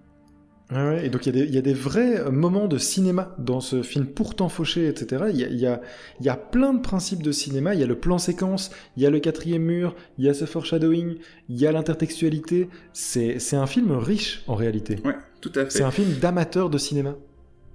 Ouais, 0.72 1.05
et 1.05 1.09
donc 1.09 1.26
il 1.26 1.36
y, 1.36 1.51
y, 1.51 1.57
a 1.57 1.61
des 1.61 1.74
vrais 1.74 2.32
moments 2.32 2.67
de 2.67 2.78
cinéma 2.78 3.36
dans 3.38 3.59
ce 3.59 3.84
film 3.84 4.05
pourtant 4.05 4.47
fauché, 4.47 4.88
etc. 4.88 5.26
Il 5.30 5.38
y 5.38 5.43
a, 5.43 5.49
y, 5.49 5.65
a, 5.65 5.82
y 6.22 6.30
a, 6.30 6.38
plein 6.38 6.74
de 6.74 6.80
principes 6.80 7.22
de 7.22 7.34
cinéma. 7.34 7.74
Il 7.74 7.82
y 7.82 7.84
a 7.84 7.88
le 7.88 7.99
plan 7.99 8.17
séquence, 8.17 8.72
il 8.95 9.03
y 9.03 9.05
a 9.05 9.09
le 9.09 9.19
quatrième 9.19 9.63
mur, 9.63 9.95
il 10.17 10.26
y 10.26 10.30
a 10.30 10.34
ce 10.34 10.45
foreshadowing, 10.45 11.17
il 11.49 11.59
y 11.59 11.67
a 11.67 11.74
l'intertextualité. 11.74 12.69
C'est 12.93 13.53
un 13.53 13.67
film 13.67 13.91
riche 13.91 14.43
en 14.47 14.55
réalité. 14.55 14.99
Ouais, 15.03 15.17
tout 15.41 15.51
à 15.55 15.65
fait. 15.65 15.72
C'est 15.72 15.84
un 15.84 15.91
film 15.91 16.13
d'amateur 16.22 16.69
de 16.69 16.78
cinéma. 16.78 17.15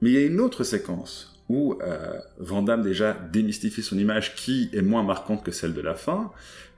Mais 0.01 0.11
il 0.11 0.15
y 0.15 0.19
a 0.19 0.25
une 0.25 0.41
autre 0.41 0.65
séquence 0.65 1.36
où 1.49 1.79
euh, 1.83 2.19
Van 2.39 2.63
Damme 2.63 2.83
déjà 2.83 3.17
démystifie 3.33 3.83
son 3.83 3.99
image 3.99 4.35
qui 4.35 4.69
est 4.73 4.83
moins 4.83 5.03
marquante 5.03 5.45
que 5.45 5.53
celle 5.53 5.75
de 5.75 5.81
la 5.81 5.95
fin. 5.95 6.33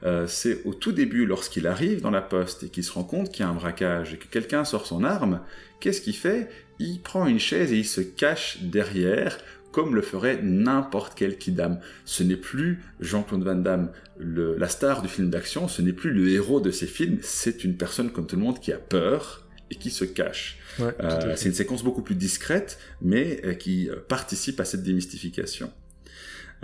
Euh, 0.04 0.26
c'est 0.26 0.62
au 0.64 0.74
tout 0.74 0.92
début, 0.92 1.26
lorsqu'il 1.26 1.66
arrive 1.66 2.00
dans 2.02 2.10
la 2.10 2.22
poste 2.22 2.64
et 2.64 2.68
qu'il 2.68 2.84
se 2.84 2.92
rend 2.92 3.04
compte 3.04 3.30
qu'il 3.32 3.44
y 3.44 3.48
a 3.48 3.50
un 3.50 3.54
braquage 3.54 4.14
et 4.14 4.18
que 4.18 4.26
quelqu'un 4.26 4.64
sort 4.64 4.86
son 4.86 5.04
arme, 5.04 5.40
qu'est-ce 5.80 6.00
qu'il 6.00 6.14
fait? 6.14 6.48
Il 6.78 7.00
prend 7.00 7.26
une 7.26 7.40
chaise 7.40 7.72
et 7.72 7.78
il 7.78 7.86
se 7.86 8.00
cache 8.00 8.58
derrière, 8.62 9.38
comme 9.72 9.94
le 9.94 10.02
ferait 10.02 10.40
n'importe 10.42 11.14
quel 11.16 11.38
kidam. 11.38 11.80
Ce 12.04 12.22
n'est 12.22 12.36
plus 12.36 12.82
Jean-Claude 13.00 13.42
Van 13.42 13.56
Damme, 13.56 13.90
le, 14.18 14.56
la 14.56 14.68
star 14.68 15.02
du 15.02 15.08
film 15.08 15.30
d'action, 15.30 15.66
ce 15.66 15.82
n'est 15.82 15.92
plus 15.92 16.12
le 16.12 16.28
héros 16.28 16.60
de 16.60 16.70
ses 16.70 16.86
films, 16.86 17.18
c'est 17.22 17.64
une 17.64 17.76
personne 17.76 18.10
comme 18.10 18.26
tout 18.26 18.36
le 18.36 18.42
monde 18.42 18.60
qui 18.60 18.72
a 18.72 18.78
peur 18.78 19.47
et 19.70 19.76
qui 19.76 19.90
se 19.90 20.04
cache. 20.04 20.58
Ouais, 20.78 20.94
euh, 21.00 21.34
c'est 21.36 21.48
une 21.48 21.54
séquence 21.54 21.82
beaucoup 21.82 22.02
plus 22.02 22.14
discrète, 22.14 22.78
mais 23.02 23.40
euh, 23.44 23.54
qui 23.54 23.90
participe 24.08 24.60
à 24.60 24.64
cette 24.64 24.82
démystification. 24.82 25.72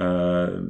Euh, 0.00 0.62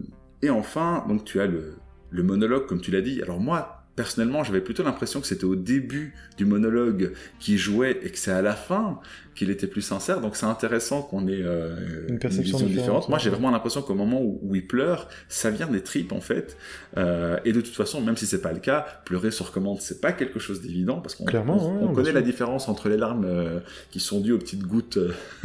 et 0.43 0.51
enfin, 0.51 1.05
donc 1.09 1.24
tu 1.24 1.41
as 1.41 1.47
le, 1.47 1.74
le 2.11 2.22
monologue, 2.22 2.66
comme 2.66 2.80
tu 2.80 2.91
l'as 2.91 3.01
dit. 3.01 3.22
Alors 3.22 3.41
moi, 3.41 3.85
personnellement, 3.97 4.45
j'avais 4.45 4.61
plutôt 4.61 4.82
l'impression 4.82 5.20
que 5.20 5.26
c'était 5.26 5.45
au 5.45 5.57
début 5.57 6.14
du 6.37 6.45
monologue 6.45 7.12
qui 7.39 7.59
jouait 7.59 7.99
et 8.03 8.11
que 8.11 8.18
c'est 8.18 8.32
à 8.32 8.43
la 8.43 8.55
fin 8.55 9.01
qu'il 9.35 9.51
était 9.51 9.66
plus 9.66 9.82
sincère. 9.82 10.20
Donc 10.20 10.37
c'est 10.37 10.47
intéressant 10.47 11.03
qu'on 11.03 11.26
ait 11.26 11.43
euh, 11.43 12.07
une 12.09 12.18
perception 12.18 12.59
différente. 12.59 12.74
différente. 12.74 13.09
Moi, 13.09 13.18
j'ai 13.18 13.30
vraiment 13.30 13.51
l'impression 13.51 13.82
qu'au 13.82 13.95
moment 13.95 14.20
où, 14.20 14.39
où, 14.43 14.55
il 14.55 14.66
pleure, 14.66 15.09
ça 15.28 15.51
vient 15.51 15.66
des 15.66 15.82
tripes 15.82 16.12
en 16.12 16.20
fait. 16.20 16.57
Euh, 16.97 17.39
et 17.45 17.53
de 17.53 17.61
toute 17.61 17.74
façon, 17.74 18.01
même 18.01 18.16
si 18.16 18.26
c'est 18.26 18.41
pas 18.41 18.53
le 18.53 18.61
cas, 18.61 18.87
pleurer 19.05 19.30
sur 19.30 19.53
commande, 19.53 19.80
c'est 19.80 20.01
pas 20.01 20.12
quelque 20.12 20.39
chose 20.39 20.62
d'évident 20.62 21.01
parce 21.01 21.14
qu'on 21.14 21.24
on, 21.24 21.93
connaît 21.93 22.12
la 22.12 22.22
différence 22.22 22.68
entre 22.68 22.89
les 22.89 22.97
larmes 22.97 23.24
euh, 23.24 23.61
qui 23.91 24.01
sont 24.01 24.20
dues 24.20 24.32
aux 24.32 24.39
petites 24.39 24.64
gouttes 24.64 24.99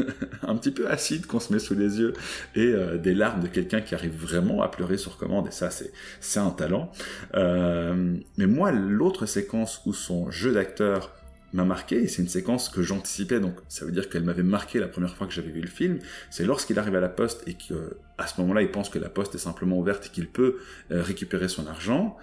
un 0.44 0.56
petit 0.56 0.72
peu 0.72 0.90
acides 0.90 1.26
qu'on 1.26 1.40
se 1.40 1.52
met 1.52 1.60
sous 1.60 1.76
les 1.76 2.00
yeux 2.00 2.14
et 2.56 2.74
des 3.02 3.14
larmes 3.14 3.42
de 3.42 3.48
quelqu'un 3.48 3.82
qui 3.82 3.96
arrive 3.96 4.16
vraiment 4.16 4.62
à 4.62 4.70
pleurer 4.70 4.98
sur 4.98 5.18
commande. 5.18 5.48
Et 5.48 5.52
ça, 5.52 5.70
c'est 5.70 5.92
c'est 6.20 6.40
un 6.40 6.52
talent. 6.52 6.92
Mais 7.34 8.48
moi, 8.48 8.72
l'autre 8.72 9.26
séquence 9.26 9.82
où 9.86 9.94
son 9.94 10.30
jeu 10.32 10.54
d'acteur 10.54 11.12
m'a 11.54 11.66
marqué, 11.66 12.04
et 12.04 12.08
c'est 12.08 12.22
une 12.22 12.30
séquence 12.30 12.70
que 12.70 12.82
j'anticipais, 12.82 13.40
donc 13.40 13.56
ça 13.68 13.86
veut 13.86 13.92
dire 13.92 14.10
qu'elle 14.10 14.24
m'avait 14.24 14.44
marqué 14.44 14.80
la 14.80 14.88
première 14.88 15.16
fois 15.16 15.28
que 15.28 15.34
j'avais 15.34 15.52
vu 15.52 15.62
le 15.62 15.68
film, 15.68 16.00
c'est 16.30 16.46
lorsqu'il 16.46 16.78
arrive 16.80 16.96
à 16.96 17.00
la 17.00 17.10
poste 17.10 17.48
et 17.48 17.56
qu'à 17.56 18.28
ce 18.28 18.40
moment-là, 18.42 18.62
il 18.62 18.72
pense 18.72 18.90
que 18.90 19.00
la 19.00 19.10
poste 19.10 19.36
est 19.36 19.40
simplement 19.40 19.78
ouverte 19.78 20.08
et 20.08 20.10
qu'il 20.10 20.28
peut 20.30 20.58
euh, 20.92 21.02
récupérer 21.02 21.48
son 21.48 21.68
argent. 21.68 22.18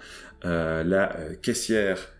Euh, 0.45 0.83
la 0.83 1.15
euh, 1.17 1.35
caissière, 1.35 2.13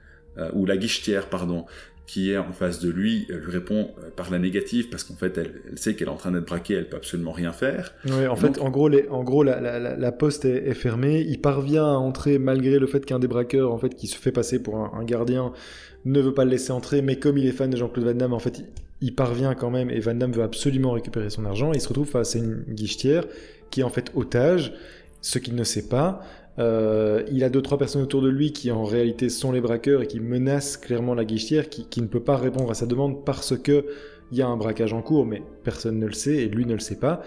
ou 0.53 0.67
la 0.67 0.77
guichetière, 0.77 1.29
pardon, 1.29 1.65
qui 2.07 2.31
est 2.31 2.37
en 2.37 2.53
face 2.53 2.79
de 2.79 2.89
lui, 2.89 3.27
lui 3.29 3.51
répond 3.51 3.89
par 4.15 4.31
la 4.31 4.39
négative 4.39 4.87
parce 4.89 5.03
qu'en 5.03 5.15
fait, 5.15 5.37
elle, 5.37 5.61
elle 5.69 5.77
sait 5.77 5.93
qu'elle 5.93 6.07
est 6.07 6.11
en 6.11 6.15
train 6.15 6.31
d'être 6.31 6.47
braquée, 6.47 6.75
elle 6.75 6.87
peut 6.87 6.95
absolument 6.95 7.33
rien 7.33 7.51
faire. 7.51 7.93
Ouais, 8.05 8.27
en 8.27 8.37
fait, 8.37 8.53
Donc... 8.53 8.61
en 8.61 8.69
gros, 8.69 8.87
les, 8.87 9.09
en 9.09 9.25
gros, 9.25 9.43
la, 9.43 9.59
la, 9.59 9.77
la 9.77 10.11
poste 10.13 10.45
est, 10.45 10.69
est, 10.69 10.73
fermée. 10.73 11.19
Il 11.27 11.41
parvient 11.41 11.85
à 11.85 11.97
entrer 11.97 12.39
malgré 12.39 12.79
le 12.79 12.87
fait 12.87 13.05
qu'un 13.05 13.19
des 13.19 13.27
braqueurs, 13.27 13.73
en 13.73 13.77
fait, 13.77 13.93
qui 13.93 14.07
se 14.07 14.17
fait 14.17 14.31
passer 14.31 14.63
pour 14.63 14.77
un, 14.77 14.93
un, 14.97 15.03
gardien, 15.03 15.51
ne 16.05 16.21
veut 16.21 16.33
pas 16.33 16.45
le 16.45 16.51
laisser 16.51 16.71
entrer. 16.71 17.01
Mais 17.01 17.17
comme 17.17 17.37
il 17.37 17.45
est 17.45 17.51
fan 17.51 17.69
de 17.69 17.75
Jean-Claude 17.75 18.05
Van 18.05 18.13
Damme, 18.13 18.33
en 18.33 18.39
fait, 18.39 18.59
il, 18.59 18.65
il, 19.01 19.13
parvient 19.13 19.53
quand 19.53 19.69
même 19.69 19.89
et 19.89 19.99
Van 19.99 20.15
Damme 20.15 20.31
veut 20.31 20.43
absolument 20.43 20.91
récupérer 20.91 21.29
son 21.29 21.43
argent. 21.43 21.73
Il 21.73 21.81
se 21.81 21.89
retrouve 21.89 22.07
face 22.07 22.37
à 22.37 22.39
une 22.39 22.63
guichetière 22.69 23.25
qui 23.69 23.81
est 23.81 23.83
en 23.83 23.89
fait 23.89 24.13
otage, 24.15 24.73
ce 25.19 25.39
qu'il 25.39 25.55
ne 25.55 25.63
sait 25.65 25.89
pas. 25.89 26.21
Euh, 26.59 27.23
il 27.31 27.43
a 27.43 27.49
deux 27.49 27.61
trois 27.61 27.77
personnes 27.77 28.01
autour 28.01 28.21
de 28.23 28.29
lui 28.29 28.51
qui 28.51 28.71
en 28.71 28.83
réalité 28.83 29.29
sont 29.29 29.51
les 29.51 29.61
braqueurs 29.61 30.01
et 30.01 30.07
qui 30.07 30.19
menacent 30.19 30.77
clairement 30.77 31.13
la 31.13 31.23
guichetière 31.23 31.69
qui, 31.69 31.85
qui 31.87 32.01
ne 32.01 32.07
peut 32.07 32.23
pas 32.23 32.35
répondre 32.35 32.71
à 32.71 32.73
sa 32.73 32.87
demande 32.87 33.23
parce 33.25 33.55
que 33.57 33.85
il 34.31 34.37
y 34.39 34.41
a 34.41 34.47
un 34.47 34.57
braquage 34.57 34.91
en 34.91 35.01
cours 35.03 35.25
mais 35.25 35.43
personne 35.63 35.99
ne 35.99 36.07
le 36.07 36.13
sait 36.13 36.37
et 36.37 36.47
lui 36.49 36.65
ne 36.65 36.73
le 36.73 36.79
sait 36.79 36.95
pas. 36.99 37.21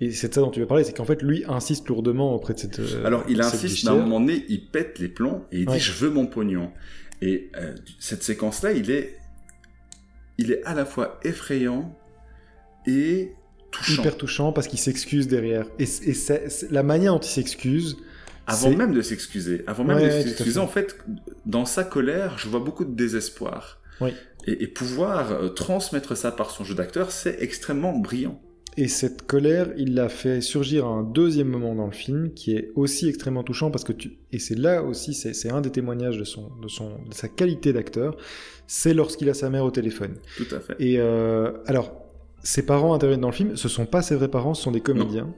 Et 0.00 0.10
c'est 0.10 0.30
de 0.30 0.34
ça 0.34 0.40
dont 0.40 0.50
tu 0.50 0.58
veux 0.58 0.66
parler 0.66 0.82
c'est 0.82 0.96
qu'en 0.96 1.04
fait 1.04 1.22
lui 1.22 1.44
insiste 1.46 1.88
lourdement 1.88 2.34
auprès 2.34 2.54
de 2.54 2.58
cette 2.58 2.80
euh, 2.80 3.04
alors 3.06 3.22
il 3.28 3.40
insiste 3.40 3.86
à 3.86 3.92
un 3.92 3.96
moment 3.98 4.18
donné 4.18 4.44
il 4.48 4.66
pète 4.66 4.98
les 4.98 5.08
plombs 5.08 5.44
et 5.52 5.60
il 5.60 5.66
dit 5.66 5.78
je 5.78 5.92
veux 5.92 6.10
mon 6.10 6.26
pognon. 6.26 6.72
Et 7.20 7.50
euh, 7.56 7.74
cette 8.00 8.24
séquence 8.24 8.62
là 8.64 8.72
il 8.72 8.90
est 8.90 9.16
il 10.38 10.50
est 10.50 10.64
à 10.64 10.74
la 10.74 10.84
fois 10.84 11.20
effrayant 11.22 11.96
et 12.86 13.30
touchant. 13.70 14.02
Hyper 14.02 14.16
touchant 14.16 14.52
parce 14.52 14.66
qu'il 14.66 14.80
s'excuse 14.80 15.28
derrière. 15.28 15.66
Et, 15.78 15.84
et 15.84 15.86
c'est- 15.86 16.48
c'est- 16.48 16.70
la 16.72 16.82
manière 16.82 17.12
dont 17.14 17.20
il 17.20 17.28
s'excuse 17.30 17.96
avant 18.46 18.70
même 18.70 18.92
de 18.92 19.02
s'excuser 19.02 19.62
avant 19.66 19.84
même 19.84 19.98
Ouais, 19.98 20.06
de 20.06 20.22
s'excuser 20.28 20.58
en 20.60 20.66
fait 20.68 20.96
dans 21.46 21.64
sa 21.64 21.84
colère 21.84 22.38
je 22.38 22.48
vois 22.48 22.60
beaucoup 22.60 22.84
de 22.84 22.94
désespoir 22.94 23.80
Oui. 24.00 24.10
et, 24.46 24.64
et 24.64 24.66
pouvoir 24.66 25.32
euh, 25.32 25.48
transmettre 25.48 26.16
ça 26.16 26.32
par 26.32 26.50
son 26.50 26.64
jeu 26.64 26.74
d'acteur 26.74 27.12
c'est 27.12 27.36
extrêmement 27.40 27.92
brillant 27.96 28.40
Et 28.78 28.88
cette 28.88 29.26
colère, 29.26 29.68
il 29.76 29.92
l'a 29.94 30.08
fait 30.08 30.40
surgir 30.40 30.86
à 30.86 30.88
un 30.88 31.02
deuxième 31.02 31.48
moment 31.48 31.74
dans 31.74 31.84
le 31.86 31.92
film 31.92 32.32
qui 32.32 32.56
est 32.56 32.70
aussi 32.74 33.06
extrêmement 33.06 33.44
touchant 33.44 33.70
parce 33.70 33.84
que 33.84 33.92
tu 33.92 34.18
et 34.32 34.38
c'est 34.38 34.54
là 34.58 34.82
aussi 34.82 35.12
c'est 35.14 35.34
c'est 35.34 35.50
un 35.50 35.60
des 35.60 35.70
témoignages 35.70 36.16
de 36.18 36.24
son 36.24 36.44
de 36.64 36.68
son 36.68 36.88
de 37.10 37.14
sa 37.14 37.28
qualité 37.28 37.72
d'acteur, 37.74 38.16
c'est 38.66 38.94
lorsqu'il 38.94 39.28
a 39.28 39.34
sa 39.34 39.50
mère 39.50 39.64
au 39.64 39.70
téléphone. 39.70 40.14
tout 40.38 40.46
à 40.56 40.60
fait 40.60 40.74
Et 40.80 40.98
euh, 40.98 41.52
alors 41.66 41.92
ses 42.42 42.64
parents 42.66 42.92
interviennent 42.94 43.20
dans 43.20 43.28
le 43.30 43.34
film, 43.34 43.56
ce 43.56 43.68
sont 43.68 43.86
pas 43.86 44.02
ses 44.02 44.16
vrais 44.16 44.28
parents, 44.28 44.54
ce 44.54 44.62
sont 44.62 44.72
des 44.72 44.80
comédiens. 44.80 45.32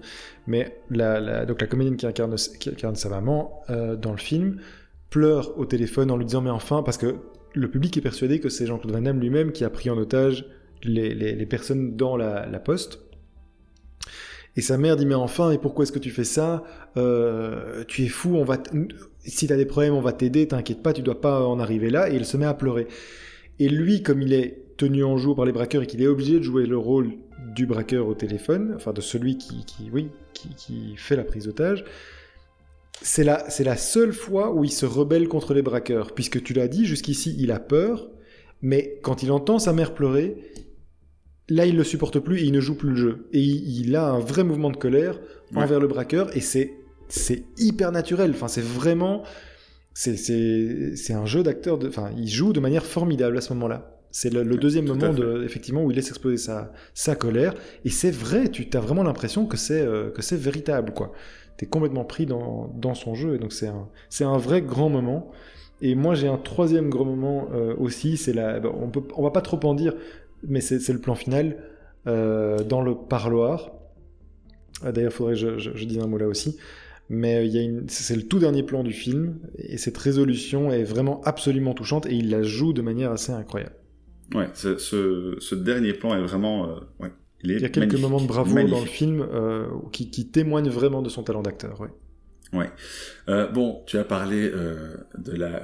Mais 0.46 0.80
la, 0.90 1.20
la- 1.20 1.44
donc 1.46 1.60
la 1.60 1.66
comédienne 1.66 1.96
qui 1.96 2.06
incarne, 2.06 2.34
qui 2.58 2.70
incarne 2.70 2.96
sa 2.96 3.08
maman 3.08 3.62
euh, 3.70 3.96
dans 3.96 4.12
le 4.12 4.18
film 4.18 4.58
pleure 5.10 5.58
au 5.58 5.64
téléphone 5.66 6.10
en 6.10 6.16
lui 6.16 6.24
disant 6.24 6.40
mais 6.40 6.50
enfin 6.50 6.82
parce 6.82 6.96
que 6.98 7.16
le 7.54 7.70
public 7.70 7.96
est 7.96 8.00
persuadé 8.00 8.40
que 8.40 8.48
c'est 8.48 8.66
Jean-Claude 8.66 8.92
Van 8.94 9.02
Damme 9.02 9.20
lui-même 9.20 9.52
qui 9.52 9.64
a 9.64 9.70
pris 9.70 9.88
en 9.90 9.96
otage 9.96 10.44
les, 10.82 11.14
les- 11.14 11.34
les 11.34 11.46
personnes 11.46 11.94
dans 11.96 12.16
la, 12.16 12.46
la 12.46 12.58
poste. 12.58 13.00
Et 14.56 14.60
sa 14.60 14.78
mère 14.78 14.96
dit 14.96 15.06
mais 15.06 15.14
enfin 15.14 15.50
et 15.50 15.58
pourquoi 15.58 15.82
est-ce 15.84 15.92
que 15.92 15.98
tu 15.98 16.10
fais 16.10 16.24
ça? 16.24 16.64
Euh, 16.96 17.84
Tu 17.88 18.04
es 18.04 18.08
fou, 18.08 18.36
on 18.36 18.44
va 18.44 18.58
si 19.24 19.46
t'as 19.46 19.56
des 19.56 19.66
problèmes 19.66 19.94
on 19.94 20.00
va 20.00 20.12
t'aider, 20.12 20.46
t'inquiète 20.48 20.82
pas, 20.82 20.92
tu 20.92 21.02
dois 21.02 21.20
pas 21.20 21.46
en 21.46 21.58
arriver 21.60 21.90
là. 21.90 22.10
Et 22.10 22.16
il 22.16 22.24
se 22.24 22.36
met 22.36 22.46
à 22.46 22.54
pleurer. 22.54 22.86
Et 23.58 23.68
lui 23.68 24.02
comme 24.02 24.20
il 24.22 24.32
est 24.32 24.63
tenu 24.76 25.04
en 25.04 25.16
joue 25.16 25.34
par 25.34 25.44
les 25.44 25.52
braqueurs 25.52 25.82
et 25.82 25.86
qu'il 25.86 26.02
est 26.02 26.06
obligé 26.06 26.38
de 26.38 26.42
jouer 26.42 26.66
le 26.66 26.76
rôle 26.78 27.12
du 27.54 27.66
braqueur 27.66 28.06
au 28.08 28.14
téléphone, 28.14 28.72
enfin 28.76 28.92
de 28.92 29.00
celui 29.00 29.36
qui, 29.38 29.64
qui 29.64 29.90
oui 29.92 30.08
qui, 30.32 30.48
qui 30.56 30.94
fait 30.96 31.16
la 31.16 31.24
prise 31.24 31.46
d'otage. 31.46 31.84
C'est 33.02 33.24
la, 33.24 33.48
c'est 33.50 33.64
la 33.64 33.76
seule 33.76 34.12
fois 34.12 34.52
où 34.54 34.64
il 34.64 34.70
se 34.72 34.86
rebelle 34.86 35.28
contre 35.28 35.52
les 35.52 35.62
braqueurs, 35.62 36.12
puisque 36.14 36.42
tu 36.42 36.52
l'as 36.54 36.68
dit, 36.68 36.86
jusqu'ici, 36.86 37.34
il 37.38 37.50
a 37.50 37.58
peur, 37.60 38.08
mais 38.62 38.98
quand 39.02 39.22
il 39.22 39.30
entend 39.32 39.58
sa 39.58 39.72
mère 39.72 39.94
pleurer, 39.94 40.36
là, 41.48 41.66
il 41.66 41.76
le 41.76 41.84
supporte 41.84 42.18
plus 42.20 42.40
et 42.40 42.44
il 42.44 42.52
ne 42.52 42.60
joue 42.60 42.76
plus 42.76 42.90
le 42.90 42.96
jeu. 42.96 43.26
Et 43.32 43.40
il, 43.40 43.86
il 43.86 43.96
a 43.96 44.08
un 44.10 44.20
vrai 44.20 44.44
mouvement 44.44 44.70
de 44.70 44.76
colère 44.76 45.18
Ouais. 45.54 45.62
envers 45.62 45.78
le 45.78 45.86
braqueur, 45.86 46.34
et 46.36 46.40
c'est, 46.40 46.72
c'est 47.08 47.44
hyper 47.58 47.92
naturel. 47.92 48.30
Enfin, 48.30 48.48
c'est 48.48 48.64
vraiment, 48.64 49.22
c'est, 49.92 50.16
c'est, 50.16 50.96
c'est 50.96 51.12
un 51.12 51.26
jeu 51.26 51.42
d'acteur. 51.42 51.78
Enfin, 51.86 52.10
il 52.16 52.28
joue 52.28 52.52
de 52.52 52.60
manière 52.60 52.84
formidable 52.84 53.36
à 53.36 53.40
ce 53.40 53.52
moment-là. 53.52 53.93
C'est 54.14 54.32
le, 54.32 54.44
le 54.44 54.56
deuxième 54.56 54.84
tout 54.84 54.94
moment, 54.94 55.12
de, 55.12 55.42
effectivement, 55.42 55.82
où 55.82 55.90
il 55.90 55.96
laisse 55.96 56.06
exploser 56.06 56.36
sa, 56.36 56.70
sa 56.94 57.16
colère. 57.16 57.52
Et 57.84 57.90
c'est 57.90 58.12
vrai, 58.12 58.46
tu 58.46 58.64
as 58.72 58.78
vraiment 58.78 59.02
l'impression 59.02 59.44
que 59.44 59.56
c'est, 59.56 59.80
euh, 59.80 60.08
que 60.12 60.22
c'est 60.22 60.36
véritable, 60.36 60.92
quoi. 60.92 61.10
T'es 61.56 61.66
complètement 61.66 62.04
pris 62.04 62.24
dans, 62.24 62.72
dans 62.76 62.94
son 62.94 63.16
jeu, 63.16 63.34
et 63.34 63.38
donc 63.38 63.52
c'est 63.52 63.66
un, 64.24 64.38
vrai 64.38 64.62
grand 64.62 64.88
moment. 64.88 65.32
Et 65.80 65.96
moi, 65.96 66.14
j'ai 66.14 66.28
un 66.28 66.36
troisième 66.36 66.90
grand 66.90 67.04
moment 67.04 67.48
euh, 67.52 67.74
aussi, 67.76 68.16
c'est 68.16 68.32
la, 68.32 68.60
bon, 68.60 68.72
on 68.80 68.88
peut, 68.88 69.02
on 69.16 69.22
va 69.24 69.32
pas 69.32 69.40
trop 69.40 69.58
en 69.64 69.74
dire, 69.74 69.94
mais 70.46 70.60
c'est 70.60 70.92
le 70.92 71.00
plan 71.00 71.16
final 71.16 71.56
euh, 72.06 72.62
dans 72.62 72.82
le 72.82 72.94
parloir. 72.94 73.72
Ah, 74.84 74.92
D'ailleurs, 74.92 75.10
il 75.10 75.14
faudrait 75.16 75.34
que 75.34 75.40
je, 75.40 75.58
je, 75.58 75.70
je 75.74 75.84
dise 75.86 75.98
un 75.98 76.06
mot 76.06 76.18
là 76.18 76.28
aussi. 76.28 76.56
Mais 77.08 77.48
il 77.48 77.56
une, 77.56 77.88
c'est 77.88 78.14
le 78.14 78.22
tout 78.22 78.38
dernier 78.38 78.62
plan 78.62 78.84
du 78.84 78.92
film, 78.92 79.40
et 79.58 79.76
cette 79.76 79.98
résolution 79.98 80.70
est 80.70 80.84
vraiment 80.84 81.20
absolument 81.24 81.74
touchante, 81.74 82.06
et 82.06 82.14
il 82.14 82.30
la 82.30 82.44
joue 82.44 82.72
de 82.72 82.80
manière 82.80 83.10
assez 83.10 83.32
incroyable. 83.32 83.74
Ouais, 84.32 84.48
ce, 84.54 84.78
ce, 84.78 85.36
ce 85.38 85.54
dernier 85.54 85.92
plan 85.92 86.14
est 86.16 86.22
vraiment. 86.22 86.68
euh, 86.68 86.80
ouais. 87.00 87.12
Il, 87.42 87.60
y 87.60 87.64
a 87.64 87.68
quelques 87.68 88.00
moments 88.00 88.22
de 88.22 88.26
bravoure 88.26 88.66
dans 88.66 88.80
le 88.80 88.86
film 88.86 89.26
qui, 89.92 90.10
qui, 90.10 90.28
témoignent 90.28 90.70
vraiment 90.70 91.02
de 91.02 91.10
son 91.10 91.22
talent 91.22 91.42
d'acteur. 91.42 91.78
Ouais. 91.78 91.90
Ouais. 92.54 92.70
bon, 93.52 93.82
tu 93.86 93.98
as 93.98 94.04
parlé 94.04 94.50
de 94.50 95.32
la 95.32 95.60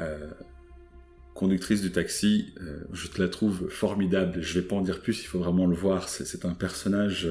conductrice 1.41 1.81
du 1.81 1.91
taxi, 1.91 2.53
euh, 2.61 2.81
je 2.93 3.09
te 3.09 3.21
la 3.21 3.27
trouve 3.27 3.71
formidable. 3.71 4.43
Je 4.43 4.61
vais 4.61 4.67
pas 4.67 4.77
en 4.77 4.83
dire 4.83 5.01
plus, 5.01 5.23
il 5.23 5.27
faut 5.27 5.39
vraiment 5.39 5.67
le 5.67 5.75
voir. 5.75 6.11
C'est 6.11 6.45
un 6.45 6.53
personnage 6.53 7.27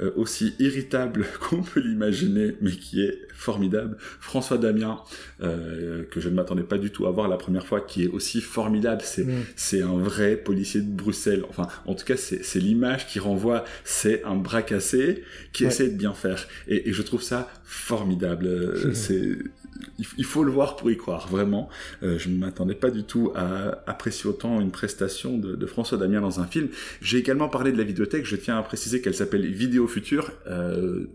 euh, 0.00 0.10
aussi 0.16 0.54
irritable 0.58 1.26
qu'on 1.40 1.62
peut 1.62 1.80
l'imaginer, 1.80 2.56
mais 2.62 2.70
qui 2.70 3.02
est 3.02 3.18
formidable. 3.34 3.98
François 4.18 4.56
Damien, 4.56 4.98
euh, 5.42 6.04
que 6.10 6.20
je 6.20 6.30
ne 6.30 6.34
m'attendais 6.34 6.62
pas 6.62 6.78
du 6.78 6.90
tout 6.90 7.06
à 7.06 7.10
voir 7.10 7.28
la 7.28 7.36
première 7.36 7.66
fois, 7.66 7.82
qui 7.82 8.04
est 8.04 8.08
aussi 8.08 8.40
formidable. 8.40 9.02
C'est 9.04 9.26
mm. 9.26 9.44
c'est 9.56 9.82
un 9.82 9.98
vrai 9.98 10.36
policier 10.36 10.80
de 10.80 10.90
Bruxelles. 10.90 11.44
Enfin, 11.50 11.68
en 11.84 11.94
tout 11.94 12.06
cas, 12.06 12.16
c'est 12.16 12.60
l'image 12.60 13.06
qui 13.06 13.18
renvoie. 13.18 13.66
C'est 13.84 14.24
un 14.24 14.36
bras 14.36 14.62
cassé 14.62 15.22
qui 15.52 15.66
essaie 15.66 15.90
de 15.90 15.98
bien 15.98 16.14
faire. 16.14 16.48
Et, 16.66 16.88
et 16.88 16.94
je 16.94 17.02
trouve 17.02 17.22
ça 17.22 17.52
formidable. 17.62 18.94
c'est 18.94 19.36
il 20.18 20.24
faut 20.24 20.44
le 20.44 20.50
voir 20.50 20.76
pour 20.76 20.90
y 20.90 20.96
croire, 20.96 21.28
vraiment. 21.28 21.68
Euh, 22.02 22.18
je 22.18 22.28
ne 22.28 22.36
m'attendais 22.36 22.74
pas 22.74 22.90
du 22.90 23.04
tout 23.04 23.32
à 23.34 23.82
apprécier 23.86 24.28
autant 24.28 24.60
une 24.60 24.70
prestation 24.70 25.38
de, 25.38 25.66
François 25.66 25.98
Damien 25.98 26.20
dans 26.20 26.40
un 26.40 26.46
film. 26.46 26.68
J'ai 27.00 27.18
également 27.18 27.48
parlé 27.48 27.72
de 27.72 27.78
la 27.78 27.84
vidéothèque, 27.84 28.24
je 28.26 28.36
tiens 28.36 28.58
à 28.58 28.62
préciser 28.62 29.00
qu'elle 29.00 29.14
s'appelle 29.14 29.46
Vidéo 29.46 29.86
Future. 29.86 30.32
Euh, 30.46 31.06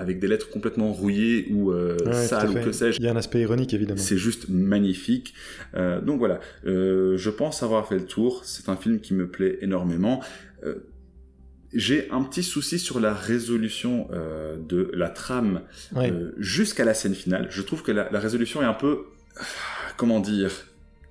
avec 0.00 0.20
des 0.20 0.28
lettres 0.28 0.48
complètement 0.48 0.92
rouillées 0.92 1.48
ou 1.50 1.72
euh, 1.72 1.96
sales 2.12 2.50
ou 2.50 2.54
que 2.54 2.70
sais-je. 2.70 2.98
Il 3.00 3.04
y 3.04 3.08
a 3.08 3.12
un 3.12 3.16
aspect 3.16 3.40
ironique 3.40 3.74
évidemment. 3.74 3.98
C'est 4.00 4.16
juste 4.16 4.48
magnifique. 4.48 5.34
donc 5.74 6.20
voilà, 6.20 6.38
je 6.64 7.30
pense 7.30 7.64
avoir 7.64 7.88
fait 7.88 7.96
le 7.96 8.06
tour. 8.06 8.42
C'est 8.44 8.68
un 8.68 8.76
film 8.76 9.00
qui 9.00 9.12
me 9.12 9.26
plaît 9.26 9.58
énormément 9.60 10.20
j'ai 11.74 12.08
un 12.10 12.22
petit 12.22 12.42
souci 12.42 12.78
sur 12.78 13.00
la 13.00 13.12
résolution 13.12 14.08
euh, 14.12 14.56
de 14.56 14.90
la 14.94 15.10
trame 15.10 15.62
euh, 15.96 16.32
jusqu'à 16.38 16.84
la 16.84 16.94
scène 16.94 17.14
finale. 17.14 17.48
Je 17.50 17.62
trouve 17.62 17.82
que 17.82 17.92
la, 17.92 18.08
résolution 18.18 18.62
est 18.62 18.66
un 18.66 18.74
peu, 18.74 19.04
comment 19.96 20.20
dire, 20.20 20.50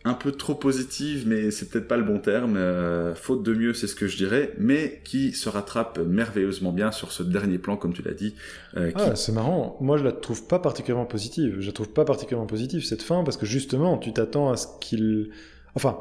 un 0.04 0.14
peu 0.14 0.32
trop 0.32 0.56
positive, 0.56 1.26
mais 1.28 1.52
c'est 1.52 1.70
peut-être 1.70 1.88
pas 1.88 1.98
le 1.98 2.04
bon 2.04 2.18
terme. 2.18 2.56
Euh, 2.58 3.14
faute 3.14 3.44
de 3.44 3.54
mieux, 3.54 3.74
c'est 3.74 3.88
ce 3.88 3.96
que 3.96 4.08
je 4.08 4.18
dirais, 4.18 4.54
mais 4.58 5.02
qui 5.04 5.34
se 5.34 5.50
rattrape 5.50 6.00
merveilleusement 6.00 6.72
bien 6.72 6.92
sur 6.92 7.12
ce 7.12 7.24
dernier 7.24 7.60
plan, 7.60 7.78
comme 7.78 7.94
tu 7.94 8.02
l'as 8.02 8.14
dit. 8.14 8.34
Ah, 8.76 9.16
c'est 9.16 9.34
marrant. 9.34 9.78
Moi, 9.80 9.98
je 9.98 10.04
la 10.04 10.12
trouve 10.12 10.48
pas 10.48 10.60
particulièrement 10.60 11.06
positive. 11.06 11.58
Je 11.60 11.68
la 11.68 11.74
trouve 11.74 11.90
pas 11.90 12.06
particulièrement 12.06 12.48
positive 12.48 12.84
cette 12.84 13.04
fin 13.04 13.24
parce 13.24 13.38
que 13.38 13.46
justement, 13.46 13.98
tu 13.98 14.12
t'attends 14.12 14.52
à 14.52 14.58
ce 14.58 14.68
qu'il, 14.80 15.30
enfin 15.76 16.00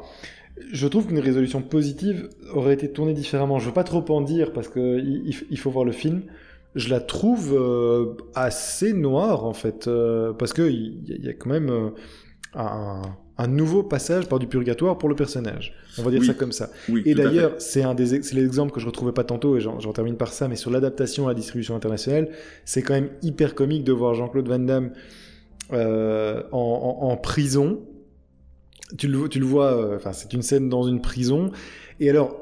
je 0.71 0.87
trouve 0.87 1.07
qu'une 1.07 1.19
résolution 1.19 1.61
positive 1.61 2.29
aurait 2.53 2.73
été 2.73 2.91
tournée 2.91 3.13
différemment. 3.13 3.59
Je 3.59 3.65
ne 3.65 3.69
veux 3.69 3.73
pas 3.73 3.83
trop 3.83 4.03
en 4.09 4.21
dire 4.21 4.53
parce 4.53 4.67
qu'il 4.67 5.35
il 5.49 5.57
faut 5.57 5.71
voir 5.71 5.85
le 5.85 5.91
film. 5.91 6.23
Je 6.75 6.89
la 6.89 6.99
trouve 6.99 7.55
euh, 7.55 8.13
assez 8.35 8.93
noire 8.93 9.45
en 9.45 9.53
fait, 9.53 9.87
euh, 9.87 10.33
parce 10.33 10.53
qu'il 10.53 11.01
y, 11.05 11.25
y, 11.25 11.29
a 11.29 11.33
quand 11.33 11.49
même 11.49 11.69
euh, 11.71 11.89
un, 12.55 13.47
nouveau 13.47 13.81
passage 13.81 14.27
par 14.27 14.37
du 14.37 14.45
purgatoire 14.45 14.97
pour 14.97 15.09
le 15.09 15.15
personnage. 15.15 15.73
On 15.97 16.03
va 16.03 16.11
dire 16.11 16.23
ça 16.23 16.35
comme 16.35 16.51
ça. 16.51 16.69
et 17.05 17.15
d'ailleurs, 17.15 17.53
c'est 17.57 17.81
un 17.81 17.95
des 17.95 18.19
l'exemple 18.33 18.71
que 18.71 18.79
je 18.79 18.85
retrouvais 18.85 19.11
pas 19.11 19.23
tantôt 19.23 19.57
et 19.57 19.59
j'en 19.61 19.93
termine 19.93 20.17
par 20.17 20.31
ça, 20.31 20.47
mais 20.47 20.55
sur 20.55 20.69
l'adaptation 20.69 21.25
à 21.25 21.29
la 21.29 21.35
distribution 21.35 21.75
internationale, 21.75 22.29
c'est 22.63 22.83
quand 22.83 22.93
même 22.93 23.09
hyper 23.23 23.55
comique 23.55 23.83
de 23.83 23.93
voir 23.93 24.13
Jean-Claude 24.13 24.47
Van 24.47 24.59
Damme 24.59 24.91
en 25.71 27.17
prison 27.17 27.79
tu 28.95 29.07
le, 29.07 29.45
vois, 29.45 29.73
euh, 29.73 29.95
enfin, 29.97 30.13
c'est 30.13 30.33
une 30.33 30.41
scène 30.41 30.69
dans 30.69 30.83
une 30.83 31.01
prison. 31.01 31.51
Et 31.99 32.09
alors, 32.09 32.37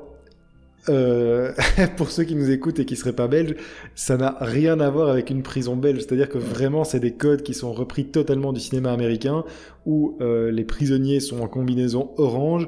euh, 0.90 1.52
pour 1.98 2.12
ceux 2.12 2.24
qui 2.24 2.36
nous 2.36 2.52
écoutent 2.52 2.80
et 2.80 2.86
qui 2.86 2.96
seraient 2.96 3.14
pas 3.14 3.28
belges, 3.28 3.56
ça 3.96 4.18
n'a 4.18 4.38
rien 4.40 4.80
à 4.80 4.90
voir 4.90 5.10
avec 5.10 5.30
une 5.30 5.42
prison 5.42 5.76
belge. 5.76 6.00
C'est-à-dire 6.00 6.30
que 6.30 6.38
vraiment, 6.38 6.84
c'est 6.84 7.00
des 7.00 7.14
codes 7.14 7.42
qui 7.42 7.54
sont 7.54 7.74
repris 7.74 8.06
totalement 8.06 8.54
du 8.54 8.60
cinéma 8.60 8.92
américain, 8.92 9.44
où 9.86 10.18
euh, 10.22 10.52
les 10.52 10.64
prisonniers 10.64 11.20
sont 11.20 11.40
en 11.42 11.48
combinaison 11.48 12.12
orange, 12.18 12.68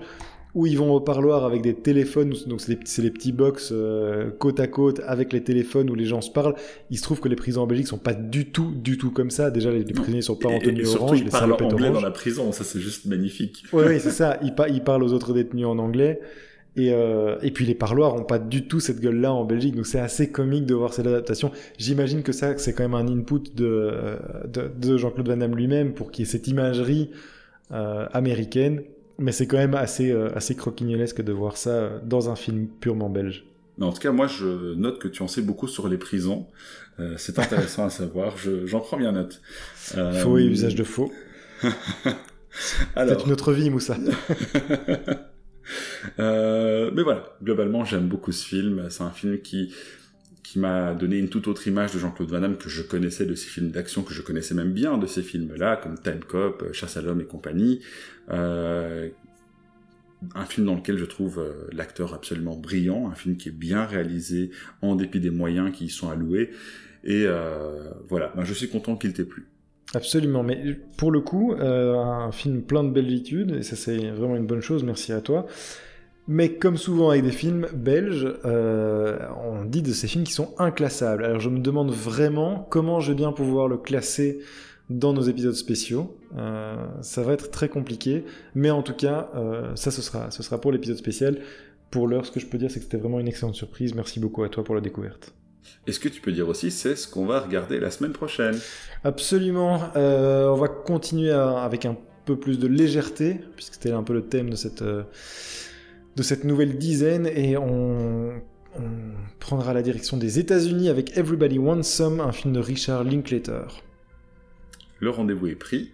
où 0.56 0.66
ils 0.66 0.78
vont 0.78 0.92
au 0.94 1.00
parloir 1.00 1.46
avec 1.46 1.62
des 1.62 1.74
téléphones, 1.74 2.34
donc 2.48 2.62
c'est 2.62 2.72
les, 2.72 3.04
les, 3.04 3.12
petits 3.12 3.32
box 3.32 3.70
euh, 3.72 4.32
côte 4.32 4.60
à 4.60 4.68
côte 4.68 5.02
avec 5.06 5.34
les 5.34 5.44
téléphones 5.44 5.90
où 5.90 5.96
les 5.96 6.06
gens 6.06 6.22
se 6.22 6.32
parlent. 6.32 6.56
Il 6.90 6.98
se 6.98 7.04
trouve 7.04 7.20
que 7.20 7.28
les 7.28 7.36
prisons 7.36 7.62
en 7.62 7.68
Belgique 7.68 7.88
sont 7.88 7.98
pas 7.98 8.14
du 8.14 8.50
tout, 8.50 8.72
du 8.76 8.98
tout 8.98 9.12
comme 9.12 9.30
ça. 9.30 9.52
Déjà, 9.52 9.72
les, 9.72 9.84
prisonniers 9.84 10.22
sont 10.22 10.36
pas 10.36 10.50
en 10.50 10.60
tenue 10.60 10.82
et, 10.82 10.86
surtout, 10.86 11.04
orange. 11.04 11.20
Ils 11.20 11.30
parlent 11.30 11.54
anglais 11.54 11.92
dans 11.92 12.02
la 12.02 12.12
prison, 12.12 12.52
ça 12.52 12.64
c'est 12.64 12.80
juste 12.80 13.06
magnifique. 13.06 13.64
Oui, 13.74 13.84
oui 13.88 14.00
c'est 14.00 14.10
ça. 14.12 14.40
Ils, 14.42 14.54
ils, 14.70 14.84
parlent 14.84 15.04
aux 15.04 15.14
autres 15.14 15.34
détenus 15.34 15.66
en 15.66 15.78
anglais. 15.78 16.20
Et, 16.76 16.92
euh, 16.92 17.38
et, 17.42 17.50
puis 17.50 17.66
les 17.66 17.74
parloirs 17.74 18.16
ont 18.16 18.24
pas 18.24 18.38
du 18.38 18.68
tout 18.68 18.80
cette 18.80 19.00
gueule-là 19.00 19.34
en 19.34 19.46
Belgique, 19.46 19.76
donc 19.76 19.88
c'est 19.88 20.00
assez 20.00 20.30
comique 20.30 20.68
de 20.68 20.76
voir 20.76 20.94
cette 20.94 21.08
adaptation. 21.08 21.52
J'imagine 21.80 22.22
que 22.22 22.32
ça, 22.32 22.56
c'est 22.58 22.74
quand 22.74 22.88
même 22.88 22.94
un 22.94 23.08
input 23.08 23.42
de, 23.56 24.20
de, 24.48 24.70
de 24.80 24.98
Jean-Claude 24.98 25.28
Van 25.28 25.38
Damme 25.38 25.56
lui-même 25.56 25.94
pour 25.94 26.12
qu'il 26.12 26.26
y 26.26 26.28
ait 26.28 26.32
cette 26.32 26.48
imagerie 26.48 27.10
euh, 27.72 28.06
américaine 28.14 28.84
mais 29.20 29.32
c'est 29.32 29.48
quand 29.48 29.58
même 29.58 29.74
assez, 29.74 30.12
euh, 30.12 30.36
assez 30.36 30.56
croquignolesque 30.56 31.22
de 31.22 31.32
voir 31.32 31.58
ça 31.58 31.70
euh, 31.72 32.00
dans 32.04 32.30
un 32.30 32.36
film 32.36 32.68
purement 32.68 33.10
belge. 33.10 33.46
Mais 33.78 33.86
en 33.86 33.92
tout 33.92 34.00
cas, 34.00 34.12
moi, 34.12 34.28
je 34.28 34.74
note 34.76 35.00
que 35.00 35.08
tu 35.08 35.22
en 35.22 35.28
sais 35.28 35.42
beaucoup 35.42 35.68
sur 35.68 35.88
les 35.88 35.98
prisons. 35.98 36.48
Euh, 37.00 37.14
c'est 37.18 37.38
intéressant 37.38 37.86
à 37.86 37.90
savoir. 37.90 38.36
J'en 38.66 38.80
prends 38.80 38.98
bien 38.98 39.12
note. 39.12 39.42
Faux 39.76 40.40
et 40.40 40.46
usage 40.46 40.76
de 40.76 40.84
faux. 40.84 41.12
C'est 42.50 43.24
une 43.24 43.32
autre 43.32 43.54
vie, 43.54 43.70
Moussa. 43.70 43.98
mais 46.18 47.04
voilà, 47.04 47.38
globalement, 47.44 47.86
j'aime 47.86 48.08
beaucoup 48.08 48.32
ce 48.32 48.44
film. 48.44 48.88
C'est 48.90 49.04
un 49.04 49.12
film 49.12 49.40
qui 49.42 49.76
qui 50.48 50.60
m'a 50.60 50.94
donné 50.94 51.18
une 51.18 51.28
toute 51.28 51.50
autre 51.50 51.68
image 51.68 51.92
de 51.94 52.00
Jean-Claude 52.00 52.30
Van 52.30 52.40
Damme 52.40 52.56
que 52.56 52.70
je 52.70 52.82
connaissais 52.82 53.26
de 53.26 53.36
ses 53.36 53.50
films 53.50 53.70
d'action, 53.70 54.02
que 54.02 54.14
je 54.14 54.22
connaissais 54.22 54.56
même 54.56 54.72
bien 54.72 54.98
de 54.98 55.06
ces 55.06 55.22
films-là, 55.22 55.76
comme 55.76 56.00
Time 56.00 56.22
Cop, 56.26 56.72
Chasse 56.72 56.96
à 56.96 57.02
l'homme 57.02 57.20
et 57.20 57.26
compagnie. 57.26 57.82
Euh, 58.32 59.10
un 60.36 60.46
film 60.46 60.66
dans 60.66 60.76
lequel 60.76 60.98
je 60.98 61.04
trouve 61.04 61.40
euh, 61.40 61.68
l'acteur 61.74 62.14
absolument 62.14 62.56
brillant, 62.56 63.10
un 63.10 63.16
film 63.16 63.36
qui 63.36 63.50
est 63.50 63.52
bien 63.52 63.84
réalisé 63.84 64.52
en 64.82 64.96
dépit 64.96 65.20
des 65.20 65.32
moyens 65.32 65.74
qui 65.74 65.84
y 65.84 65.90
sont 65.90 66.10
alloués. 66.10 66.52
Et 67.04 67.26
euh, 67.26 67.92
voilà, 68.08 68.32
ben, 68.34 68.46
je 68.46 68.54
suis 68.54 68.70
content 68.70 68.96
qu'il 68.96 69.12
t'ait 69.12 69.26
plu. 69.26 69.48
Absolument, 69.96 70.44
mais 70.44 70.80
pour 70.96 71.12
le 71.12 71.20
coup, 71.20 71.56
un 71.60 72.32
film 72.32 72.62
plein 72.62 72.86
de 72.86 72.92
bellitude, 72.92 73.52
et 73.52 73.64
ça 73.64 73.76
c'est 73.76 74.12
vraiment 74.12 74.38
une 74.38 74.48
bonne 74.48 74.62
chose, 74.62 74.86
merci 74.86 75.12
à 75.12 75.20
toi. 75.20 75.46
Mais 76.28 76.56
comme 76.56 76.76
souvent 76.76 77.12
avec 77.12 77.24
des 77.24 77.32
films 77.32 77.68
belges, 77.74 78.28
euh, 78.44 79.18
on 79.46 79.64
dit 79.64 79.82
de 79.82 79.94
ces 79.94 80.08
films 80.08 80.26
qui 80.26 80.34
sont 80.34 80.54
inclassables. 80.58 81.24
Alors 81.24 81.40
je 81.40 81.50
me 81.50 81.60
demande 81.60 81.92
vraiment 81.92 82.68
comment 82.70 83.00
je 83.00 83.12
vais 83.12 83.18
bien 83.18 83.32
pouvoir 83.32 83.70
le 83.70 83.78
classer 83.78 84.40
dans 84.90 85.14
nos 85.14 85.22
épisodes 85.22 85.56
spéciaux. 85.56 86.18
Euh, 86.38 86.76
ça 87.02 87.24
va 87.24 87.32
être 87.34 87.50
très 87.50 87.70
compliqué, 87.70 88.26
mais 88.56 88.72
en 88.72 88.84
tout 88.84 88.94
cas, 88.94 89.30
euh, 89.36 89.74
ça 89.76 89.90
ce 89.90 90.02
sera, 90.02 90.30
ce 90.30 90.44
sera 90.44 90.60
pour 90.60 90.74
l'épisode 90.74 90.98
spécial. 90.98 91.40
Pour 91.92 92.08
l'heure, 92.08 92.26
ce 92.26 92.32
que 92.32 92.42
je 92.42 92.46
peux 92.46 92.58
dire, 92.58 92.70
c'est 92.70 92.80
que 92.80 92.86
c'était 92.86 92.98
vraiment 92.98 93.22
une 93.22 93.30
excellente 93.30 93.56
surprise. 93.56 93.96
Merci 93.96 94.20
beaucoup 94.20 94.44
à 94.44 94.50
toi 94.50 94.66
pour 94.66 94.76
la 94.76 94.82
découverte. 94.82 95.34
est 95.88 95.94
ce 95.94 96.00
que 96.02 96.10
tu 96.10 96.20
peux 96.20 96.34
dire 96.34 96.50
aussi, 96.50 96.72
c'est 96.72 96.98
ce 96.98 97.08
qu'on 97.08 97.26
va 97.26 97.40
regarder 97.40 97.80
la 97.80 97.90
semaine 97.90 98.12
prochaine. 98.12 98.58
Absolument. 99.06 99.80
on 99.96 100.56
va 100.56 100.68
continuer 100.68 101.32
avec 101.32 101.86
un 101.86 101.96
peu 102.26 102.38
plus 102.38 102.60
de 102.60 102.68
légèreté, 102.68 103.40
puisque 103.56 103.76
c'était 103.76 103.92
un 103.92 104.04
peu 104.04 104.12
le 104.12 104.26
thème 104.26 104.50
de 104.50 104.58
cette 104.58 104.84
de 106.18 106.24
cette 106.24 106.44
nouvelle 106.44 106.78
dizaine 106.78 107.28
et 107.28 107.58
on, 107.58 108.42
prendra 109.40 109.74
la 109.74 109.82
direction 109.82 110.18
des 110.18 110.40
États-Unis 110.40 110.90
avec 110.90 111.18
Everybody 111.18 111.58
Wants 111.58 111.84
Some, 111.84 112.20
un 112.20 112.32
film 112.32 112.54
de 112.54 112.60
Richard 112.60 113.04
Linklater. 113.06 113.82
Le 115.00 115.10
rendez-vous 115.10 115.48
est 115.48 115.56
pris. 115.56 115.92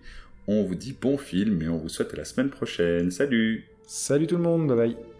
On 0.47 0.63
vous 0.63 0.75
dit 0.75 0.95
bon 0.99 1.17
film 1.17 1.61
et 1.61 1.67
on 1.67 1.77
vous 1.77 1.87
souhaite 1.87 2.13
à 2.13 2.17
la 2.17 2.25
semaine 2.25 2.49
prochaine. 2.49 3.11
Salut 3.11 3.65
Salut 3.85 4.27
tout 4.27 4.37
le 4.37 4.43
monde, 4.43 4.67
bye 4.67 4.75
bye 4.75 5.12